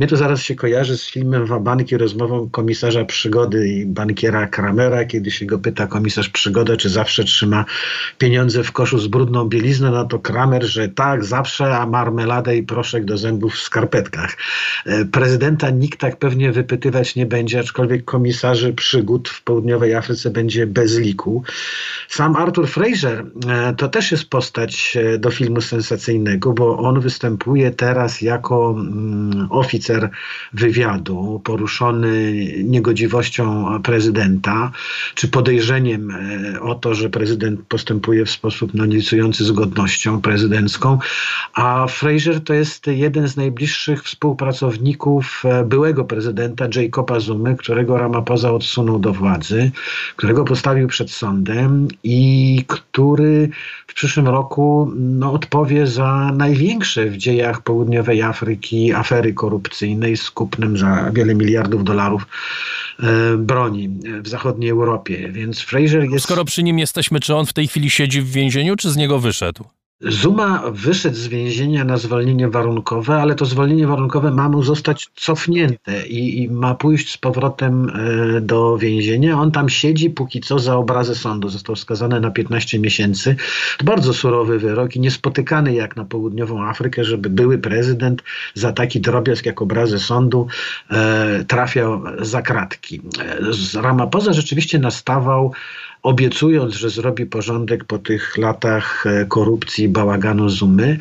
[0.01, 5.31] mnie to zaraz się kojarzy z filmem Wabanki, rozmową komisarza przygody i bankiera Kramera, kiedy
[5.31, 7.65] się go pyta komisarz przygoda, czy zawsze trzyma
[8.19, 12.63] pieniądze w koszu z brudną bieliznę, no to Kramer, że tak, zawsze, a marmeladę i
[12.63, 14.37] proszek do zębów w skarpetkach.
[14.87, 20.67] E, prezydenta nikt tak pewnie wypytywać nie będzie, aczkolwiek komisarzy przygód w południowej Afryce będzie
[20.67, 21.43] bez liku.
[22.09, 27.71] Sam Arthur Fraser e, to też jest postać e, do filmu sensacyjnego, bo on występuje
[27.71, 30.11] teraz jako mm, oficer oficer
[30.53, 32.35] wywiadu, poruszony
[32.65, 34.71] niegodziwością prezydenta,
[35.15, 40.99] czy podejrzeniem e, o to, że prezydent postępuje w sposób no, nielicujący z godnością prezydencką,
[41.55, 48.53] a Fraser to jest jeden z najbliższych współpracowników e, byłego prezydenta Jacoba Zumy, którego Ramaphosa
[48.53, 49.71] odsunął do władzy,
[50.17, 53.49] którego postawił przed sądem i który
[53.87, 60.31] w przyszłym roku no, odpowie za największe w dziejach południowej Afryki afery korupcyjne komercyjnej z
[60.31, 62.27] kupnem za wiele miliardów dolarów
[62.99, 63.89] e, broni
[64.23, 65.29] w zachodniej Europie.
[65.33, 66.25] Więc Fraser jest.
[66.25, 69.19] Skoro przy nim jesteśmy, czy on w tej chwili siedzi w więzieniu, czy z niego
[69.19, 69.65] wyszedł?
[70.03, 76.07] Zuma wyszedł z więzienia na zwolnienie warunkowe, ale to zwolnienie warunkowe ma mu zostać cofnięte
[76.07, 77.89] i, i, ma pójść z powrotem
[78.37, 79.41] e, do więzienia.
[79.41, 81.49] On tam siedzi póki co za obrazy sądu.
[81.49, 83.37] Został skazany na 15 miesięcy.
[83.79, 88.23] To bardzo surowy wyrok i niespotykany jak na południową Afrykę, żeby były prezydent
[88.55, 90.47] za taki drobiazg jak obrazy sądu
[90.91, 93.01] e, trafiał za kratki.
[93.75, 95.53] E, Ramaphosa rzeczywiście nastawał
[96.03, 100.99] obiecując, że zrobi porządek po tych latach e, korupcji, bałaganu Zumy.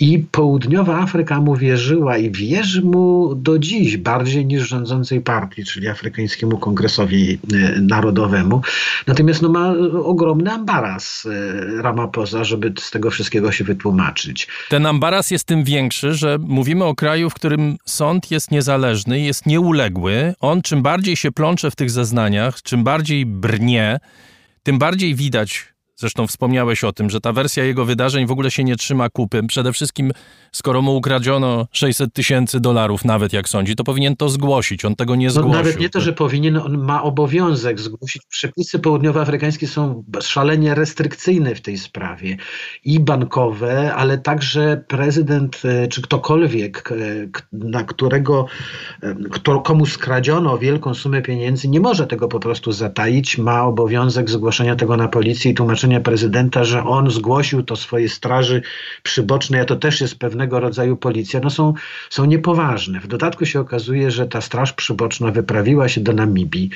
[0.00, 5.88] I południowa Afryka mu wierzyła i wierzy mu do dziś bardziej niż rządzącej partii, czyli
[5.88, 8.62] Afrykańskiemu Kongresowi e, Narodowemu.
[9.06, 9.74] Natomiast no, ma
[10.04, 14.48] ogromny ambaras e, Ramaphosa, żeby z tego wszystkiego się wytłumaczyć.
[14.68, 19.46] Ten ambaras jest tym większy, że mówimy o kraju, w którym sąd jest niezależny, jest
[19.46, 20.34] nieuległy.
[20.40, 24.00] On czym bardziej się plącze w tych zeznaniach, czym bardziej brnie,
[24.62, 25.71] tym bardziej widać
[26.02, 29.42] Zresztą wspomniałeś o tym, że ta wersja jego wydarzeń w ogóle się nie trzyma kupy.
[29.48, 30.12] Przede wszystkim,
[30.52, 34.84] skoro mu ukradziono 600 tysięcy dolarów, nawet jak sądzi, to powinien to zgłosić.
[34.84, 35.52] On tego nie no, zgłosił.
[35.52, 38.22] Nawet nie to, że powinien, on ma obowiązek zgłosić.
[38.28, 42.36] Przepisy południowoafrykańskie są szalenie restrykcyjne w tej sprawie.
[42.84, 46.96] I bankowe, ale także prezydent, e, czy ktokolwiek, e,
[47.52, 48.46] na którego,
[49.02, 53.38] e, kto, komu skradziono wielką sumę pieniędzy, nie może tego po prostu zataić.
[53.38, 58.62] Ma obowiązek zgłoszenia tego na policję i tłumaczenia prezydenta, że on zgłosił to swojej straży
[59.02, 61.74] przybocznej, a to też jest pewnego rodzaju policja, no są,
[62.10, 63.00] są niepoważne.
[63.00, 66.70] W dodatku się okazuje, że ta straż przyboczna wyprawiła się do Namibii,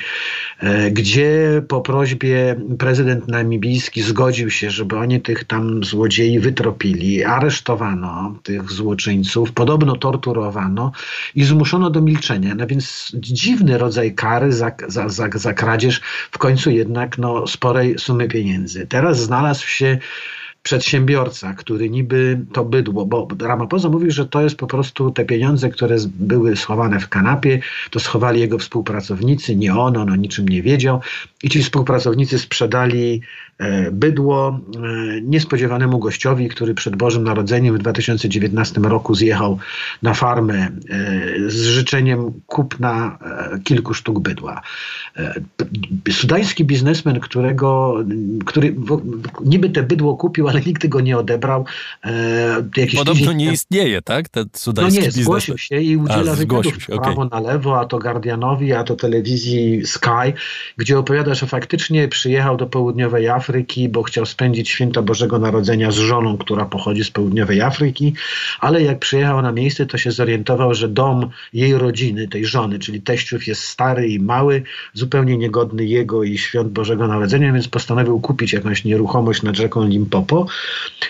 [0.59, 8.35] e, gdzie po prośbie prezydent namibijski zgodził się, żeby oni tych tam złodziei wytropili, aresztowano
[8.43, 10.91] tych złoczyńców, podobno torturowano
[11.35, 12.55] i zmuszono do milczenia.
[12.55, 17.99] No więc dziwny rodzaj kary za, za, za, za kradzież, w końcu jednak no, sporej
[17.99, 18.87] sumy pieniędzy.
[18.87, 19.97] Teraz znalazł się
[20.67, 25.69] przedsiębiorca, który niby to bydło, bo Ramaphosa mówił, że to jest po prostu te pieniądze,
[25.69, 27.59] które były schowane w kanapie,
[27.91, 31.01] to schowali jego współpracownicy, nie on, on o niczym nie wiedział.
[31.43, 33.21] I ci współpracownicy sprzedali
[33.91, 39.59] bydło e, niespodziewanemu gościowi, który przed Bożym Narodzeniem w 2019 roku zjechał
[40.01, 40.69] na farmę e,
[41.47, 43.19] z życzeniem kupna
[43.63, 44.61] kilku sztuk bydła.
[46.11, 47.97] Sudański biznesmen, którego,
[48.45, 48.75] który
[49.45, 51.65] niby te bydło kupił, ale nigdy go nie odebrał.
[52.97, 54.29] Podobno nie istnieje, tak?
[54.29, 55.23] Ten sudański no nie, biznesmen.
[55.23, 57.41] zgłosił się i udziela wywiadów się, prawo okay.
[57.41, 60.33] na lewo, a to Guardianowi, a to telewizji Sky,
[60.77, 63.46] gdzie opowiada, że faktycznie przyjechał do południowej Afryki,
[63.89, 68.13] bo chciał spędzić święto Bożego Narodzenia z żoną, która pochodzi z południowej Afryki,
[68.59, 73.01] ale jak przyjechał na miejsce, to się zorientował, że dom jej rodziny, tej żony, czyli
[73.01, 74.63] teściów jest stary i mały,
[74.93, 80.47] zupełnie niegodny jego i świąt Bożego Narodzenia, więc postanowił kupić jakąś nieruchomość nad rzeką Limpopo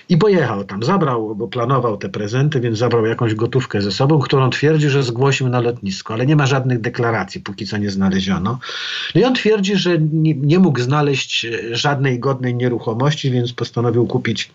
[0.10, 0.84] i pojechał tam.
[0.84, 5.50] Zabrał, bo planował te prezenty, więc zabrał jakąś gotówkę ze sobą, którą twierdzi, że zgłosił
[5.50, 8.60] na lotnisko, ale nie ma żadnych deklaracji, póki co nie znaleziono.
[9.16, 14.52] No i on twierdzi, że nie, nie mógł znaleźć żadnej godnej nieruchomości, więc postanowił kupić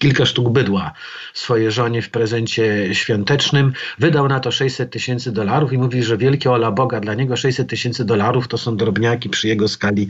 [0.00, 0.92] kilka sztuk bydła
[1.34, 3.72] swojej żonie w prezencie świątecznym.
[3.98, 7.68] Wydał na to 600 tysięcy dolarów i mówi, że wielkie ola Boga dla niego 600
[7.68, 10.08] tysięcy dolarów to są drobniaki przy jego skali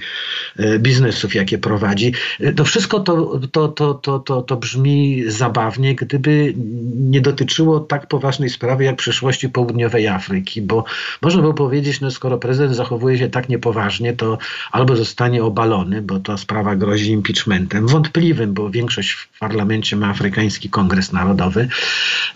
[0.59, 2.12] e, biznesów, jakie prowadzi.
[2.41, 6.55] E, to wszystko to, to, to, to, to, to brzmi zabawnie, gdyby
[6.95, 10.85] nie dotyczyło tak poważnej sprawy jak przyszłości południowej Afryki, bo
[11.23, 14.39] można by powiedzieć, no skoro prezydent zachowuje się tak niepoważnie, to
[14.73, 20.11] albo zostanie obalony, bo to sprawa grozi impeachmentem, wątpliwym, bo większość w parlamencie momencie ma
[20.11, 21.69] Afrykański Kongres Narodowy,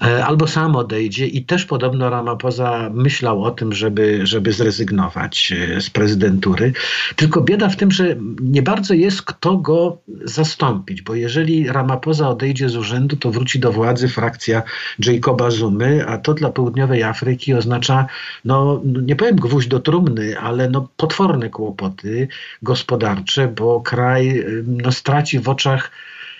[0.02, 5.80] e, albo sam odejdzie i też podobno Ramaphosa myślał o tym, żeby, żeby zrezygnować e,
[5.80, 6.72] z prezydentury.
[7.16, 12.68] Tylko bieda w tym, że nie bardzo jest kto go zastąpić, bo jeżeli Ramaphosa odejdzie
[12.68, 14.62] z urzędu, to wróci do władzy frakcja
[14.98, 18.06] Jacoba Zumy, a to dla południowej Afryki oznacza,
[18.44, 22.28] no nie powiem gwóźdź do trumny, ale no potworne kłopoty
[22.62, 25.90] gospodarcze, bo kraj no, straci w oczach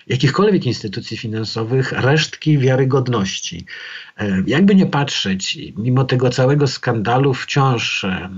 [0.07, 3.67] jakichkolwiek instytucji finansowych resztki wiarygodności.
[4.19, 8.29] E, jakby nie patrzeć, mimo tego całego skandalu wciąż e,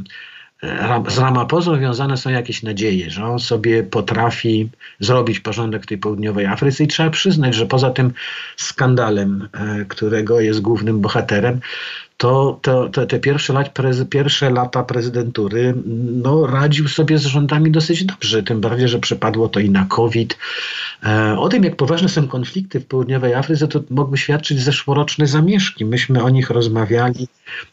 [1.09, 4.71] z Ramapozą wiązane są jakieś nadzieje, że on sobie potrafi
[5.01, 8.13] zrobić porządek w tej południowej Afryce i trzeba przyznać, że poza tym
[8.57, 11.61] skandalem, e, którego jest głównym bohaterem,
[12.17, 13.73] to, to, te pierwsze, lat,
[14.11, 15.75] pierwsze lata prezydentury
[16.23, 20.39] no, radził sobie z rządami dosyć dobrze, tym bardziej, że przypadło to i na COVID.
[21.05, 25.85] E, o tym, jak poważne są konflikty w południowej Afryce, to mogły świadczyć zeszłoroczne zamieszki.
[25.85, 27.29] Myśmy o nich rozmawiali,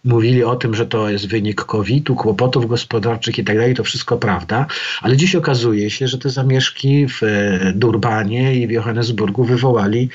[0.06, 4.66] mówili o tym, że to jest wynik COVID-u, kłopotów gospodarczych i tak to wszystko prawda,
[5.02, 10.10] ale dziś okazuje się, że te zamieszki w e, Durbanie i w Johannesburgu wywołali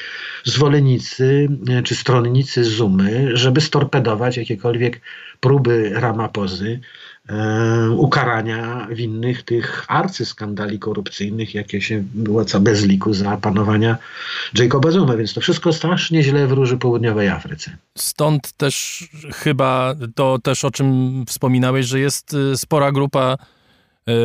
[0.45, 5.01] zwolennicy e, czy stronnicy Zumy, żeby storpedować jakiekolwiek
[5.41, 6.81] próby Ramapozy
[7.29, 13.99] e, ukarania winnych tych arcyskandali korupcyjnych, jakie się było co bez liku za panowania
[14.55, 17.77] Jacoba Zuma, więc to wszystko strasznie źle wróży południowej Afryce.
[17.99, 19.05] Stąd też
[19.35, 23.37] chyba to też o czym wspominałeś, że jest y, spora grupa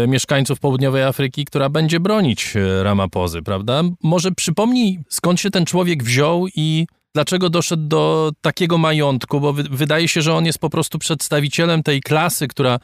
[0.04, 3.82] y, mieszkańców południowej Afryki, która będzie bronić y, Ramapozy, prawda?
[4.04, 10.08] Może przypomnij, skąd się ten człowiek wziął i dlaczego doszedł do takiego majątku, bo wydaje
[10.08, 12.80] się, że on jest po prostu przedstawicielem tej klasy, która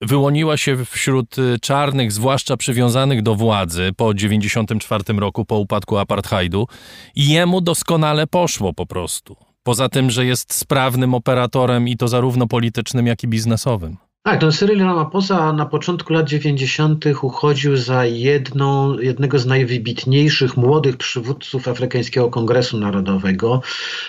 [0.00, 6.68] wyłoniła się wśród y, czarnych, zwłaszcza przywiązanych do władzy po 1994 roku, po upadku apartheidu
[7.14, 9.36] i jemu doskonale poszło po prostu.
[9.62, 13.96] Poza tym, że jest sprawnym operatorem i to zarówno politycznym, jak i biznesowym.
[14.26, 17.04] Tak, no Cyril Ramaphosa na początku lat 90.
[17.22, 23.62] uchodził za jedną, jednego z najwybitniejszych młodych przywódców Afrykańskiego Kongresu Narodowego.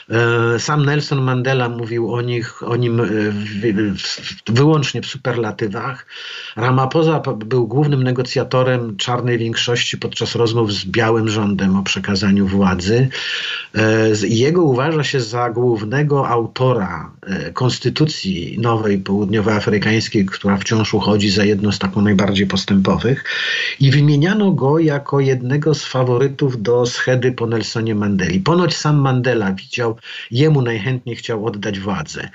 [0.09, 3.05] E, sam Nelson Mandela mówił o, nich, o nim e,
[4.47, 6.05] wyłącznie w superlatywach.
[6.55, 13.09] Ramaphosa był głównym negocjatorem czarnej większości podczas rozmów z białym rządem o przekazaniu władzy.
[13.75, 17.11] E, jego uważa się za głównego autora
[17.53, 23.23] konstytucji nowej południowoafrykańskiej która wciąż uchodzi za jedną z taką najbardziej postępowych.
[23.79, 28.39] I wymieniano go jako jednego z faworytów do schedy po Nelsonie Mandeli.
[28.39, 29.97] Ponoć sam Mandela widział,
[30.31, 32.29] jemu najchętniej chciał oddać władzę.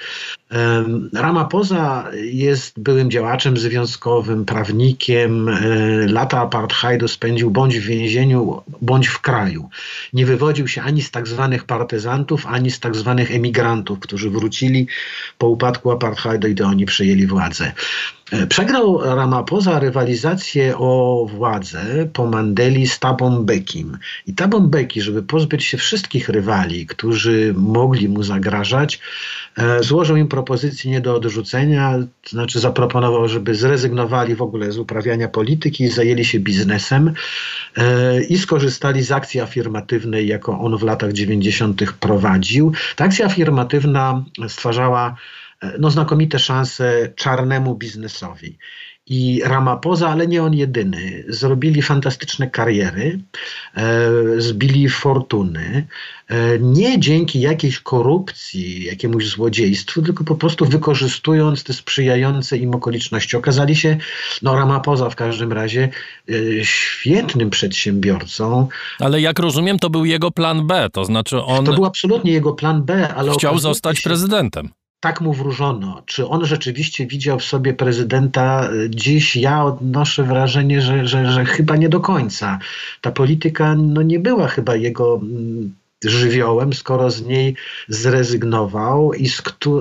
[1.12, 5.48] Ramaphosa jest byłym działaczem związkowym, prawnikiem.
[5.48, 5.58] E,
[6.06, 9.68] lata apartheidu spędził bądź w więzieniu, bądź w kraju.
[10.12, 14.86] Nie wywodził się ani z tak zwanych partyzantów, ani z tak zwanych emigrantów, którzy wrócili
[15.38, 17.61] po upadku apartheidu i to oni przejęli władzę.
[17.62, 17.72] Polsce.
[18.48, 23.98] Przegrał Ramaphosa rywalizację o władzę po Mandeli z Tabą Bekim.
[24.26, 29.00] I Tabą Beki, żeby pozbyć się wszystkich rywali, którzy mogli mu zagrażać,
[29.56, 34.78] e, złożył im propozycję nie do odrzucenia, to znaczy zaproponował, żeby zrezygnowali w ogóle z
[34.78, 37.12] uprawiania polityki, zajęli się biznesem
[37.76, 41.92] e, i skorzystali z akcji afirmatywnej, jaką on w latach 90.
[42.00, 42.72] prowadził.
[42.96, 45.16] Ta akcja afirmatywna stwarzała
[45.78, 48.58] no, znakomite szanse czarnemu biznesowi.
[49.06, 53.20] I Ramaphosa, ale nie on jedyny, zrobili fantastyczne kariery,
[53.76, 55.86] e, zbili fortuny,
[56.28, 63.36] e, nie dzięki jakiejś korupcji, jakiemuś złodziejstwu, tylko po prostu wykorzystując te sprzyjające im okoliczności.
[63.36, 63.96] Okazali się,
[64.42, 65.88] no Ramaphosa w każdym razie,
[66.30, 66.34] e,
[66.64, 68.68] świetnym przedsiębiorcą.
[68.98, 71.64] Ale jak rozumiem, to był jego plan B, to znaczy on...
[71.64, 73.32] To był absolutnie jego plan B, ale...
[73.32, 74.70] Chciał zostać się, prezydentem
[75.02, 76.02] tak mu wróżono.
[76.06, 78.68] Czy on rzeczywiście widział w sobie prezydenta?
[78.88, 82.58] Dziś ja odnoszę wrażenie, że, że, że chyba nie do końca.
[83.00, 85.74] Ta polityka no, nie była chyba jego mm,
[86.04, 87.54] żywiołem, skoro z niej
[87.88, 89.28] zrezygnował i,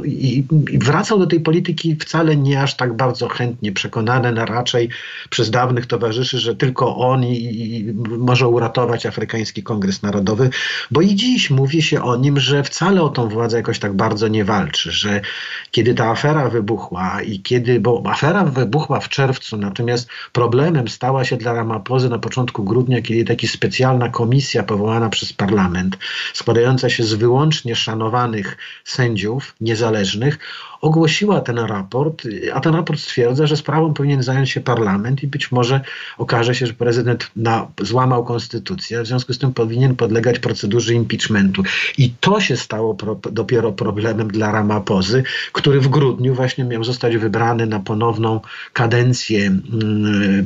[0.05, 0.37] i,
[0.71, 4.89] i, wracał do tej polityki wcale nie aż tak bardzo chętnie, przekonany na raczej
[5.29, 10.49] przez dawnych towarzyszy, że tylko on i, i może uratować Afrykański Kongres Narodowy,
[10.91, 14.27] bo i dziś mówi się o nim, że wcale o tą władzę jakoś tak bardzo
[14.27, 15.21] nie walczy, że
[15.71, 21.37] kiedy ta afera wybuchła i kiedy, bo afera wybuchła w czerwcu, natomiast problemem stała się
[21.37, 25.97] dla Ramapozy na początku grudnia, kiedy taka specjalna komisja powołana przez parlament
[26.33, 30.39] składająca się z wyłącznie szanowanych sędziów niezależnych,
[30.81, 35.51] ogłosiła ten raport, a ten raport stwierdza, że sprawą powinien zająć się parlament i być
[35.51, 35.81] może
[36.17, 41.63] okaże się, że prezydent na, złamał konstytucję, w związku z tym powinien podlegać procedurze impeachmentu.
[41.97, 47.17] I to się stało pro, dopiero problemem dla Ramapozy, który w grudniu właśnie miał zostać
[47.17, 48.39] wybrany na ponowną
[48.73, 49.39] kadencję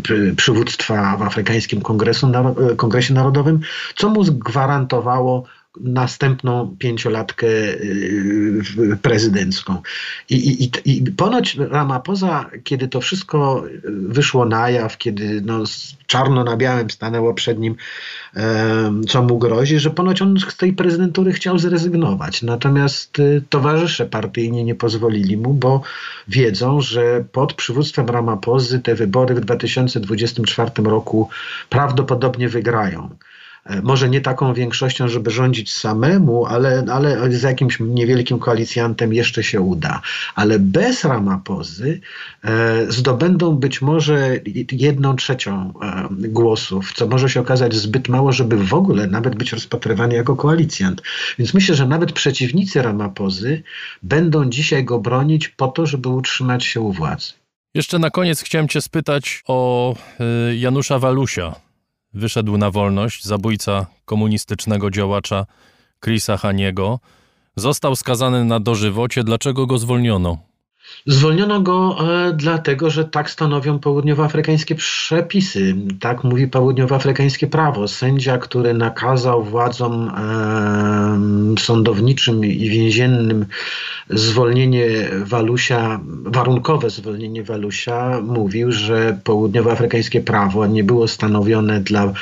[0.09, 2.31] yy, przywództwa w Afrykańskim Kongresu,
[2.77, 3.59] Kongresie Narodowym,
[3.95, 5.43] co mu gwarantowało
[5.81, 8.63] następną pięciolatkę y,
[9.01, 9.81] prezydencką.
[10.29, 15.63] I, i, i ponoć Ramaphosa, kiedy to wszystko wyszło na jaw, kiedy no,
[16.07, 17.75] czarno na białym stanęło przed nim,
[19.09, 22.41] co mu grozi, że ponoć on z tej prezydentury chciał zrezygnować.
[22.41, 25.81] Natomiast y, towarzysze partyjni nie pozwolili mu, bo
[26.27, 31.29] wiedzą, że pod przywództwem Ramapozy te wybory w 2024 roku
[31.69, 33.09] prawdopodobnie wygrają.
[33.65, 39.43] E, może nie taką większością, żeby rządzić samemu, ale, ale z jakimś niewielkim koalicjantem jeszcze
[39.43, 40.01] się uda.
[40.35, 41.99] Ale bez Ramapozy
[42.43, 44.39] e, zdobędą być może
[44.71, 49.51] jedną trzecią e, głosów, co może się okazać zbyt mało, żeby w ogóle nawet być
[49.53, 51.01] rozpatrywany jako koalicjant.
[51.39, 53.63] Więc myślę, że nawet przeciwnicy Ramapozy
[54.03, 57.33] będą dzisiaj go bronić po to, żeby utrzymać się u władzy.
[57.73, 59.95] Jeszcze na koniec chciałem Cię spytać o
[60.55, 61.55] Janusza Walusia,
[62.15, 65.45] wyszedł na wolność, zabójca komunistycznego działacza
[66.03, 66.99] Chrisa Haniego.
[67.55, 69.23] Został skazany na dożywocie.
[69.23, 70.37] Dlaczego go zwolniono?
[71.07, 77.87] Zwolniono go e, dlatego, że tak stanowią południowoafrykańskie przepisy, tak mówi południowoafrykańskie prawo.
[77.87, 83.45] Sędzia, który nakazał władzom e, sądowniczym i więziennym
[84.09, 84.87] zwolnienie
[85.23, 92.13] Walusia, warunkowe zwolnienie Walusia, mówił, że południowoafrykańskie prawo nie było stanowione dla,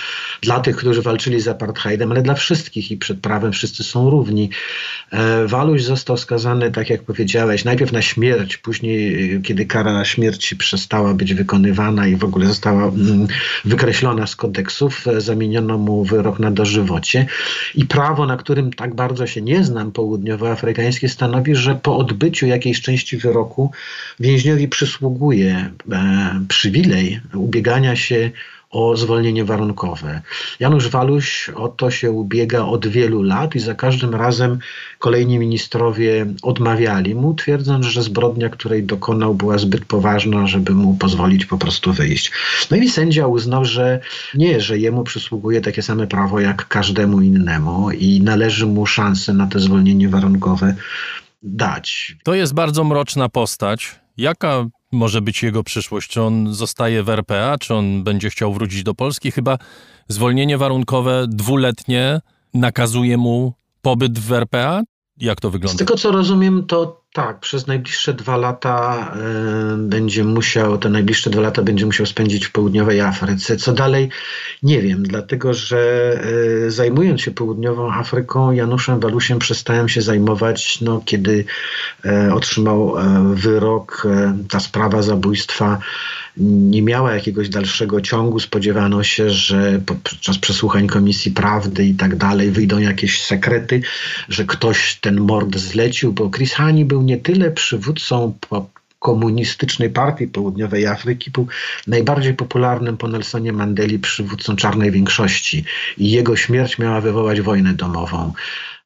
[0.42, 4.50] dla tych, którzy walczyli z apartheidem, ale dla wszystkich i przed prawem wszyscy są równi.
[5.12, 11.14] E, Waluś został skazany, tak jak powiedziałeś, najpierw na śmierć, później, kiedy kara śmierci przestała
[11.14, 13.28] być wykonywana i w ogóle została mm,
[13.66, 17.26] wykreślona z kodeksów, e, zamieniono mu wyrok na dożywocie.
[17.76, 22.82] I prawo, na którym tak bardzo się nie znam, południowoafrykańskie, stanowi, że po odbyciu jakiejś
[22.82, 23.72] części wyroku
[24.20, 28.32] więźniowi przysługuje e, przywilej ubiegania się
[28.74, 30.22] o zwolnienie warunkowe.
[30.60, 34.60] Janusz Waluś o to się ubiega od wielu lat i za każdym razem
[35.00, 41.46] kolejni ministrowie odmawiali mu, twierdząc, że zbrodnia, której dokonał, była zbyt poważna, żeby mu pozwolić
[41.46, 42.32] po prostu wyjść.
[42.72, 44.00] No i sędzia uznał, że
[44.36, 49.48] nie, że jemu przysługuje takie same prawo jak każdemu innemu i należy mu szansę na
[49.48, 50.76] to zwolnienie warunkowe
[51.44, 52.16] dać.
[52.24, 54.00] To jest bardzo mroczna postać.
[54.18, 56.10] Jaka może być jego przyszłość?
[56.10, 59.32] Czy on zostaje w RPA, czy on będzie chciał wrócić do Polski?
[59.32, 59.58] Chyba
[60.08, 62.22] zwolnienie warunkowe dwuletnie
[62.54, 64.82] nakazuje mu pobyt w RPA?
[65.18, 65.76] Jak to wygląda?
[65.76, 69.12] Z tego co rozumiem, to tak, przez najbliższe dwa lata
[69.74, 73.58] y, będzie musiał, te najbliższe dwa lata będzie musiał spędzić w południowej Afryce.
[73.58, 74.10] Co dalej?
[74.64, 76.14] Nie wiem, dlatego że
[76.66, 81.46] y, zajmując się południową Afryką, Januszem Walusiem przestałem się zajmować, no, kiedy
[82.06, 82.96] y, otrzymał
[83.34, 84.08] wyrok,
[84.50, 85.80] ta sprawa zabójstwa
[86.38, 88.40] nie miała jakiegoś dalszego ciągu.
[88.40, 93.82] Spodziewano się, że podczas przesłuchań Komisji Prawdy i tak dalej wyjdą jakieś sekrety,
[94.30, 98.34] że ktoś ten mord zlecił, bo Chris Hani był nie tyle przywódcą
[99.04, 101.48] komunistycznej partii południowej Afryki, był
[101.88, 105.64] najbardziej popularnym po Nelsonie Mandeli przywódcą czarnej większości
[105.98, 108.34] i jego śmierć miała wywołać wojnę domową.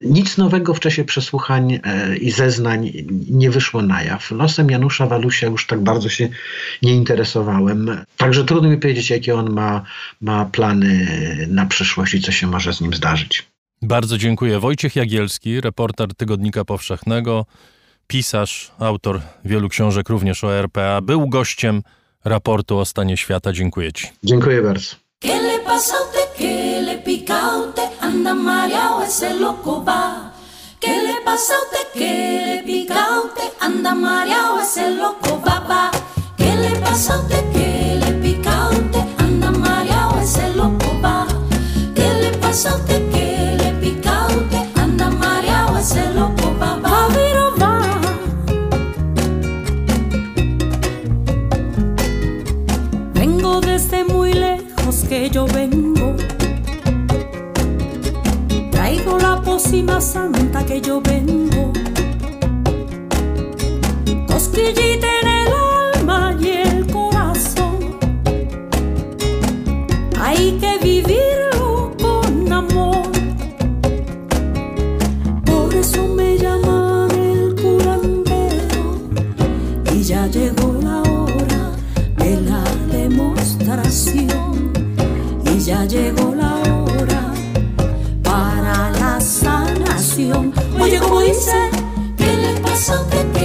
[0.02, 2.92] Nic nowego w czasie przesłuchań e, i zeznań
[3.30, 4.32] nie wyszło na jaw.
[4.32, 6.30] Losem Janusza Walusia już tak bardzo się
[6.82, 8.06] nie interesowałem.
[8.18, 9.84] Także trudno mi powiedzieć, jakie on ma,
[10.22, 11.08] ma plany
[11.50, 13.46] na przyszłość i co się może z nim zdarzyć.
[13.82, 14.60] Bardzo dziękuję.
[14.60, 17.46] Wojciech Jagielski, reporter Tygodnika Powszechnego,
[18.08, 21.84] pisarz, autor wielu książek również o RPA, był gościem
[22.26, 23.54] raportu o stanie świata.
[23.54, 24.08] Dziękuję Ci.
[24.24, 24.96] Dziękuję bardzo.
[28.00, 28.34] anda
[33.96, 34.38] mareado
[55.46, 56.08] vengo
[59.20, 61.72] la pócima santa que yo vengo.
[64.28, 65.54] Cosquillita en el
[65.96, 67.98] alma y el corazón.
[70.20, 71.27] Hay que vivirlo
[85.68, 86.48] ya llegó la
[90.80, 91.70] Oye, como dice,
[92.18, 93.37] ¿qué le pasa a usted?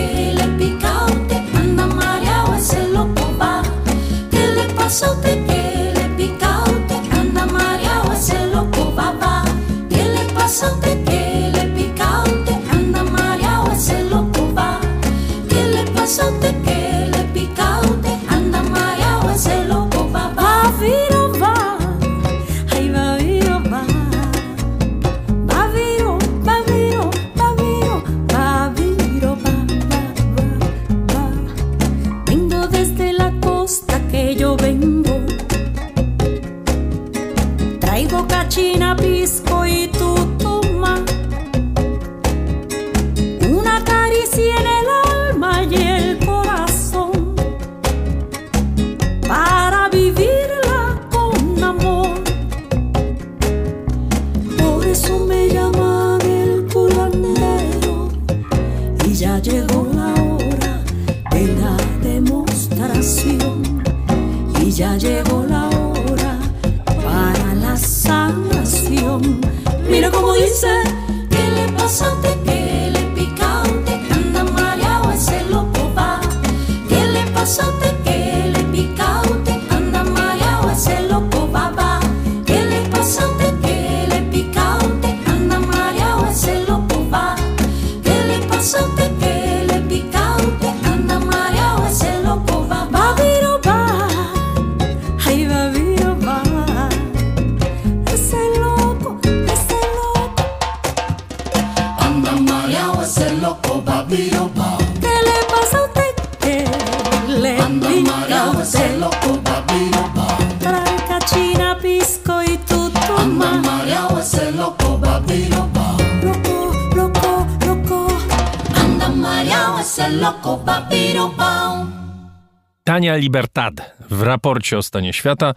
[123.03, 125.55] Tania Libertad w raporcie o stanie świata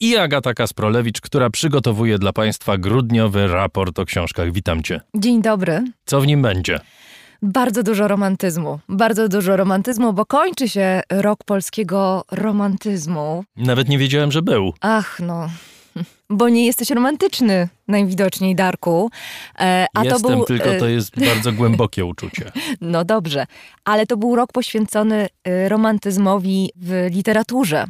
[0.00, 4.52] i Agata Kasprolewicz, która przygotowuje dla Państwa grudniowy raport o książkach.
[4.52, 5.00] Witam Cię.
[5.14, 5.84] Dzień dobry.
[6.06, 6.80] Co w nim będzie?
[7.42, 8.78] Bardzo dużo romantyzmu.
[8.88, 13.44] Bardzo dużo romantyzmu, bo kończy się rok polskiego romantyzmu.
[13.56, 14.72] Nawet nie wiedziałem, że był.
[14.80, 15.48] Ach, no.
[16.30, 19.10] Bo nie jesteś romantyczny, najwidoczniej, Darku.
[19.58, 22.52] E, a Jestem, to był, tylko to e, jest bardzo głębokie uczucie.
[22.80, 23.46] No dobrze,
[23.84, 27.84] ale to był rok poświęcony e, romantyzmowi w literaturze.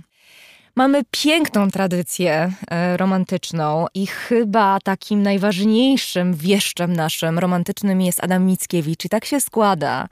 [0.77, 9.05] Mamy piękną tradycję e, romantyczną i chyba takim najważniejszym wieszczem naszym romantycznym jest Adam Mickiewicz.
[9.05, 10.09] I tak się składa,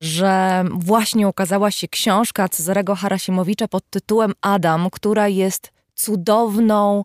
[0.00, 7.04] że właśnie ukazała się książka Cezarego Harasimowicza pod tytułem Adam, która jest cudowną,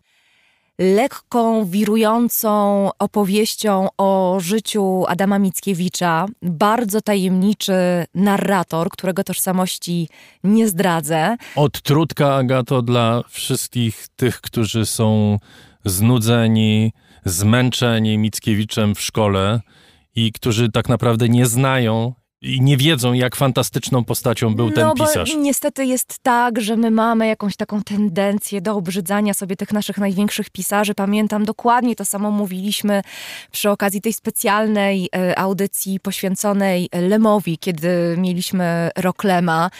[0.82, 6.26] lekką, wirującą opowieścią o życiu Adama Mickiewicza.
[6.42, 7.72] Bardzo tajemniczy
[8.14, 10.08] narrator, którego tożsamości
[10.44, 11.36] nie zdradzę.
[11.56, 15.38] Odtrutka, Agato, dla wszystkich tych, którzy są
[15.84, 16.92] znudzeni,
[17.24, 19.60] zmęczeni Mickiewiczem w szkole
[20.14, 24.90] i którzy tak naprawdę nie znają i nie wiedzą, jak fantastyczną postacią był no, ten
[24.92, 25.34] pisarz.
[25.34, 29.98] Bo niestety jest tak, że my mamy jakąś taką tendencję do obrzydzania sobie tych naszych
[29.98, 30.94] największych pisarzy.
[30.94, 33.02] Pamiętam dokładnie to samo mówiliśmy
[33.52, 39.70] przy okazji tej specjalnej e, audycji poświęconej Lemowi, kiedy mieliśmy rok Lema.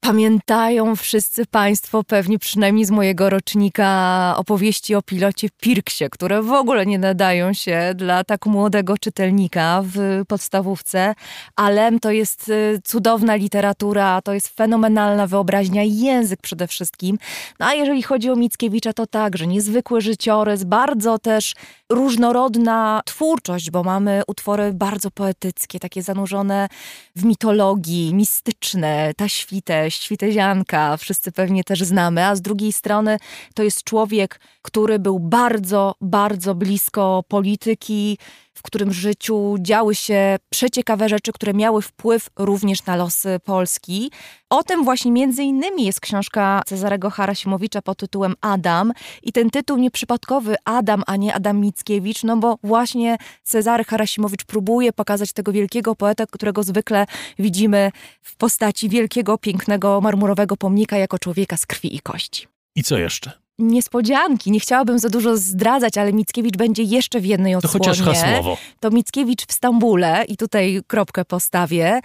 [0.00, 6.86] Pamiętają wszyscy Państwo, pewnie przynajmniej z mojego rocznika, opowieści o pilocie Pirksie, które w ogóle
[6.86, 11.14] nie nadają się dla tak młodego czytelnika w podstawówce,
[11.56, 17.18] ale to jest y, cudowna literatura, to jest fenomenalna wyobraźnia i język przede wszystkim.
[17.60, 21.54] No a jeżeli chodzi o Mickiewicza, to także niezwykły życiorys, bardzo też
[21.92, 26.68] różnorodna twórczość, bo mamy utwory bardzo poetyckie, takie zanurzone
[27.16, 33.18] w mitologii, mistyczne, ta świte, świtezianka, wszyscy pewnie też znamy, a z drugiej strony
[33.54, 38.18] to jest człowiek, który był bardzo, bardzo blisko polityki,
[38.56, 44.10] w którym życiu działy się przeciekawe rzeczy, które miały wpływ również na losy Polski.
[44.50, 48.92] O tym właśnie między innymi jest książka Cezarego Harasimowicza pod tytułem Adam
[49.22, 54.92] i ten tytuł nieprzypadkowy Adam, a nie Adam Mickiewicz, no bo właśnie Cezary Harasimowicz próbuje
[54.92, 57.06] pokazać tego wielkiego poeta, którego zwykle
[57.38, 57.90] widzimy
[58.22, 62.46] w postaci wielkiego, pięknego, marmurowego pomnika jako człowieka z krwi i kości.
[62.74, 63.45] I co jeszcze?
[63.58, 64.50] Niespodzianki.
[64.50, 67.72] Nie chciałabym za dużo zdradzać, ale Mickiewicz będzie jeszcze w jednej odsłonie.
[67.72, 68.56] To chociaż hasłowo.
[68.80, 72.00] To Mickiewicz w Stambule i tutaj kropkę postawię.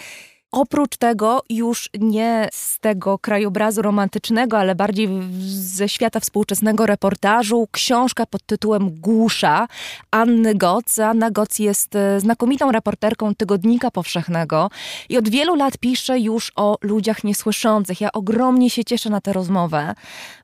[0.51, 5.09] Oprócz tego, już nie z tego krajobrazu romantycznego, ale bardziej
[5.49, 9.67] ze świata współczesnego reportażu, książka pod tytułem Głusza
[10.11, 10.99] Anny Goc.
[10.99, 14.69] Anna Goc jest e, znakomitą reporterką Tygodnika Powszechnego
[15.09, 18.01] i od wielu lat pisze już o ludziach niesłyszących.
[18.01, 19.95] Ja ogromnie się cieszę na tę rozmowę,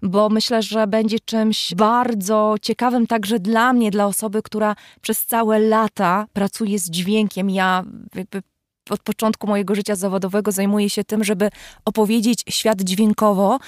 [0.01, 5.59] bo myślę, że będzie czymś bardzo ciekawym także dla mnie, dla osoby, która przez całe
[5.59, 7.49] lata pracuje z dźwiękiem.
[7.49, 7.83] Ja
[8.15, 8.41] jakby
[8.91, 11.49] od początku mojego życia zawodowego zajmuję się tym, żeby
[11.85, 13.59] opowiedzieć świat dźwiękowo,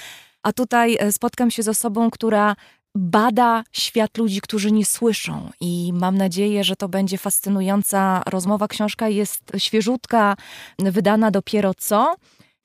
[0.43, 2.55] a tutaj e, spotkam się z osobą, która
[2.95, 8.67] bada świat ludzi, którzy nie słyszą i mam nadzieję, że to będzie fascynująca rozmowa.
[8.67, 10.35] Książka jest świeżutka,
[10.79, 12.15] wydana dopiero co.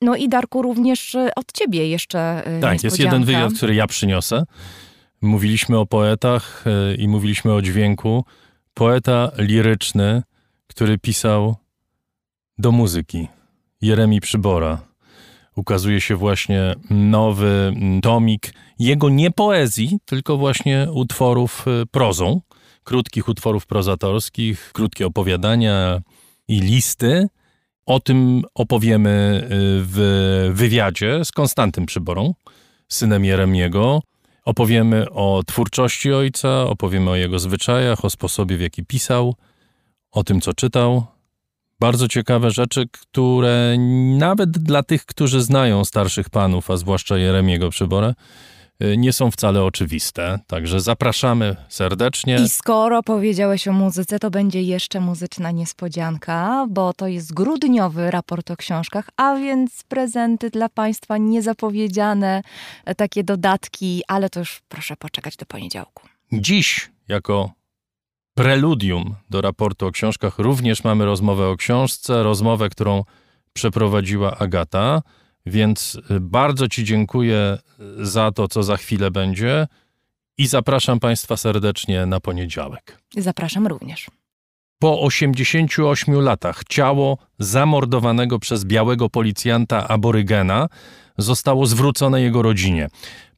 [0.01, 3.87] No i Darku, również e, od ciebie jeszcze e, Tak, jest jeden wywiad, który ja
[3.87, 4.43] przyniosę.
[5.21, 6.63] Mówiliśmy o poetach
[6.97, 8.25] i mówiliśmy o dźwięku.
[8.73, 10.23] Poeta liryczny,
[10.67, 11.55] który pisał
[12.57, 13.27] do muzyki.
[13.81, 14.81] Jeremi Przybora.
[15.55, 22.41] Ukazuje się właśnie nowy tomik jego nie poezji, tylko właśnie utworów y, prozą,
[22.83, 26.01] krótkich utworów prozatorskich, krótkie opowiadania
[26.47, 27.27] i listy.
[27.85, 29.47] O tym opowiemy y,
[29.85, 32.33] w wywiadzie z Konstantym Przyborą,
[32.87, 34.01] synem Jeremiego.
[34.45, 39.35] Opowiemy o twórczości ojca, opowiemy o jego zwyczajach, o sposobie, w jaki pisał,
[40.11, 41.05] o tym, co czytał,
[41.79, 43.77] bardzo ciekawe rzeczy, które
[44.17, 48.13] nawet dla tych, którzy znają starszych panów, a zwłaszcza Jeremiego Przyborę,
[48.83, 50.39] y, nie są wcale oczywiste.
[50.47, 52.35] Także zapraszamy serdecznie.
[52.45, 58.51] I skoro powiedziałeś o muzyce, to będzie jeszcze muzyczna niespodzianka, bo to jest grudniowy raport
[58.51, 62.41] o książkach, a więc prezenty dla Państwa niezapowiedziane,
[62.85, 66.03] e, takie dodatki, ale to już proszę poczekać do poniedziałku.
[66.31, 67.51] Dziś, jako
[68.35, 73.03] preludium do raportu o książkach również mamy rozmowę o książce, rozmowę, którą
[73.53, 75.01] przeprowadziła Agata.
[75.45, 77.57] Więc y, bardzo Ci dziękuję
[77.99, 79.67] y, za to, co za chwilę będzie
[80.37, 82.99] i zapraszam Państwa serdecznie na poniedziałek.
[83.17, 84.07] Zapraszam również.
[84.79, 90.67] Po 88 latach ciało zamordowanego przez białego policjanta aborygena
[91.17, 92.89] zostało zwrócone jego rodzinie.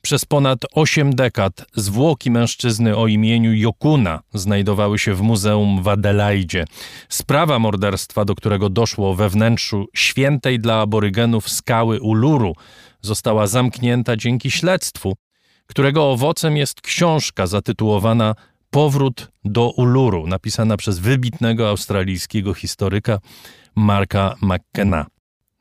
[0.08, 6.66] Przez ponad 8 dekad zwłoki mężczyzny o imieniu Jokuna znajdowały się w muzeum w Adelaidzie.
[7.10, 12.54] Sprawa morderstwa, do którego doszło we wnętrzu świętej dla aborygenów skały Uluru,
[13.02, 15.16] została zamknięta dzięki śledztwu,
[15.66, 18.36] którego owocem jest książka zatytułowana
[18.70, 23.20] Powrót do Uluru, napisana przez wybitnego australijskiego historyka
[23.76, 25.06] Marka McKenna.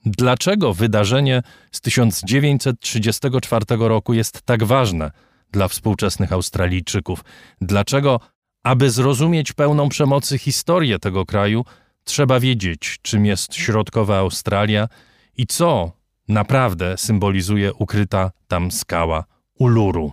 [0.07, 1.43] Dlaczego wydarzenie
[1.73, 5.11] z 1934 roku jest tak ważne
[5.53, 7.25] dla współczesnych Australijczyków?
[7.61, 8.21] Dlaczego,
[8.65, 11.65] aby zrozumieć pełną przemocy historię tego kraju,
[12.05, 14.89] trzeba wiedzieć, czym jest środkowa Australia
[15.37, 15.93] i co
[16.29, 19.25] naprawdę symbolizuje ukryta tam skała
[19.59, 20.13] Uluru?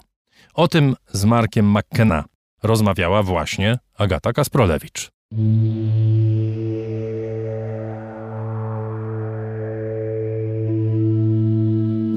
[0.54, 2.24] O tym z Markiem McKenna
[2.64, 5.12] rozmawiała właśnie Agata Kasprolewicz.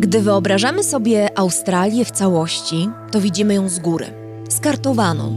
[0.06, 4.06] Gdy wyobrażamy sobie Australię w całości, to widzimy ją z góry,
[4.48, 5.32] skartowaną.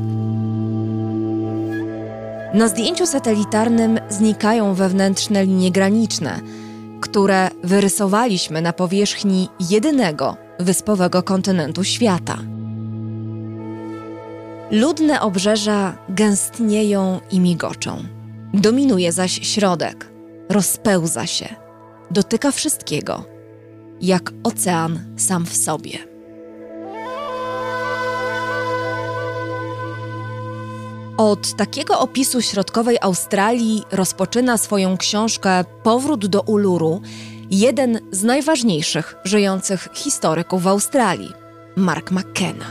[2.53, 6.39] Na zdjęciu satelitarnym znikają wewnętrzne linie graniczne,
[7.01, 12.37] które wyrysowaliśmy na powierzchni jedynego wyspowego kontynentu świata.
[14.71, 18.03] Ludne obrzeża gęstnieją i migoczą.
[18.53, 20.11] Dominuje zaś środek,
[20.49, 21.55] rozpełza się,
[22.11, 23.38] dotyka wszystkiego,
[24.01, 26.09] jak ocean sam w sobie.
[31.17, 37.01] Od takiego opisu środkowej Australii rozpoczyna swoją książkę Powrót do Uluru
[37.51, 41.33] jeden z najważniejszych żyjących historyków w Australii,
[41.75, 42.65] Mark McKenna.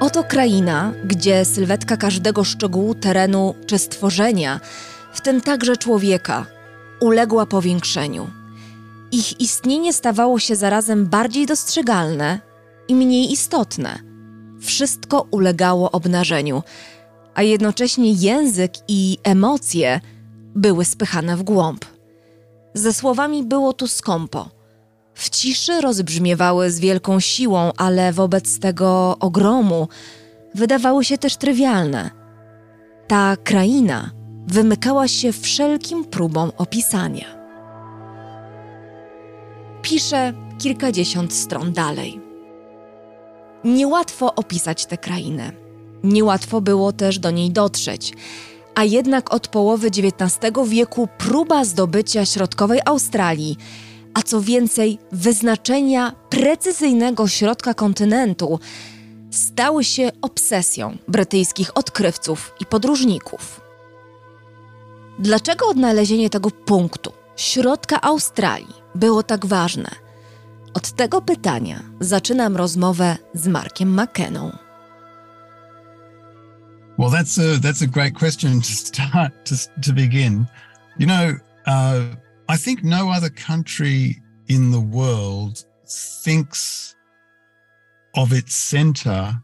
[0.00, 4.60] Oto kraina, gdzie sylwetka każdego szczegółu terenu czy stworzenia,
[5.12, 6.46] w tym także człowieka,
[7.00, 8.30] uległa powiększeniu.
[9.12, 12.40] Ich istnienie stawało się zarazem bardziej dostrzegalne
[12.88, 13.98] i mniej istotne.
[14.60, 16.62] Wszystko ulegało obnażeniu,
[17.34, 20.00] a jednocześnie język i emocje
[20.54, 21.84] były spychane w głąb.
[22.74, 24.48] Ze słowami było tu skąpo–
[25.20, 29.88] w ciszy rozbrzmiewały z wielką siłą, ale wobec tego ogromu
[30.54, 32.10] wydawały się też trywialne.
[33.08, 34.10] Ta kraina
[34.50, 37.24] wymykała się wszelkim próbom opisania.
[39.82, 42.20] Pisze kilkadziesiąt stron dalej.
[43.64, 45.52] Niełatwo opisać tę krainę.
[46.04, 48.12] Niełatwo było też do niej dotrzeć,
[48.74, 53.56] a jednak od połowy XIX wieku próba zdobycia środkowej Australii
[54.14, 58.60] a co więcej, wyznaczenia precyzyjnego środka kontynentu
[59.30, 63.59] stały się obsesją brytyjskich odkrywców i podróżników.
[65.20, 69.90] Dlaczego odnalezienie tego punktu, środka Australii, było tak ważne?
[70.74, 74.56] Od tego pytania zaczynam rozmowę z Markiem McKenną.
[76.98, 79.54] Well, that's a that's a great question to start to,
[79.86, 80.46] to begin.
[80.98, 81.34] You know,
[81.66, 85.66] uh, I think no other country in the world
[86.24, 86.94] thinks
[88.16, 89.34] of its center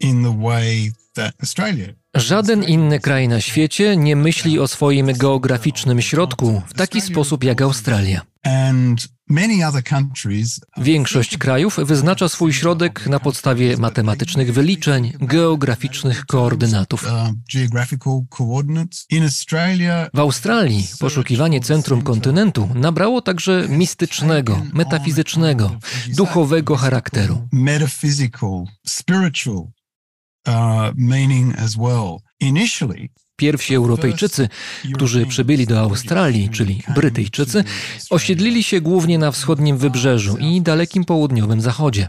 [0.00, 6.02] in the way that Australia Żaden inny kraj na świecie nie myśli o swoim geograficznym
[6.02, 8.20] środku w taki sposób jak Australia.
[10.76, 17.06] Większość krajów wyznacza swój środek na podstawie matematycznych wyliczeń, geograficznych koordynatów.
[20.14, 25.76] W Australii poszukiwanie centrum kontynentu nabrało także mistycznego, metafizycznego,
[26.08, 27.48] duchowego charakteru.
[33.36, 34.48] Pierwsi Europejczycy,
[34.94, 37.64] którzy przybyli do Australii, czyli Brytyjczycy,
[38.10, 42.08] osiedlili się głównie na wschodnim wybrzeżu i dalekim południowym zachodzie.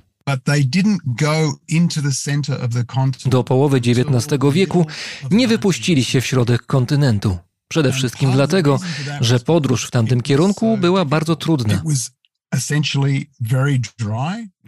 [3.26, 4.86] Do połowy XIX wieku
[5.32, 7.38] nie wypuścili się w środek kontynentu.
[7.68, 8.80] Przede wszystkim dlatego,
[9.22, 11.82] że podróż w tamtym kierunku była bardzo trudna.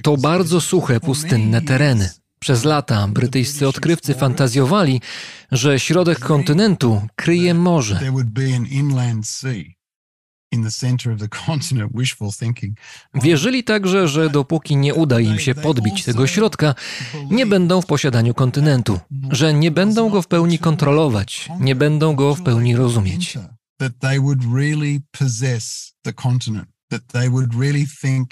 [0.04, 2.10] To bardzo suche, pustynne tereny.
[2.40, 5.02] Przez lata brytyjscy odkrywcy fantazjowali,
[5.52, 8.00] że środek kontynentu kryje morze.
[13.14, 16.76] Wierzyli także, że dopóki nie uda im się podbić tego środka,
[17.32, 19.00] nie będą w posiadaniu kontynentu,
[19.32, 23.38] że nie będą go w pełni kontrolować, nie będą go w pełni rozumieć.
[26.90, 28.30] That they would really think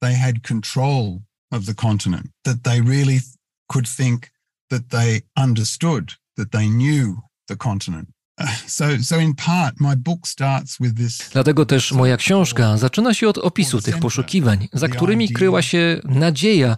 [0.00, 1.20] they had control
[1.50, 3.20] of the continent, that they really
[3.66, 4.30] could think
[4.70, 7.16] that they understood, that they knew
[7.48, 8.08] the continent.
[11.32, 16.76] Dlatego też moja książka zaczyna się od opisu tych poszukiwań, za którymi kryła się nadzieja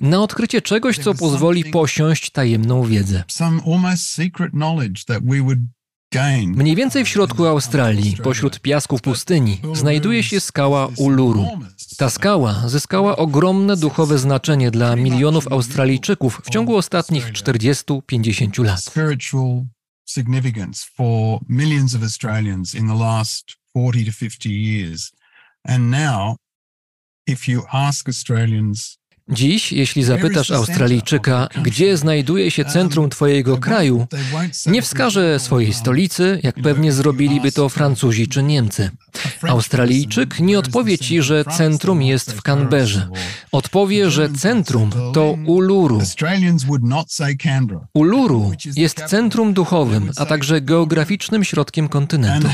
[0.00, 3.24] na odkrycie czegoś, co pozwoli posiąść tajemną wiedzę.
[6.46, 11.46] Mniej więcej w środku Australii, pośród piasków pustyni, znajduje się skała Uluru.
[11.98, 18.92] Ta skała zyskała ogromne duchowe znaczenie dla milionów Australijczyków w ciągu ostatnich 40-50 lat.
[20.08, 25.12] significance for millions of Australians in the last 40 to 50 years.
[25.64, 26.36] And now,
[27.26, 28.98] if you ask Australians
[29.28, 34.06] Dziś, jeśli zapytasz Australijczyka, gdzie znajduje się centrum Twojego kraju,
[34.66, 38.90] nie wskaże swojej stolicy, jak pewnie zrobiliby to Francuzi czy Niemcy.
[39.42, 43.08] Australijczyk nie odpowie Ci, że centrum jest w Canberrze.
[43.52, 46.00] Odpowie, że centrum to Uluru.
[47.94, 52.48] Uluru jest centrum duchowym, a także geograficznym środkiem kontynentu.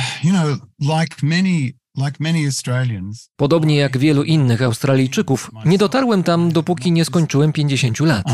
[3.37, 8.27] Podobnie jak wielu innych Australijczyków, nie dotarłem tam, dopóki nie skończyłem 50 lat.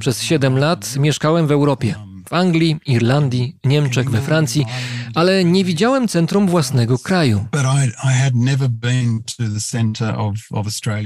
[0.00, 1.94] Przez 7 lat mieszkałem w Europie,
[2.28, 4.66] w Anglii, Irlandii, Niemczech, we Francji,
[5.14, 7.46] ale nie widziałem centrum własnego kraju.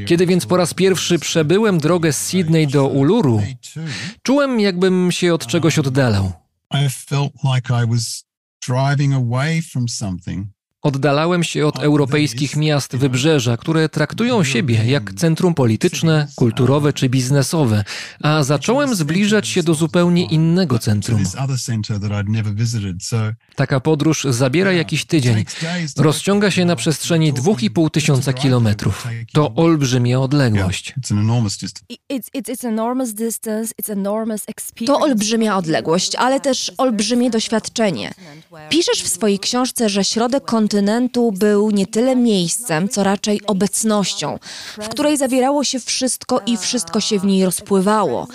[0.06, 3.42] Kiedy więc po raz pierwszy przebyłem drogę z Sydney do Uluru,
[4.22, 6.32] czułem, jakbym się od czegoś oddalał.
[8.70, 15.54] Driving away from something Oddalałem się od europejskich miast wybrzeża, które traktują siebie jak centrum
[15.54, 17.84] polityczne, kulturowe czy biznesowe,
[18.22, 21.24] a zacząłem zbliżać się do zupełnie innego centrum.
[23.54, 25.44] Taka podróż zabiera jakiś tydzień.
[25.96, 29.08] Rozciąga się na przestrzeni 2,5 tysiąca kilometrów.
[29.32, 30.94] To olbrzymia odległość.
[34.86, 38.14] To olbrzymia odległość, ale też olbrzymie doświadczenie.
[38.68, 44.38] Piszesz w swojej książce, że środek kontynentu był nie tyle miejscem, co raczej obecnością,
[44.80, 48.28] w której zawierało się wszystko i wszystko się w niej rozpływało.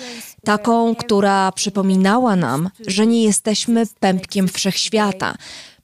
[0.44, 5.34] Taką, która przypominała nam, że nie jesteśmy pępkiem wszechświata.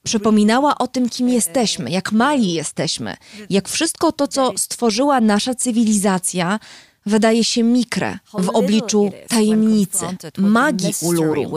[0.03, 3.15] Przypominała o tym, kim jesteśmy, jak mali jesteśmy,
[3.49, 6.59] jak wszystko to, co stworzyła nasza cywilizacja,
[7.05, 10.05] wydaje się mikre w obliczu tajemnicy,
[10.37, 11.51] magii Uluru.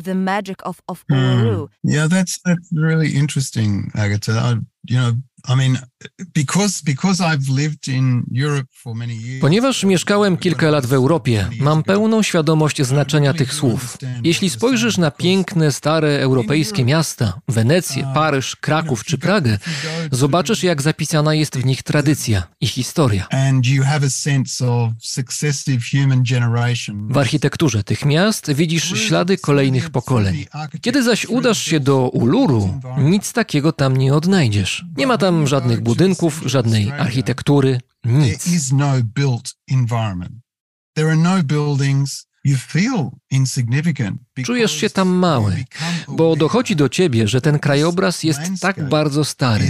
[0.00, 1.68] With the magic of, of Uluru.
[1.68, 1.68] Mm.
[1.82, 4.32] Yeah, that's that's really interesting, Agatha.
[4.32, 4.50] I,
[4.84, 5.12] you know,
[9.40, 13.98] Ponieważ mieszkałem kilka lat w Europie, mam pełną świadomość znaczenia tych słów.
[14.24, 19.58] Jeśli spojrzysz na piękne, stare europejskie miasta, Wenecję, Paryż, Kraków czy Pragę,
[20.12, 23.26] zobaczysz, jak zapisana jest w nich tradycja i historia.
[27.10, 30.46] W architekturze tych miast widzisz ślady kolejnych pokoleń.
[30.80, 34.84] Kiedy zaś udasz się do Uluru, nic takiego tam nie odnajdziesz.
[34.96, 35.89] Nie ma tam żadnych budynków,
[36.46, 38.46] żadnej architektury, nic.
[44.38, 45.64] No Czujesz się tam mały,
[46.08, 49.64] bo dochodzi do ciebie, że ten krajobraz jest tak bardzo stary.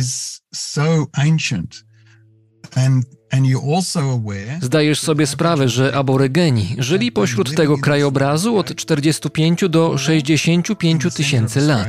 [4.62, 11.88] Zdajesz sobie sprawę, że aborygeni żyli pośród tego krajobrazu od 45 do 65 tysięcy lat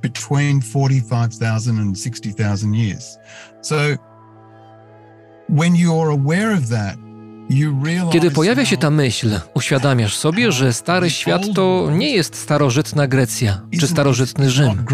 [0.00, 3.18] between 45,000 and 60,000 years.
[3.62, 3.76] So
[5.48, 6.96] when you're aware of that,
[8.12, 13.60] kiedy pojawia się ta myśl, uświadamiasz sobie, że Stary Świat to nie jest starożytna Grecja
[13.80, 14.84] czy starożytny Rzym.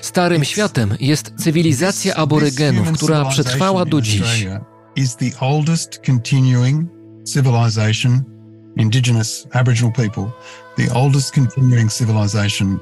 [0.00, 4.46] Starym światem jest cywilizacja aborygenów, która przetrwała do dziś.
[10.76, 12.80] the oldest continuing civilization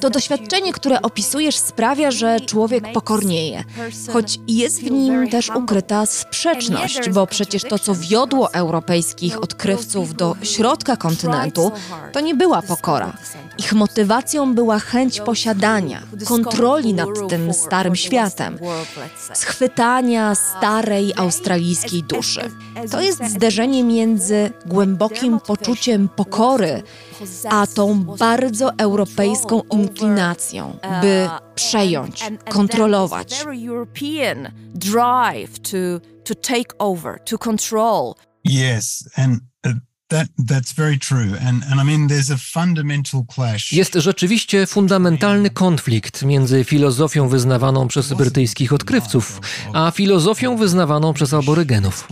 [0.00, 3.64] to doświadczenie, które opisujesz, sprawia, że człowiek pokornieje,
[4.12, 10.36] choć jest w nim też ukryta sprzeczność, bo przecież to, co wiodło europejskich odkrywców do
[10.42, 11.72] środka kontynentu,
[12.12, 13.12] to nie była pokora.
[13.58, 18.58] Ich motywacją była chęć posiadania, kontroli nad tym starym światem,
[19.34, 22.50] schwytania starej australijskiej duszy.
[22.90, 26.82] To jest zderzenie między głębokim poczuciem pokory,
[27.50, 33.44] a tą bardzo europejską inklinacją, by przejąć, kontrolować.
[38.44, 39.72] Yes, and uh,
[43.72, 49.40] jest rzeczywiście fundamentalny konflikt między filozofią wyznawaną przez brytyjskich odkrywców,
[49.72, 52.06] a filozofią wyznawaną przez aborygenów.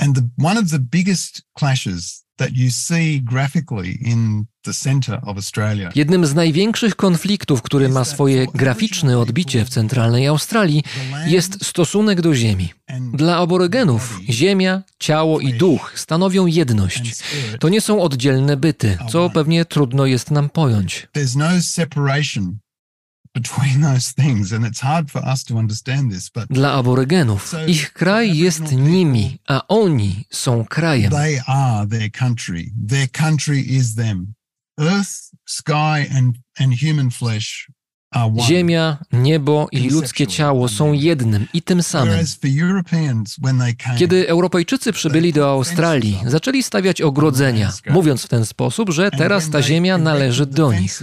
[0.00, 4.46] And the, one of the biggest clashes that you see graphically in
[5.94, 10.82] Jednym z największych konfliktów, który ma swoje graficzne odbicie w centralnej Australii,
[11.26, 12.72] jest stosunek do Ziemi.
[13.14, 17.22] Dla aborygenów Ziemia, ciało i duch stanowią jedność.
[17.60, 21.08] To nie są oddzielne byty, co pewnie trudno jest nam pojąć.
[26.50, 31.12] Dla aborygenów ich kraj jest nimi, a oni są krajem.
[31.12, 32.64] They are their country.
[32.88, 34.34] Their country is them.
[34.78, 37.70] Earth, sky and, and human flesh
[38.48, 42.18] Ziemia, niebo i ludzkie ciało są jednym i tym samym.
[43.98, 49.62] Kiedy Europejczycy przybyli do Australii, zaczęli stawiać ogrodzenia, mówiąc w ten sposób, że teraz ta
[49.62, 51.02] ziemia należy do nich.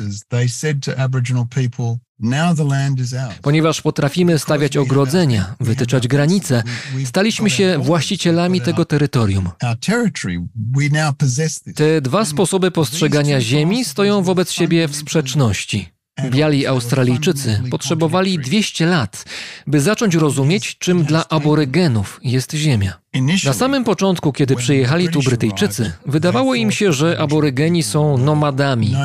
[3.41, 6.63] Ponieważ potrafimy stawiać ogrodzenia, wytyczać granice,
[7.05, 9.49] staliśmy się właścicielami tego terytorium.
[11.75, 15.96] Te dwa sposoby postrzegania ziemi stoją wobec siebie w sprzeczności.
[16.26, 19.26] Biali Australijczycy potrzebowali 200 lat,
[19.68, 22.94] by zacząć rozumieć, czym dla aborygenów jest Ziemia.
[23.45, 28.95] Na samym początku, kiedy przyjechali tu Brytyjczycy, wydawało im się, że aborygeni są nomadami,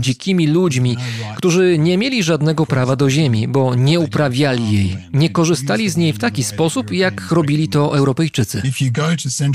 [0.00, 0.96] dzikimi ludźmi,
[1.36, 6.12] którzy nie mieli żadnego prawa do ziemi, bo nie uprawiali jej, nie korzystali z niej
[6.12, 8.62] w taki sposób, jak robili to Europejczycy.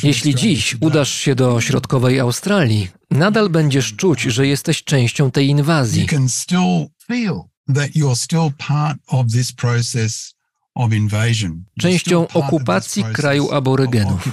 [0.04, 6.02] Jeśli dziś udasz się do środkowej Australii, nadal będziesz czuć, że jesteś częścią tej inwazji.
[11.80, 14.30] Częścią okupacji kraju aborygenów.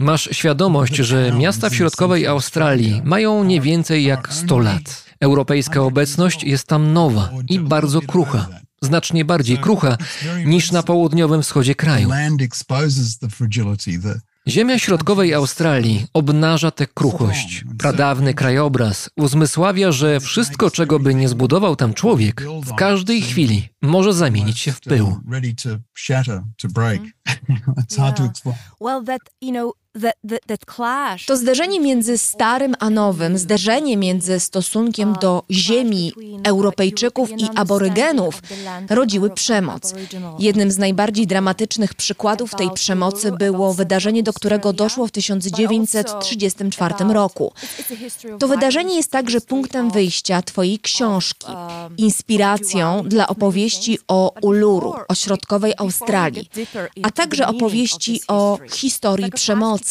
[0.00, 5.04] Masz świadomość, że miasta w środkowej Australii mają nie więcej jak 100 lat.
[5.20, 8.48] Europejska obecność jest tam nowa i bardzo krucha
[8.82, 9.98] znacznie bardziej krucha
[10.44, 12.08] niż na południowym wschodzie kraju.
[14.48, 17.64] Ziemia środkowej Australii obnaża tę kruchość.
[17.78, 24.12] Pradawny krajobraz uzmysławia, że wszystko, czego by nie zbudował tam człowiek, w każdej chwili może
[24.12, 25.16] zamienić się w pył.
[31.26, 36.12] To zderzenie między starym a nowym, zderzenie między stosunkiem do ziemi
[36.44, 38.42] Europejczyków i aborygenów
[38.90, 39.94] rodziły przemoc.
[40.38, 47.52] Jednym z najbardziej dramatycznych przykładów tej przemocy było wydarzenie, do którego doszło w 1934 roku.
[48.38, 51.46] To wydarzenie jest także punktem wyjścia Twojej książki,
[51.96, 56.50] inspiracją dla opowieści o Uluru, o środkowej Australii,
[57.02, 59.81] a także opowieści o historii przemocy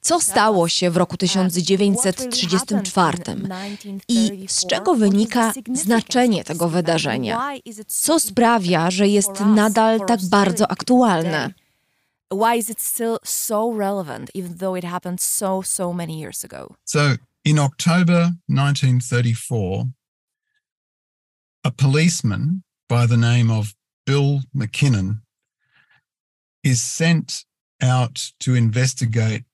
[0.00, 3.18] co stało się w roku 1934
[4.08, 7.52] i z czego wynika znaczenie tego wydarzenia?
[7.86, 11.52] Co sprawia, że jest nadal tak bardzo aktualne?
[12.32, 16.74] Why is it still so relevant, even though it happened so, so many years ago?
[16.84, 17.00] So,
[17.44, 19.84] in October 1934,
[21.64, 23.74] a policeman by the name of
[24.06, 25.20] Bill McKinnon
[26.62, 27.44] is sent
[27.80, 29.50] out to investigate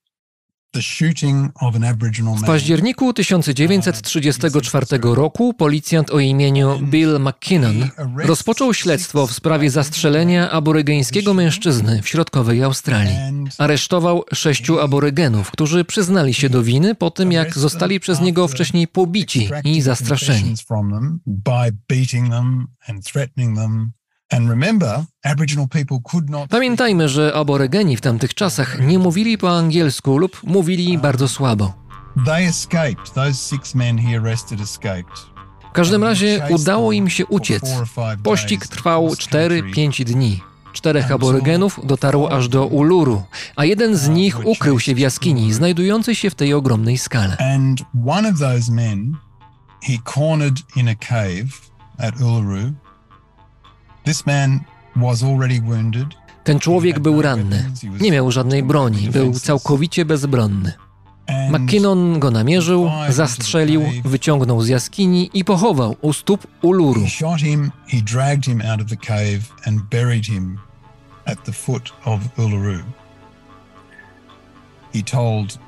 [2.37, 11.35] w październiku 1934 roku policjant o imieniu Bill McKinnon rozpoczął śledztwo w sprawie zastrzelenia aborygeńskiego
[11.35, 13.17] mężczyzny w środkowej Australii.
[13.59, 18.89] Aresztował sześciu aborygenów, którzy przyznali się do winy po tym, jak zostali przez niego wcześniej
[18.89, 20.55] pobici i zastraszeni.
[26.51, 31.73] Pamiętajmy, że aborygeni w tamtych czasach nie mówili po angielsku lub mówili bardzo słabo.
[35.71, 37.63] W każdym razie udało im się uciec.
[38.23, 40.41] Pościg trwał 4-5 dni.
[40.73, 43.23] Czterech aborygenów dotarło aż do Uluru,
[43.57, 47.37] a jeden z nich ukrył się w jaskini znajdującej się w tej ogromnej skale.
[47.55, 49.17] And one of those men
[49.83, 51.47] he cornered in a cave
[51.99, 52.73] at Uluru
[56.45, 57.71] ten człowiek był ranny.
[58.01, 60.73] Nie miał żadnej broni, był całkowicie bezbronny.
[61.51, 67.07] McKinnon go namierzył, zastrzelił, wyciągnął z jaskini i pochował u stóp Uluru.
[74.93, 75.59] He told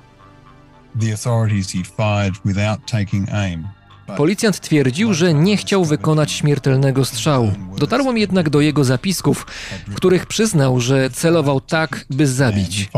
[1.01, 3.69] the authorities he fired without taking aim.
[4.16, 7.52] Policjant twierdził, że nie chciał wykonać śmiertelnego strzału.
[7.78, 9.47] Dotarłem jednak do jego zapisków,
[9.89, 12.89] w których przyznał, że celował tak, by zabić.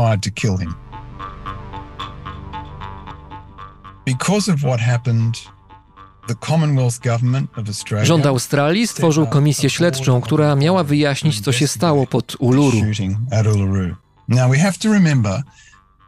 [8.05, 12.77] Rząd Australii stworzył komisję śledczą, która miała wyjaśnić, co się stało pod Uluru.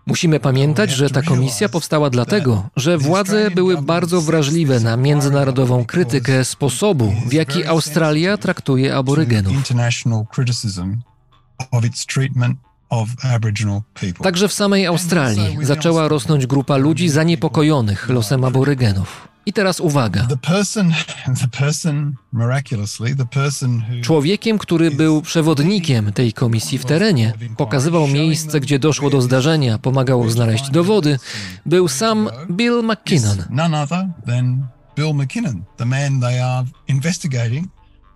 [0.06, 6.46] Musimy pamiętać, że ta komisja powstała dlatego, że władze były bardzo wrażliwe na międzynarodową krytykę
[6.46, 9.54] sposobu, w jaki Australia traktuje aborygenów.
[14.24, 19.33] Także w samej Australii zaczęła rosnąć grupa ludzi zaniepokojonych losem aborygenów.
[19.46, 20.28] I teraz uwaga.
[24.02, 30.30] Człowiekiem, który był przewodnikiem tej komisji w terenie, pokazywał miejsce, gdzie doszło do zdarzenia, pomagał
[30.30, 31.20] znaleźć dowody,
[31.66, 33.38] był sam Bill McKinnon.
[34.96, 37.68] Bill McKinnon, the man they are investigating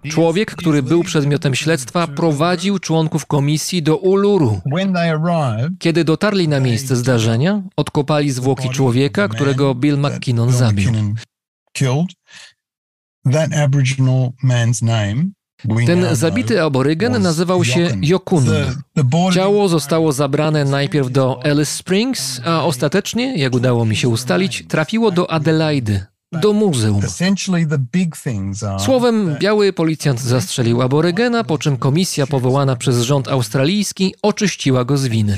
[0.09, 4.61] Człowiek, który był przedmiotem śledztwa, prowadził członków komisji do Uluru.
[5.79, 10.91] Kiedy dotarli na miejsce zdarzenia, odkopali zwłoki człowieka, którego Bill McKinnon zabił.
[15.85, 18.45] Ten zabity aborygen nazywał się Jokun.
[19.33, 25.11] Ciało zostało zabrane najpierw do Alice Springs, a ostatecznie, jak udało mi się ustalić, trafiło
[25.11, 27.01] do Adelaidy, do muzeum.
[28.79, 35.07] Słowem, biały policjant zastrzelił aborygena, po czym komisja powołana przez rząd australijski oczyściła go z
[35.07, 35.37] winy.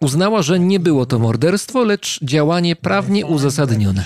[0.00, 4.04] Uznała, że nie było to morderstwo, lecz działanie prawnie uzasadnione.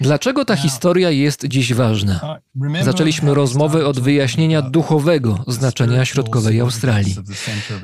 [0.00, 2.40] Dlaczego ta historia jest dziś ważna?
[2.82, 7.16] Zaczęliśmy rozmowę od wyjaśnienia duchowego znaczenia środkowej Australii.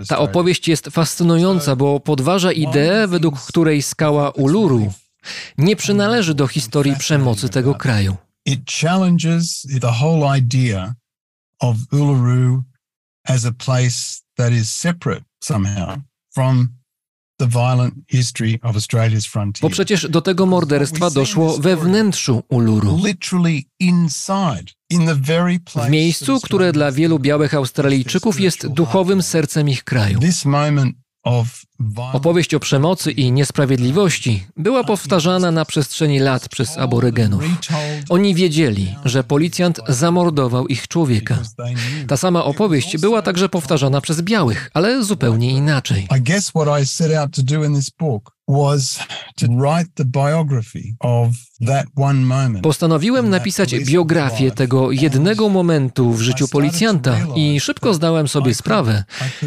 [0.09, 4.93] Ta opowieść jest fascynująca, bo podważa ideę, według której skała Uluru
[5.59, 8.17] nie przynależy do historii przemocy tego kraju.
[8.47, 10.95] It challenges the whole idea
[11.61, 12.63] of Uluru
[13.29, 15.99] as a place that is separate somehow
[16.35, 16.69] from
[19.61, 22.99] bo przecież do tego morderstwa doszło we wnętrzu Uluru.
[25.87, 30.19] W miejscu, które dla wielu białych Australijczyków jest duchowym sercem ich kraju.
[32.13, 37.45] Opowieść o przemocy i niesprawiedliwości była powtarzana na przestrzeni lat przez aborygenów.
[38.09, 41.39] Oni wiedzieli, że policjant zamordował ich człowieka.
[42.09, 46.07] Ta sama opowieść była także powtarzana przez białych, ale zupełnie inaczej.
[52.63, 59.05] Postanowiłem napisać biografię tego jednego momentu w życiu policjanta i szybko zdałem sobie sprawę,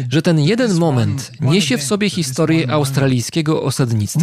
[0.08, 4.20] że ten jeden moment niesie w sobie historię australijskiego osadnictwa.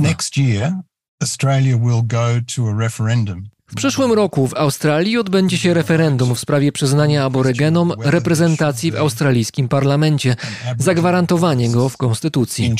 [3.67, 9.67] W przyszłym roku w Australii odbędzie się referendum w sprawie przyznania aborygenom reprezentacji w australijskim
[9.67, 10.35] parlamencie,
[10.77, 12.75] zagwarantowanie go w konstytucji.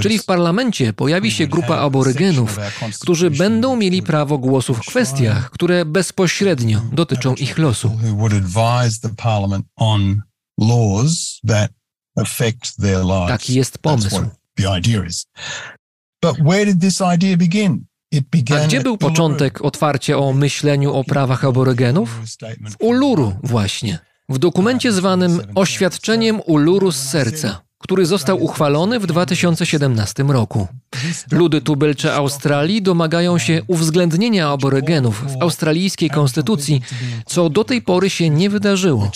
[0.00, 2.58] Czyli w parlamencie pojawi się grupa aborygenów,
[3.00, 7.98] którzy będą mieli prawo głosu w kwestiach, które bezpośrednio dotyczą ich losu.
[13.28, 14.22] Taki jest pomysł.
[18.62, 22.20] A gdzie był początek otwarcia o myśleniu o prawach aborygenów?
[22.70, 30.22] W Uluru właśnie, w dokumencie zwanym Oświadczeniem Uluru z serca który został uchwalony w 2017
[30.22, 30.68] roku.
[31.30, 36.82] Ludy tubylcze Australii domagają się uwzględnienia aborygenów w australijskiej konstytucji,
[37.26, 39.10] co do tej pory się nie wydarzyło.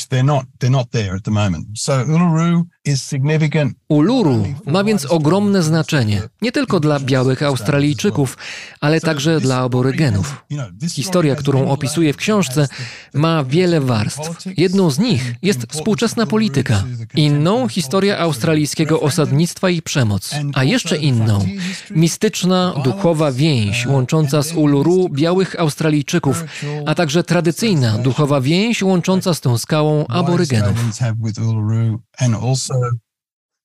[3.89, 8.39] Uluru ma więc ogromne znaczenie, nie tylko dla białych Australijczyków,
[8.81, 10.45] ale także dla aborygenów.
[10.93, 12.69] Historia, którą opisuję w książce,
[13.15, 14.47] ma wiele warstw.
[14.57, 16.85] Jedną z nich jest współczesna polityka,
[17.15, 21.47] inną historia australijskiego osadnictwa i przemoc, a jeszcze inną
[21.91, 26.45] mistyczna, duchowa więź łącząca z Uluru białych Australijczyków,
[26.87, 30.77] a także tradycyjna, duchowa więź łącząca z tą skałą aborygenów.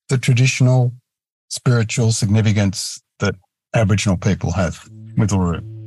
[0.08, 0.90] The traditional
[1.48, 3.34] spiritual significance that
[3.72, 5.78] Aboriginal people have with Uluru.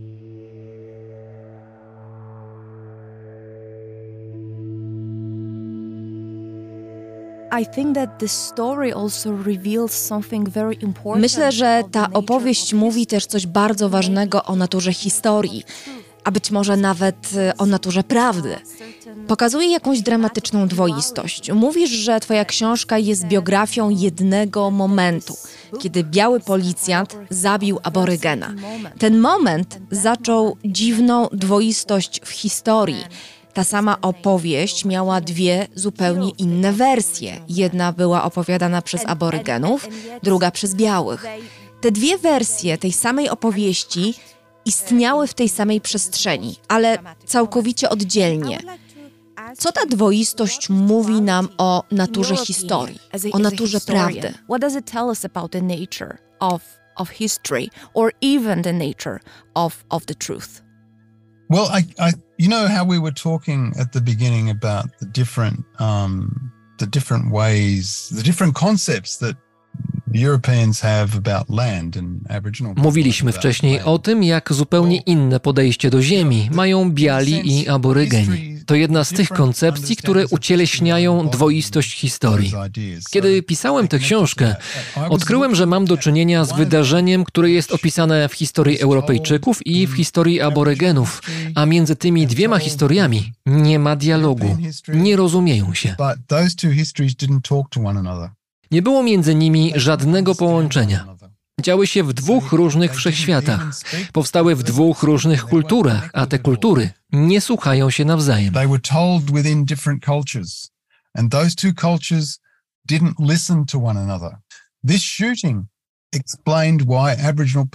[11.16, 15.64] Myślę, że ta opowieść mówi też coś bardzo ważnego o naturze historii,
[16.24, 18.56] a być może nawet y, o naturze prawdy.
[19.32, 21.52] Pokazuje jakąś dramatyczną dwoistość.
[21.52, 25.36] Mówisz, że twoja książka jest biografią jednego momentu,
[25.80, 28.54] kiedy biały policjant zabił aborygena.
[29.00, 33.04] Ten moment zaczął dziwną dwoistość w historii.
[33.54, 37.42] Ta sama opowieść miała dwie zupełnie inne wersje.
[37.50, 39.88] Jedna była opowiadana przez aborygenów,
[40.24, 41.26] druga przez białych.
[41.82, 44.14] Te dwie wersje tej samej opowieści
[44.66, 48.60] istniały w tej samej przestrzeni, ale całkowicie oddzielnie.
[49.58, 53.00] Co ta dwoistość mówi nam o naturze historii,
[53.32, 54.34] o naturze prawdy?
[54.50, 59.20] What does it tell us about the nature of, of history or even the nature
[59.56, 60.62] of, of the truth?
[61.50, 65.66] Well, I, I, you know how we were talking at the beginning about the different
[65.80, 69.36] um, the different ways, the different concepts that
[72.76, 78.52] Mówiliśmy wcześniej o tym, jak zupełnie inne podejście do Ziemi mają biali i aborygeni.
[78.66, 82.52] To jedna z tych koncepcji, które ucieleśniają dwoistość historii.
[83.12, 84.56] Kiedy pisałem tę książkę,
[85.10, 89.94] odkryłem, że mam do czynienia z wydarzeniem, które jest opisane w historii Europejczyków i w
[89.94, 91.22] historii aborygenów,
[91.56, 94.58] a między tymi dwiema historiami nie ma dialogu,
[94.94, 95.96] nie rozumieją się.
[98.72, 101.16] Nie było między nimi żadnego połączenia.
[101.62, 103.68] Działy się w dwóch różnych wszechświatach.
[104.14, 108.54] Powstały w dwóch różnych kulturach, a te kultury nie słuchają się nawzajem.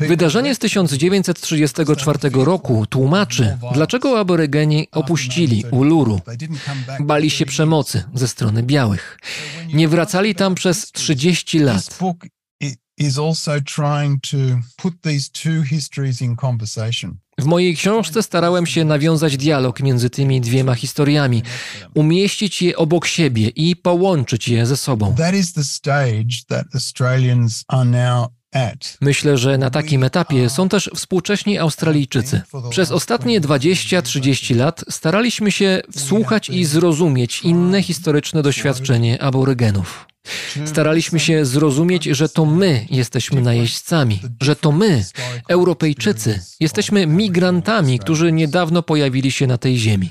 [0.09, 6.21] Wydarzenie z 1934 roku tłumaczy, dlaczego aborygeni opuścili Uluru.
[7.01, 9.19] Bali się przemocy ze strony białych.
[9.75, 11.99] Nie wracali tam przez 30 lat.
[17.39, 21.43] W mojej książce starałem się nawiązać dialog między tymi dwiema historiami,
[21.95, 25.15] umieścić je obok siebie i połączyć je ze sobą.
[29.01, 32.43] Myślę, że na takim etapie są też współcześni Australijczycy.
[32.71, 40.07] Przez ostatnie 20-30 lat staraliśmy się wsłuchać i zrozumieć inne historyczne doświadczenie aborygenów.
[40.65, 45.05] Staraliśmy się zrozumieć, że to my jesteśmy najeźdźcami, że to my,
[45.48, 50.11] Europejczycy, jesteśmy migrantami, którzy niedawno pojawili się na tej ziemi.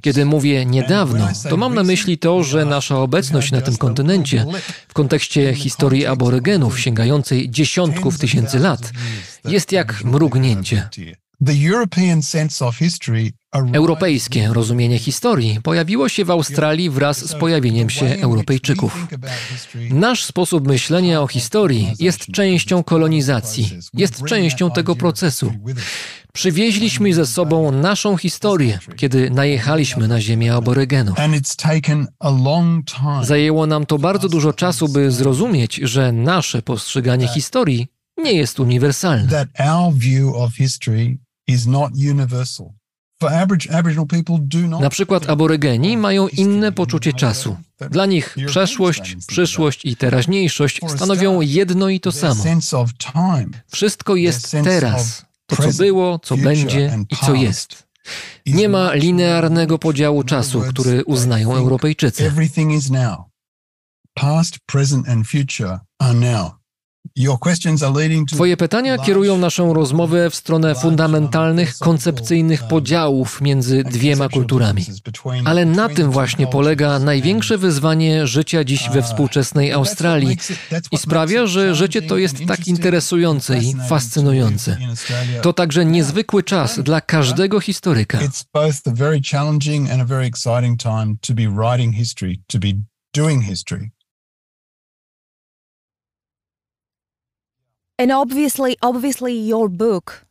[0.00, 4.46] Kiedy mówię niedawno, to mam na myśli to, że nasza obecność na tym kontynencie
[4.88, 8.92] w kontekście historii aborygenów sięgającej dziesiątków tysięcy lat
[9.44, 10.88] jest jak mrugnięcie.
[13.72, 19.06] Europejskie rozumienie historii pojawiło się w Australii wraz z pojawieniem się Europejczyków.
[19.90, 25.52] Nasz sposób myślenia o historii jest częścią kolonizacji, jest częścią tego procesu.
[26.32, 31.18] Przywieźliśmy ze sobą naszą historię, kiedy najechaliśmy na ziemię aborygenów.
[33.22, 37.86] Zajęło nam to bardzo dużo czasu, by zrozumieć, że nasze postrzeganie historii
[38.16, 39.46] nie jest uniwersalne.
[44.80, 47.56] Na przykład aborygeni mają inne poczucie czasu.
[47.90, 52.44] Dla nich przeszłość, przyszłość i teraźniejszość stanowią jedno i to samo.
[53.72, 55.26] Wszystko jest teraz.
[55.46, 57.86] To, co było, co będzie i co jest.
[58.46, 62.32] Nie ma linearnego podziału czasu, który uznają Europejczycy.
[64.14, 66.52] Past, present and future are now.
[68.32, 74.86] Twoje pytania kierują naszą rozmowę w stronę fundamentalnych, koncepcyjnych podziałów między dwiema kulturami.
[75.44, 80.38] Ale na tym właśnie polega największe wyzwanie życia dziś we współczesnej Australii
[80.92, 84.78] i sprawia, że życie to jest tak interesujące i fascynujące.
[85.42, 88.18] To także niezwykły czas dla każdego historyka.
[93.16, 93.90] doing history.
[97.98, 100.26] And obviously, obviously your book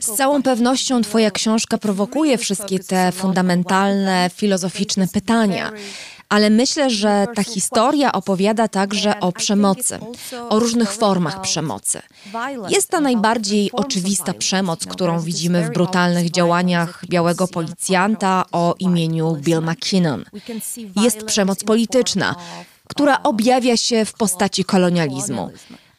[0.00, 5.72] z całą pewnością Twoja książka prowokuje wszystkie te fundamentalne, filozoficzne pytania.
[6.28, 9.98] Ale myślę, że ta historia opowiada także o przemocy,
[10.48, 12.02] o różnych formach przemocy.
[12.68, 19.62] Jest ta najbardziej oczywista przemoc, którą widzimy w brutalnych działaniach białego policjanta o imieniu Bill
[19.62, 20.24] McKinnon.
[20.96, 22.34] Jest przemoc polityczna
[22.88, 25.50] która objawia się w postaci kolonializmu.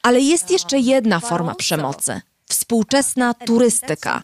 [0.04, 4.24] Ale jest jeszcze jedna forma przemocy Współczesna turystyka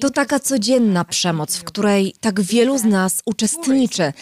[0.00, 4.12] to taka codzienna przemoc, w której tak wielu z nas uczestniczy,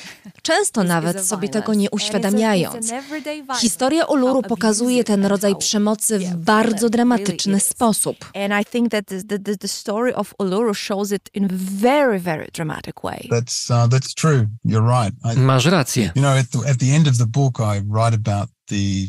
[0.43, 2.91] często nawet sobie tego nie uświadamiając.
[3.61, 8.17] Historia Uluru pokazuje ten rodzaj przemocy w bardzo dramatyczny sposób.
[15.37, 16.13] Masz rację.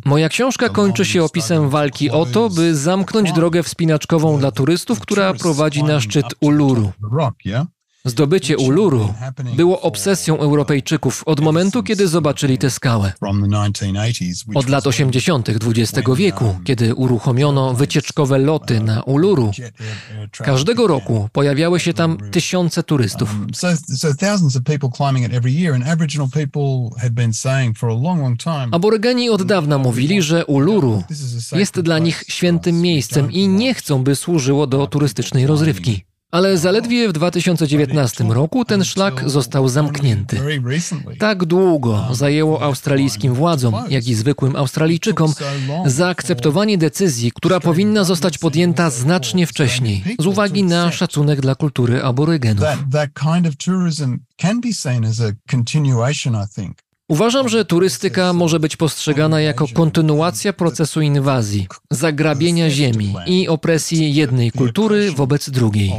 [0.06, 5.34] Moja książka kończy się opisem walki o to, by zamknąć drogę wspinaczkową dla turystów, która
[5.34, 6.92] prowadzi na szczyt Uluru.
[8.06, 9.14] Zdobycie Uluru
[9.56, 13.14] było obsesją Europejczyków od momentu, kiedy zobaczyli tę skałę.
[14.56, 15.50] Od lat 80.
[15.50, 19.52] XX wieku, kiedy uruchomiono wycieczkowe loty na Uluru,
[20.32, 23.36] każdego roku pojawiały się tam tysiące turystów.
[28.72, 31.04] Aborygeni od dawna mówili, że Uluru
[31.52, 36.13] jest dla nich świętym miejscem i nie chcą, by służyło do turystycznej rozrywki.
[36.34, 40.40] Ale zaledwie w 2019 roku ten szlak został zamknięty.
[41.20, 45.34] Tak długo zajęło australijskim władzom, jak i zwykłym Australijczykom,
[45.86, 52.66] zaakceptowanie decyzji, która powinna zostać podjęta znacznie wcześniej, z uwagi na szacunek dla kultury aborygenów.
[57.14, 64.52] Uważam, że turystyka może być postrzegana jako kontynuacja procesu inwazji, zagrabienia ziemi i opresji jednej
[64.52, 65.94] kultury wobec drugiej.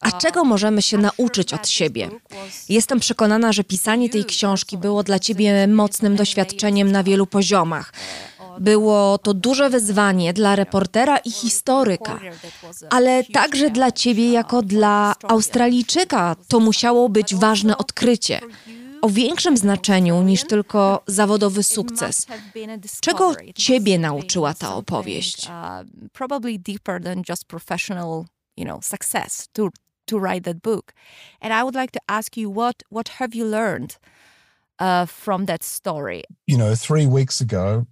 [0.00, 2.10] A czego możemy się nauczyć od siebie?
[2.68, 7.92] Jestem przekonana, że pisanie tej książki było dla ciebie mocnym doświadczeniem na wielu poziomach.
[8.60, 12.20] Było to duże wyzwanie dla reportera i historyka,
[12.90, 18.40] ale także dla ciebie jako dla Australijczyka to musiało być ważne odkrycie.
[19.02, 22.26] O większym znaczeniu niż tylko zawodowy sukces.
[23.00, 25.48] Czego ciebie nauczyła ta opowieść?
[28.58, 29.70] you know success to
[30.06, 30.92] to write that book
[31.40, 33.98] and i would like to ask you what what have you learned
[34.80, 37.86] uh, from that story you know three weeks ago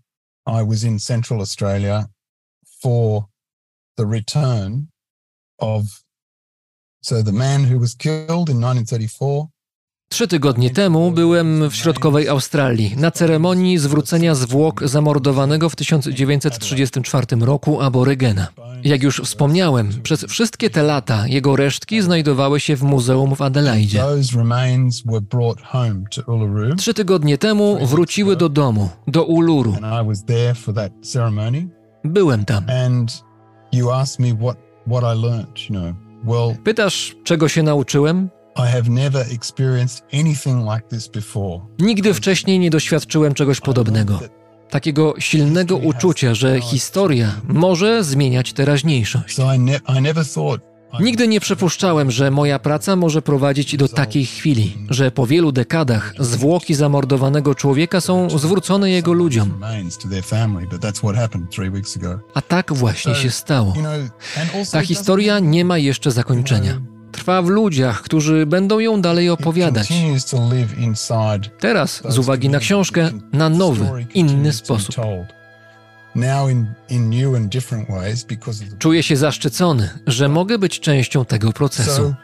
[0.46, 2.08] I was in Central Australia
[2.80, 3.28] for
[3.96, 4.88] the return
[5.58, 6.02] of
[7.02, 9.48] so the man who was killed in 1934
[10.08, 17.80] Trzy tygodnie temu byłem w środkowej Australii na ceremonii zwrócenia zwłok zamordowanego w 1934 roku
[17.82, 18.46] aborygena.
[18.84, 23.98] Jak już wspomniałem, przez wszystkie te lata jego resztki znajdowały się w muzeum w Adelaide.
[26.76, 29.76] Trzy tygodnie temu wróciły do domu, do Uluru.
[32.04, 32.64] Byłem tam.
[36.64, 38.28] Pytasz, czego się nauczyłem?
[41.78, 44.20] Nigdy wcześniej nie doświadczyłem czegoś podobnego.
[44.70, 49.36] Takiego silnego uczucia, że historia może zmieniać teraźniejszość.
[51.00, 56.14] Nigdy nie przypuszczałem, że moja praca może prowadzić do takiej chwili, że po wielu dekadach
[56.18, 59.60] zwłoki zamordowanego człowieka są zwrócone jego ludziom.
[62.34, 63.74] A tak właśnie się stało.
[64.72, 69.88] Ta historia nie ma jeszcze zakończenia trwa w ludziach, którzy będą ją dalej opowiadać.
[71.60, 74.94] Teraz, z uwagi na książkę, na nowy, inny sposób.
[78.78, 82.14] Czuję się zaszczycony, że mogę być częścią tego procesu.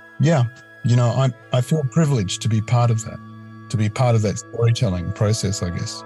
[3.70, 6.04] to be part of that storytelling process, I guess.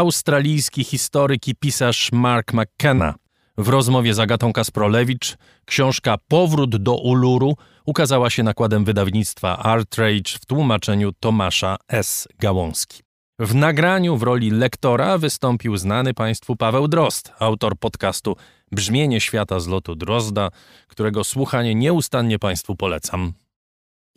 [0.00, 3.14] Australijski historyk i pisarz Mark McKenna.
[3.58, 7.56] W rozmowie z Agatą Kasprolewicz książka Powrót do Uluru
[7.86, 12.28] ukazała się nakładem wydawnictwa Artrage w tłumaczeniu Tomasza S.
[12.38, 13.02] Gałązki.
[13.38, 18.36] W nagraniu w roli lektora wystąpił znany Państwu Paweł Drozd, autor podcastu
[18.72, 20.48] Brzmienie świata z lotu Drozda,
[20.88, 23.32] którego słuchanie nieustannie Państwu polecam.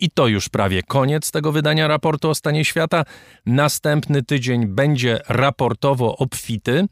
[0.04, 3.04] I to już prawie koniec tego wydania raportu o stanie świata.
[3.46, 6.86] Następny tydzień będzie raportowo obfity.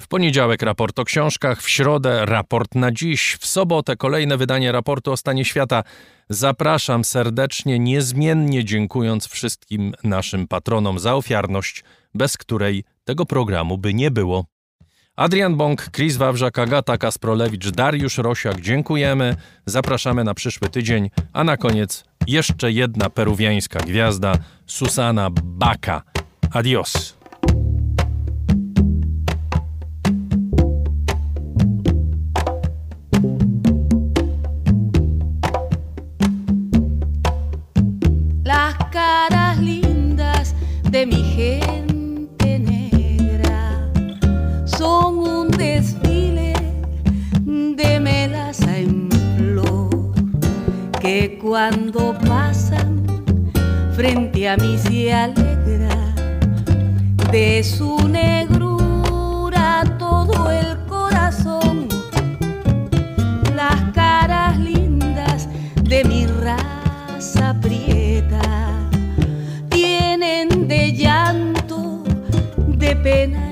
[0.00, 5.12] W poniedziałek raport o książkach, w środę raport na dziś, w sobotę kolejne wydanie raportu
[5.12, 5.84] o stanie świata.
[6.28, 14.10] Zapraszam serdecznie, niezmiennie dziękując wszystkim naszym patronom za ofiarność, bez której tego programu by nie
[14.10, 14.44] było.
[15.16, 19.36] Adrian Bąk, Chris Wawrzak, Agata Kasprolewicz, Dariusz Rosiak, dziękujemy.
[19.66, 24.34] Zapraszamy na przyszły tydzień, a na koniec jeszcze jedna peruwiańska gwiazda,
[24.66, 26.02] Susana Baca.
[26.50, 27.16] Adios.
[38.44, 40.54] Las caras lindas
[40.90, 41.75] de mi gente
[44.78, 46.52] son un desfile
[47.44, 50.12] de melaza en flor
[51.00, 53.02] que cuando pasan
[53.94, 55.96] frente a mí se alegra
[57.32, 61.88] de su negrura todo el corazón.
[63.54, 65.48] Las caras lindas
[65.84, 68.40] de mi raza prieta
[69.70, 72.02] tienen de llanto,
[72.66, 73.45] de pena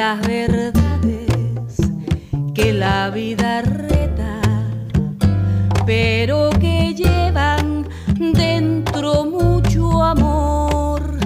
[0.00, 1.76] las verdades
[2.54, 4.40] que la vida reta,
[5.84, 7.86] pero que llevan
[8.18, 11.18] dentro mucho amor.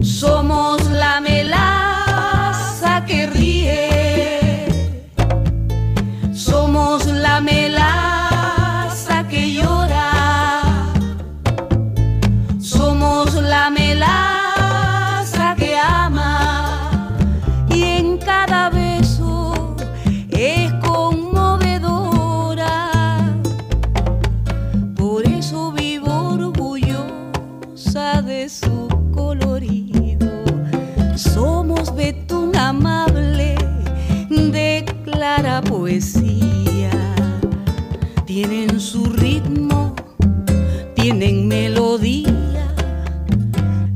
[0.00, 4.68] Somos la melaza que ríe,
[6.32, 8.11] somos la melaza.
[32.02, 33.54] betún amable
[34.28, 36.90] de clara poesía.
[38.26, 39.94] Tienen su ritmo,
[40.96, 42.66] tienen melodía,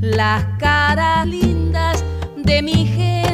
[0.01, 2.05] las caras lindas
[2.37, 3.26] de mi gente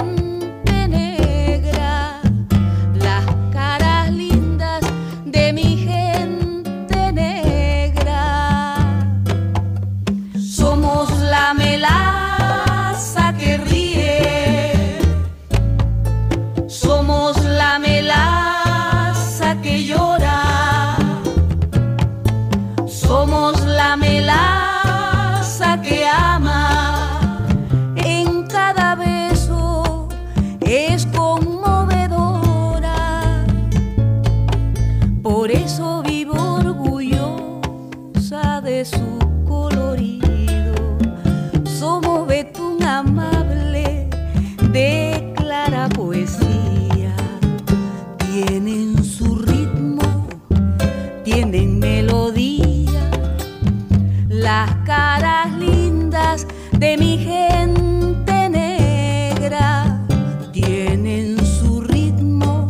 [56.82, 60.04] de mi gente negra
[60.50, 62.66] tienen su ritmo,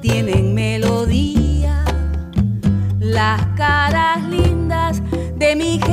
[0.00, 1.84] tienen melodía,
[2.98, 5.02] las caras lindas
[5.36, 5.89] de mi gente.